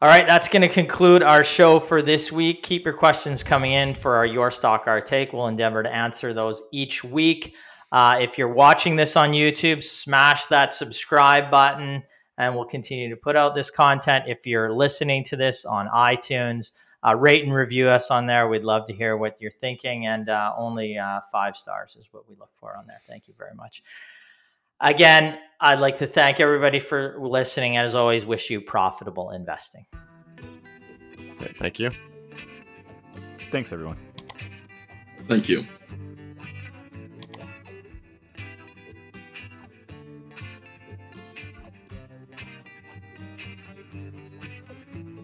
All 0.02 0.08
right, 0.08 0.26
that's 0.26 0.47
going 0.47 0.62
to 0.62 0.70
conclude 0.70 1.24
our 1.24 1.43
show 1.43 1.78
for 1.78 2.02
this 2.02 2.32
week. 2.32 2.64
Keep 2.64 2.86
your 2.86 2.93
questions 2.93 3.43
coming 3.43 3.74
in 3.74 3.93
for 3.93 4.16
our 4.16 4.26
Your 4.26 4.50
Stock, 4.50 4.88
Our 4.88 5.02
Take. 5.02 5.34
We'll 5.34 5.47
endeavor 5.47 5.84
to 5.84 5.93
answer 5.93 6.34
those 6.34 6.64
each 6.72 7.04
week. 7.04 7.54
Uh, 7.91 8.18
if 8.22 8.38
you're 8.38 8.54
watching 8.54 8.95
this 8.95 9.18
on 9.18 9.32
YouTube, 9.32 9.84
smash 9.84 10.45
that 10.45 10.74
subscribe 10.74 11.52
button 11.52 12.04
and 12.38 12.56
we'll 12.56 12.64
continue 12.64 13.10
to 13.10 13.18
put 13.18 13.36
out 13.36 13.56
this 13.56 13.70
content. 13.70 14.24
If 14.26 14.47
you're 14.47 14.74
listening 14.74 15.26
to 15.26 15.36
this 15.36 15.66
on 15.66 15.89
iTunes, 15.89 16.72
uh, 17.06 17.16
rate 17.16 17.43
and 17.43 17.54
review 17.54 17.89
us 17.89 18.10
on 18.10 18.26
there. 18.26 18.47
We'd 18.47 18.64
love 18.64 18.86
to 18.86 18.93
hear 18.93 19.18
what 19.18 19.36
you're 19.41 19.52
thinking, 19.52 20.08
and 20.08 20.30
uh, 20.30 20.54
only 20.58 20.97
uh, 20.97 21.20
five 21.30 21.58
stars 21.58 21.97
is 22.00 22.08
what 22.12 22.28
we 22.30 22.36
look 22.39 22.52
for 22.58 22.78
on 22.78 22.88
there. 22.88 23.02
Thank 23.06 23.28
you 23.28 23.34
very 23.38 23.54
much. 23.54 23.84
Again, 24.82 25.38
I'd 25.60 25.80
like 25.80 25.98
to 25.98 26.08
thank 26.08 26.40
everybody 26.40 26.80
for 26.80 27.18
listening. 27.20 27.76
And 27.76 27.86
as 27.86 27.96
always, 27.96 28.26
wish 28.26 28.50
you 28.50 28.62
profitable 28.62 29.32
investing. 29.32 29.86
Okay, 31.42 31.54
thank 31.60 31.80
you. 31.80 31.92
Thanks, 33.52 33.74
everyone. 33.74 33.98
Thank 35.28 35.50
you. 35.50 35.66